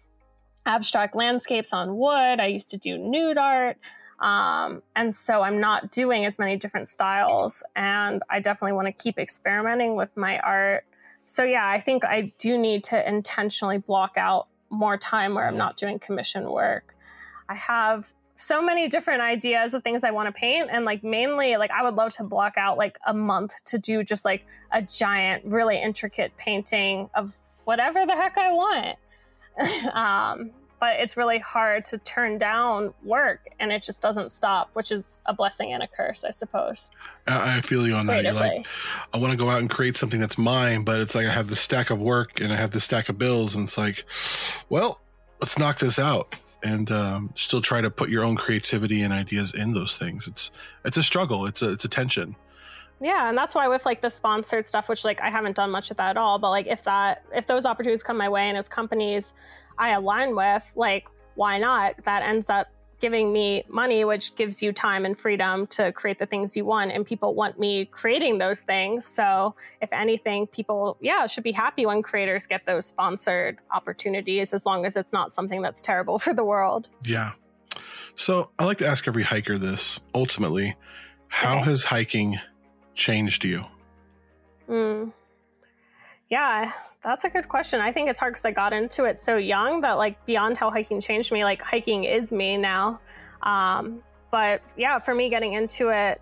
abstract 0.68 1.16
landscapes 1.16 1.72
on 1.72 1.96
wood. 1.96 2.40
I 2.40 2.46
used 2.46 2.70
to 2.70 2.76
do 2.76 2.98
nude 2.98 3.38
art. 3.38 3.78
Um, 4.20 4.82
and 4.94 5.14
so 5.14 5.42
I'm 5.42 5.60
not 5.60 5.90
doing 5.90 6.26
as 6.26 6.38
many 6.38 6.56
different 6.56 6.88
styles. 6.88 7.62
And 7.74 8.22
I 8.28 8.40
definitely 8.40 8.74
want 8.74 8.86
to 8.86 8.92
keep 8.92 9.18
experimenting 9.18 9.96
with 9.96 10.14
my 10.16 10.38
art. 10.40 10.84
So, 11.24 11.42
yeah, 11.42 11.66
I 11.66 11.80
think 11.80 12.04
I 12.04 12.32
do 12.38 12.58
need 12.58 12.84
to 12.84 13.08
intentionally 13.08 13.78
block 13.78 14.16
out 14.16 14.48
more 14.70 14.98
time 14.98 15.34
where 15.34 15.46
I'm 15.46 15.56
not 15.56 15.76
doing 15.76 15.98
commission 15.98 16.50
work. 16.50 16.94
I 17.48 17.54
have 17.54 18.12
so 18.36 18.62
many 18.62 18.88
different 18.88 19.22
ideas 19.22 19.74
of 19.74 19.82
things 19.82 20.04
I 20.04 20.10
want 20.10 20.28
to 20.28 20.32
paint. 20.32 20.68
And 20.70 20.84
like 20.84 21.02
mainly, 21.02 21.56
like 21.56 21.70
I 21.70 21.82
would 21.82 21.94
love 21.94 22.12
to 22.14 22.24
block 22.24 22.54
out 22.56 22.76
like 22.76 22.98
a 23.06 23.14
month 23.14 23.52
to 23.66 23.78
do 23.78 24.04
just 24.04 24.24
like 24.24 24.44
a 24.70 24.82
giant, 24.82 25.44
really 25.44 25.80
intricate 25.80 26.36
painting 26.36 27.08
of 27.14 27.32
whatever 27.64 28.04
the 28.06 28.14
heck 28.14 28.36
I 28.36 28.52
want. 28.52 28.98
um, 29.92 30.50
but 30.80 31.00
it's 31.00 31.16
really 31.16 31.38
hard 31.38 31.84
to 31.86 31.98
turn 31.98 32.38
down 32.38 32.94
work 33.02 33.48
and 33.58 33.72
it 33.72 33.82
just 33.82 34.00
doesn't 34.00 34.30
stop, 34.30 34.70
which 34.74 34.92
is 34.92 35.16
a 35.26 35.34
blessing 35.34 35.72
and 35.72 35.82
a 35.82 35.88
curse, 35.88 36.24
I 36.24 36.30
suppose. 36.30 36.90
I 37.26 37.60
feel 37.60 37.86
you 37.86 37.94
on 37.94 38.06
that. 38.06 38.22
You're 38.22 38.32
like, 38.32 38.66
I 39.12 39.18
want 39.18 39.32
to 39.32 39.36
go 39.36 39.50
out 39.50 39.60
and 39.60 39.68
create 39.68 39.96
something 39.96 40.20
that's 40.20 40.38
mine, 40.38 40.84
but 40.84 41.00
it's 41.00 41.14
like 41.14 41.26
I 41.26 41.30
have 41.30 41.48
this 41.48 41.60
stack 41.60 41.90
of 41.90 41.98
work 41.98 42.40
and 42.40 42.52
I 42.52 42.56
have 42.56 42.70
this 42.70 42.84
stack 42.84 43.08
of 43.08 43.18
bills, 43.18 43.54
and 43.54 43.64
it's 43.64 43.76
like, 43.76 44.04
well, 44.68 45.00
let's 45.40 45.58
knock 45.58 45.78
this 45.78 45.98
out 45.98 46.36
and 46.62 46.90
um, 46.90 47.30
still 47.36 47.60
try 47.60 47.80
to 47.80 47.90
put 47.90 48.08
your 48.08 48.24
own 48.24 48.36
creativity 48.36 49.02
and 49.02 49.12
ideas 49.12 49.54
in 49.54 49.74
those 49.74 49.96
things. 49.96 50.26
It's 50.26 50.50
it's 50.84 50.96
a 50.96 51.02
struggle. 51.02 51.46
It's 51.46 51.62
a 51.62 51.70
it's 51.70 51.84
a 51.84 51.88
tension. 51.88 52.36
Yeah, 53.00 53.28
and 53.28 53.38
that's 53.38 53.54
why 53.54 53.68
with 53.68 53.86
like 53.86 54.00
the 54.00 54.10
sponsored 54.10 54.66
stuff, 54.66 54.88
which 54.88 55.04
like 55.04 55.20
I 55.20 55.30
haven't 55.30 55.56
done 55.56 55.70
much 55.70 55.90
of 55.90 55.96
that 55.98 56.10
at 56.10 56.16
all, 56.16 56.38
but 56.38 56.50
like 56.50 56.66
if 56.66 56.82
that 56.84 57.24
if 57.32 57.46
those 57.46 57.64
opportunities 57.64 58.02
come 58.02 58.16
my 58.16 58.28
way 58.28 58.48
and 58.48 58.58
as 58.58 58.68
companies 58.68 59.34
I 59.78 59.90
align 59.90 60.34
with, 60.34 60.72
like, 60.76 61.08
why 61.34 61.58
not? 61.58 61.94
That 62.04 62.22
ends 62.22 62.50
up 62.50 62.68
giving 63.00 63.32
me 63.32 63.62
money, 63.68 64.04
which 64.04 64.34
gives 64.34 64.60
you 64.60 64.72
time 64.72 65.04
and 65.04 65.16
freedom 65.16 65.68
to 65.68 65.92
create 65.92 66.18
the 66.18 66.26
things 66.26 66.56
you 66.56 66.64
want. 66.64 66.90
And 66.90 67.06
people 67.06 67.34
want 67.34 67.58
me 67.58 67.84
creating 67.84 68.38
those 68.38 68.60
things. 68.60 69.06
So, 69.06 69.54
if 69.80 69.92
anything, 69.92 70.48
people, 70.48 70.98
yeah, 71.00 71.26
should 71.26 71.44
be 71.44 71.52
happy 71.52 71.86
when 71.86 72.02
creators 72.02 72.46
get 72.46 72.66
those 72.66 72.86
sponsored 72.86 73.58
opportunities 73.70 74.52
as 74.52 74.66
long 74.66 74.84
as 74.84 74.96
it's 74.96 75.12
not 75.12 75.32
something 75.32 75.62
that's 75.62 75.80
terrible 75.80 76.18
for 76.24 76.34
the 76.34 76.44
world. 76.44 76.88
Yeah. 77.04 77.32
So, 78.16 78.50
I 78.58 78.64
like 78.64 78.78
to 78.78 78.86
ask 78.86 79.06
every 79.06 79.22
hiker 79.22 79.56
this 79.58 80.00
ultimately, 80.14 80.76
how 81.28 81.58
okay. 81.58 81.70
has 81.70 81.84
hiking 81.84 82.40
changed 82.98 83.44
you? 83.44 83.64
Mm. 84.68 85.12
Yeah, 86.28 86.72
that's 87.02 87.24
a 87.24 87.30
good 87.30 87.48
question. 87.48 87.80
I 87.80 87.90
think 87.92 88.10
it's 88.10 88.20
hard 88.20 88.34
because 88.34 88.44
I 88.44 88.50
got 88.50 88.74
into 88.74 89.04
it 89.04 89.18
so 89.18 89.36
young 89.36 89.80
that, 89.80 89.92
like, 89.92 90.22
beyond 90.26 90.58
how 90.58 90.70
hiking 90.70 91.00
changed 91.00 91.32
me, 91.32 91.42
like, 91.44 91.62
hiking 91.62 92.04
is 92.04 92.32
me 92.32 92.58
now. 92.58 93.00
Um, 93.42 94.02
but 94.30 94.60
yeah, 94.76 94.98
for 94.98 95.14
me, 95.14 95.30
getting 95.30 95.54
into 95.54 95.88
it 95.88 96.20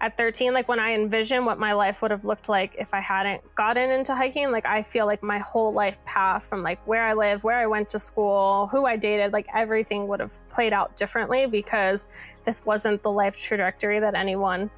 at 0.00 0.16
13, 0.16 0.54
like, 0.54 0.68
when 0.68 0.80
I 0.80 0.94
envision 0.94 1.44
what 1.44 1.58
my 1.58 1.74
life 1.74 2.00
would 2.00 2.10
have 2.10 2.24
looked 2.24 2.48
like 2.48 2.76
if 2.78 2.94
I 2.94 3.00
hadn't 3.00 3.42
gotten 3.54 3.90
into 3.90 4.14
hiking, 4.14 4.50
like, 4.50 4.64
I 4.64 4.82
feel 4.82 5.04
like 5.04 5.22
my 5.22 5.38
whole 5.38 5.74
life 5.74 6.02
path 6.06 6.46
from 6.46 6.62
like 6.62 6.80
where 6.86 7.04
I 7.04 7.12
live, 7.12 7.44
where 7.44 7.58
I 7.58 7.66
went 7.66 7.90
to 7.90 7.98
school, 7.98 8.68
who 8.68 8.86
I 8.86 8.96
dated, 8.96 9.34
like, 9.34 9.48
everything 9.54 10.08
would 10.08 10.20
have 10.20 10.32
played 10.48 10.72
out 10.72 10.96
differently 10.96 11.44
because 11.44 12.08
this 12.46 12.64
wasn't 12.64 13.02
the 13.02 13.10
life 13.10 13.36
trajectory 13.36 14.00
that 14.00 14.14
anyone 14.14 14.70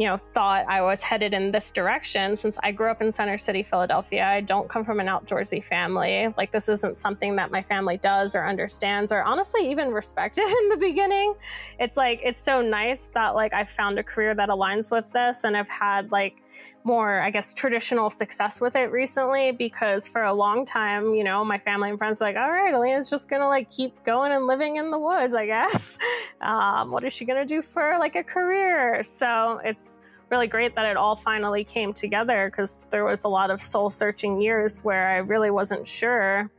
you 0.00 0.06
know, 0.06 0.16
thought 0.16 0.64
I 0.66 0.80
was 0.80 1.02
headed 1.02 1.34
in 1.34 1.52
this 1.52 1.70
direction 1.70 2.34
since 2.34 2.56
I 2.62 2.72
grew 2.72 2.90
up 2.90 3.02
in 3.02 3.12
Center 3.12 3.36
City, 3.36 3.62
Philadelphia. 3.62 4.24
I 4.24 4.40
don't 4.40 4.66
come 4.66 4.82
from 4.82 4.98
an 4.98 5.08
outdoorsy 5.08 5.62
family. 5.62 6.32
Like, 6.38 6.52
this 6.52 6.70
isn't 6.70 6.96
something 6.96 7.36
that 7.36 7.50
my 7.50 7.60
family 7.60 7.98
does 7.98 8.34
or 8.34 8.48
understands 8.48 9.12
or 9.12 9.22
honestly 9.22 9.70
even 9.70 9.90
respected 9.90 10.46
in 10.60 10.68
the 10.70 10.78
beginning. 10.78 11.34
It's 11.78 11.98
like, 11.98 12.20
it's 12.24 12.42
so 12.42 12.62
nice 12.62 13.10
that, 13.12 13.34
like, 13.34 13.52
I 13.52 13.64
found 13.64 13.98
a 13.98 14.02
career 14.02 14.34
that 14.36 14.48
aligns 14.48 14.90
with 14.90 15.12
this 15.12 15.44
and 15.44 15.54
I've 15.54 15.68
had, 15.68 16.10
like, 16.10 16.36
more, 16.84 17.20
I 17.20 17.30
guess, 17.30 17.52
traditional 17.52 18.10
success 18.10 18.60
with 18.60 18.74
it 18.74 18.90
recently 18.90 19.52
because 19.52 20.08
for 20.08 20.22
a 20.22 20.32
long 20.32 20.64
time, 20.64 21.14
you 21.14 21.24
know, 21.24 21.44
my 21.44 21.58
family 21.58 21.90
and 21.90 21.98
friends 21.98 22.20
were 22.20 22.26
like, 22.26 22.36
all 22.36 22.50
right, 22.50 22.72
Alina's 22.72 23.10
just 23.10 23.28
gonna 23.28 23.48
like 23.48 23.70
keep 23.70 24.02
going 24.04 24.32
and 24.32 24.46
living 24.46 24.76
in 24.76 24.90
the 24.90 24.98
woods, 24.98 25.34
I 25.34 25.46
guess. 25.46 25.98
Um, 26.40 26.90
what 26.90 27.04
is 27.04 27.12
she 27.12 27.26
gonna 27.26 27.44
do 27.44 27.60
for 27.60 27.98
like 27.98 28.16
a 28.16 28.24
career? 28.24 29.04
So 29.04 29.60
it's 29.62 29.98
really 30.30 30.46
great 30.46 30.74
that 30.74 30.86
it 30.86 30.96
all 30.96 31.14
finally 31.14 31.64
came 31.64 31.92
together 31.92 32.50
because 32.50 32.86
there 32.90 33.04
was 33.04 33.24
a 33.24 33.28
lot 33.28 33.50
of 33.50 33.60
soul 33.60 33.90
searching 33.90 34.40
years 34.40 34.78
where 34.78 35.08
I 35.08 35.16
really 35.16 35.50
wasn't 35.50 35.86
sure 35.86 36.50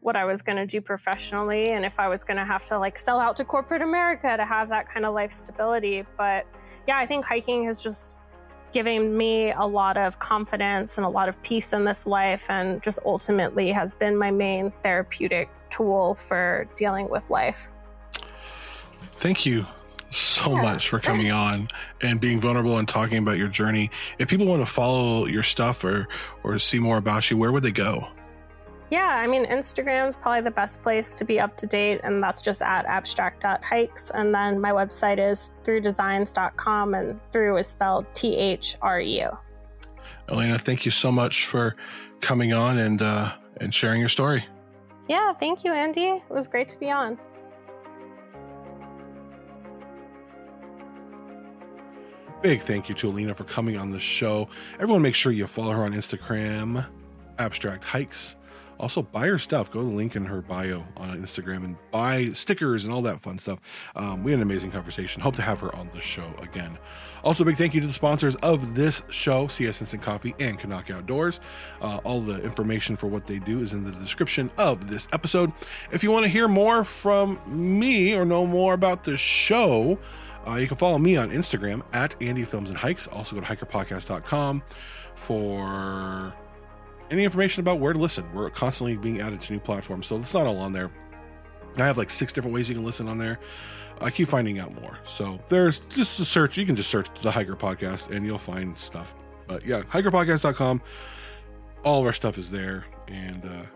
what 0.00 0.16
I 0.16 0.24
was 0.24 0.42
going 0.42 0.56
to 0.56 0.66
do 0.66 0.80
professionally 0.80 1.70
and 1.70 1.84
if 1.84 2.00
I 2.00 2.08
was 2.08 2.24
going 2.24 2.38
to 2.38 2.44
have 2.44 2.64
to 2.66 2.78
like 2.78 2.98
sell 2.98 3.20
out 3.20 3.36
to 3.36 3.44
corporate 3.44 3.82
America 3.82 4.34
to 4.36 4.44
have 4.44 4.70
that 4.70 4.88
kind 4.92 5.04
of 5.04 5.14
life 5.14 5.30
stability. 5.30 6.04
But 6.16 6.46
yeah, 6.88 6.96
I 6.96 7.06
think 7.06 7.24
hiking 7.24 7.66
has 7.66 7.82
just 7.82 8.14
given 8.72 9.16
me 9.16 9.52
a 9.52 9.64
lot 9.64 9.96
of 9.96 10.18
confidence 10.18 10.96
and 10.98 11.04
a 11.04 11.08
lot 11.08 11.28
of 11.28 11.40
peace 11.42 11.72
in 11.72 11.84
this 11.84 12.06
life 12.06 12.48
and 12.50 12.82
just 12.82 12.98
ultimately 13.04 13.72
has 13.72 13.94
been 13.94 14.16
my 14.16 14.30
main 14.30 14.72
therapeutic 14.82 15.48
tool 15.70 16.14
for 16.14 16.66
dealing 16.76 17.08
with 17.08 17.30
life. 17.30 17.68
Thank 19.12 19.44
you 19.46 19.66
so 20.10 20.54
Yeah. 20.54 20.62
much 20.62 20.88
for 20.88 20.98
coming 20.98 21.30
on 21.46 21.68
and 22.00 22.20
being 22.20 22.40
vulnerable 22.40 22.78
and 22.78 22.88
talking 22.88 23.18
about 23.18 23.38
your 23.38 23.48
journey. 23.48 23.90
If 24.18 24.28
people 24.28 24.46
want 24.46 24.60
to 24.64 24.72
follow 24.72 25.26
your 25.26 25.42
stuff 25.42 25.84
or 25.84 26.08
or 26.42 26.58
see 26.58 26.78
more 26.78 26.96
about 26.96 27.30
you, 27.30 27.36
where 27.36 27.52
would 27.52 27.62
they 27.62 27.70
go? 27.72 28.08
Yeah, 28.90 29.06
I 29.06 29.28
mean, 29.28 29.46
Instagram's 29.46 30.16
probably 30.16 30.40
the 30.40 30.50
best 30.50 30.82
place 30.82 31.16
to 31.18 31.24
be 31.24 31.38
up 31.38 31.56
to 31.58 31.66
date, 31.66 32.00
and 32.02 32.20
that's 32.20 32.40
just 32.40 32.60
at 32.60 32.84
abstract.hikes. 32.86 34.10
And 34.12 34.34
then 34.34 34.60
my 34.60 34.72
website 34.72 35.18
is 35.18 35.52
thrudesigns.com, 35.62 36.94
and 36.94 37.20
through 37.30 37.58
is 37.58 37.68
spelled 37.68 38.06
T 38.14 38.36
H 38.36 38.76
R 38.82 39.00
E 39.00 39.20
U. 39.20 39.30
Alina, 40.28 40.58
thank 40.58 40.84
you 40.84 40.90
so 40.90 41.12
much 41.12 41.46
for 41.46 41.76
coming 42.20 42.52
on 42.52 42.78
and 42.78 43.00
uh, 43.00 43.32
and 43.60 43.72
sharing 43.72 44.00
your 44.00 44.08
story. 44.08 44.44
Yeah, 45.08 45.34
thank 45.34 45.64
you, 45.64 45.72
Andy. 45.72 46.06
It 46.06 46.30
was 46.30 46.48
great 46.48 46.68
to 46.70 46.78
be 46.78 46.90
on. 46.90 47.18
Big 52.42 52.62
thank 52.62 52.88
you 52.88 52.94
to 52.96 53.08
Alina 53.08 53.34
for 53.34 53.44
coming 53.44 53.76
on 53.76 53.90
the 53.90 54.00
show. 54.00 54.48
Everyone, 54.74 55.02
make 55.02 55.14
sure 55.14 55.30
you 55.30 55.46
follow 55.46 55.72
her 55.72 55.84
on 55.84 55.92
Instagram, 55.92 56.86
Abstract 57.38 57.84
Hikes. 57.84 58.36
Also, 58.80 59.02
buy 59.02 59.26
her 59.26 59.38
stuff. 59.38 59.70
Go 59.70 59.80
to 59.80 59.86
the 59.86 59.92
link 59.92 60.16
in 60.16 60.24
her 60.24 60.40
bio 60.40 60.82
on 60.96 61.22
Instagram 61.22 61.64
and 61.64 61.76
buy 61.90 62.30
stickers 62.32 62.84
and 62.84 62.94
all 62.94 63.02
that 63.02 63.20
fun 63.20 63.38
stuff. 63.38 63.60
Um, 63.94 64.24
we 64.24 64.32
had 64.32 64.38
an 64.38 64.42
amazing 64.42 64.70
conversation. 64.70 65.20
Hope 65.20 65.36
to 65.36 65.42
have 65.42 65.60
her 65.60 65.74
on 65.76 65.90
the 65.92 66.00
show 66.00 66.32
again. 66.40 66.78
Also, 67.22 67.44
big 67.44 67.56
thank 67.56 67.74
you 67.74 67.82
to 67.82 67.86
the 67.86 67.92
sponsors 67.92 68.36
of 68.36 68.74
this 68.74 69.02
show, 69.10 69.46
CS 69.48 69.82
Instant 69.82 70.02
Coffee 70.02 70.34
and 70.40 70.58
CNOC 70.58 70.90
Outdoors. 70.90 71.40
Uh, 71.82 72.00
all 72.04 72.22
the 72.22 72.42
information 72.42 72.96
for 72.96 73.06
what 73.06 73.26
they 73.26 73.38
do 73.38 73.60
is 73.60 73.74
in 73.74 73.84
the 73.84 73.92
description 73.92 74.50
of 74.56 74.88
this 74.88 75.08
episode. 75.12 75.52
If 75.92 76.02
you 76.02 76.10
want 76.10 76.24
to 76.24 76.30
hear 76.30 76.48
more 76.48 76.82
from 76.82 77.38
me 77.46 78.14
or 78.14 78.24
know 78.24 78.46
more 78.46 78.72
about 78.72 79.04
the 79.04 79.18
show, 79.18 79.98
uh, 80.46 80.54
you 80.54 80.66
can 80.66 80.78
follow 80.78 80.96
me 80.96 81.16
on 81.18 81.30
Instagram 81.30 81.82
at 81.92 82.16
Andy 82.22 82.44
Films 82.44 82.70
and 82.70 82.78
Hikes. 82.78 83.06
Also 83.08 83.36
go 83.36 83.42
to 83.42 83.46
hikerpodcast.com 83.46 84.62
for 85.14 86.32
any 87.10 87.24
information 87.24 87.60
about 87.60 87.80
where 87.80 87.92
to 87.92 87.98
listen. 87.98 88.24
We're 88.32 88.50
constantly 88.50 88.96
being 88.96 89.20
added 89.20 89.40
to 89.40 89.52
new 89.52 89.60
platforms, 89.60 90.06
so 90.06 90.16
it's 90.16 90.34
not 90.34 90.46
all 90.46 90.58
on 90.58 90.72
there. 90.72 90.90
I 91.76 91.86
have 91.86 91.98
like 91.98 92.10
six 92.10 92.32
different 92.32 92.54
ways 92.54 92.68
you 92.68 92.74
can 92.74 92.84
listen 92.84 93.08
on 93.08 93.18
there. 93.18 93.38
I 94.00 94.10
keep 94.10 94.28
finding 94.28 94.58
out 94.58 94.74
more. 94.80 94.98
So 95.06 95.38
there's 95.48 95.80
just 95.90 96.18
a 96.20 96.24
search. 96.24 96.56
You 96.56 96.64
can 96.64 96.76
just 96.76 96.90
search 96.90 97.08
the 97.22 97.30
Hiker 97.30 97.56
Podcast 97.56 98.10
and 98.10 98.24
you'll 98.24 98.38
find 98.38 98.76
stuff. 98.76 99.14
But 99.46 99.64
yeah, 99.64 99.82
hikerpodcast.com. 99.82 100.80
All 101.84 102.00
of 102.00 102.06
our 102.06 102.12
stuff 102.12 102.38
is 102.38 102.50
there. 102.50 102.86
And 103.08 103.44
uh, 103.44 103.66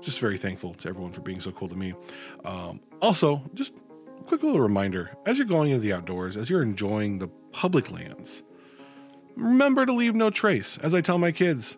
just 0.00 0.18
very 0.18 0.36
thankful 0.36 0.74
to 0.74 0.88
everyone 0.88 1.12
for 1.12 1.22
being 1.22 1.40
so 1.40 1.52
cool 1.52 1.68
to 1.68 1.74
me. 1.74 1.94
Um, 2.44 2.80
also, 3.00 3.42
just 3.54 3.74
a 4.20 4.24
quick 4.24 4.42
little 4.42 4.60
reminder 4.60 5.10
as 5.26 5.38
you're 5.38 5.46
going 5.46 5.70
into 5.70 5.82
the 5.82 5.92
outdoors, 5.92 6.36
as 6.36 6.50
you're 6.50 6.62
enjoying 6.62 7.18
the 7.18 7.28
public 7.52 7.90
lands, 7.90 8.42
remember 9.36 9.86
to 9.86 9.92
leave 9.92 10.14
no 10.14 10.28
trace. 10.30 10.78
As 10.82 10.94
I 10.94 11.00
tell 11.00 11.18
my 11.18 11.32
kids, 11.32 11.76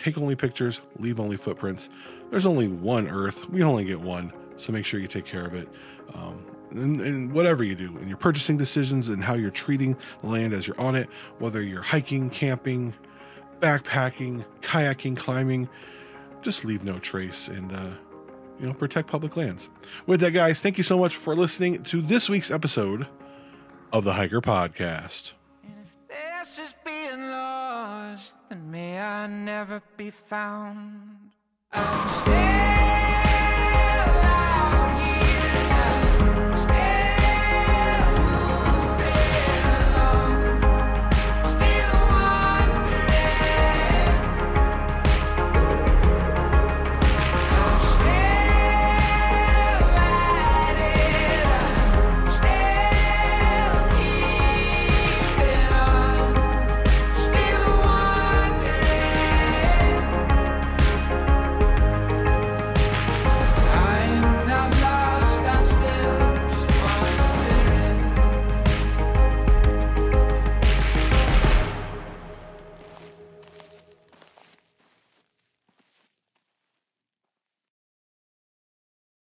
take 0.00 0.18
only 0.18 0.36
pictures, 0.36 0.80
leave 0.98 1.20
only 1.20 1.36
footprints. 1.36 1.88
There's 2.30 2.46
only 2.46 2.68
one 2.68 3.08
Earth. 3.08 3.48
We 3.48 3.62
only 3.62 3.84
get 3.84 4.00
one. 4.00 4.32
So 4.56 4.72
make 4.72 4.84
sure 4.84 5.00
you 5.00 5.06
take 5.06 5.24
care 5.24 5.46
of 5.46 5.54
it. 5.54 5.68
Um, 6.14 6.44
and, 6.70 7.00
and 7.00 7.32
whatever 7.32 7.64
you 7.64 7.74
do 7.74 7.96
in 7.98 8.08
your 8.08 8.16
purchasing 8.16 8.56
decisions 8.56 9.08
and 9.08 9.22
how 9.22 9.34
you're 9.34 9.50
treating 9.50 9.96
the 10.20 10.28
land 10.28 10.52
as 10.52 10.66
you're 10.66 10.80
on 10.80 10.94
it, 10.94 11.08
whether 11.38 11.62
you're 11.62 11.82
hiking, 11.82 12.30
camping, 12.30 12.94
backpacking, 13.60 14.44
kayaking, 14.60 15.16
climbing, 15.16 15.68
just 16.42 16.64
leave 16.64 16.84
no 16.84 16.98
trace 16.98 17.48
and 17.48 17.72
uh, 17.72 17.90
you 18.58 18.66
know 18.66 18.72
protect 18.72 19.08
public 19.08 19.36
lands. 19.36 19.68
With 20.06 20.20
that, 20.20 20.30
guys, 20.30 20.60
thank 20.60 20.78
you 20.78 20.84
so 20.84 20.98
much 20.98 21.16
for 21.16 21.34
listening 21.34 21.82
to 21.84 22.00
this 22.00 22.28
week's 22.28 22.50
episode 22.50 23.06
of 23.92 24.04
the 24.04 24.14
Hiker 24.14 24.40
Podcast. 24.40 25.32
Then 28.50 28.70
may 28.70 28.98
I 28.98 29.26
never 29.28 29.80
be 29.96 30.10
found. 30.10 31.30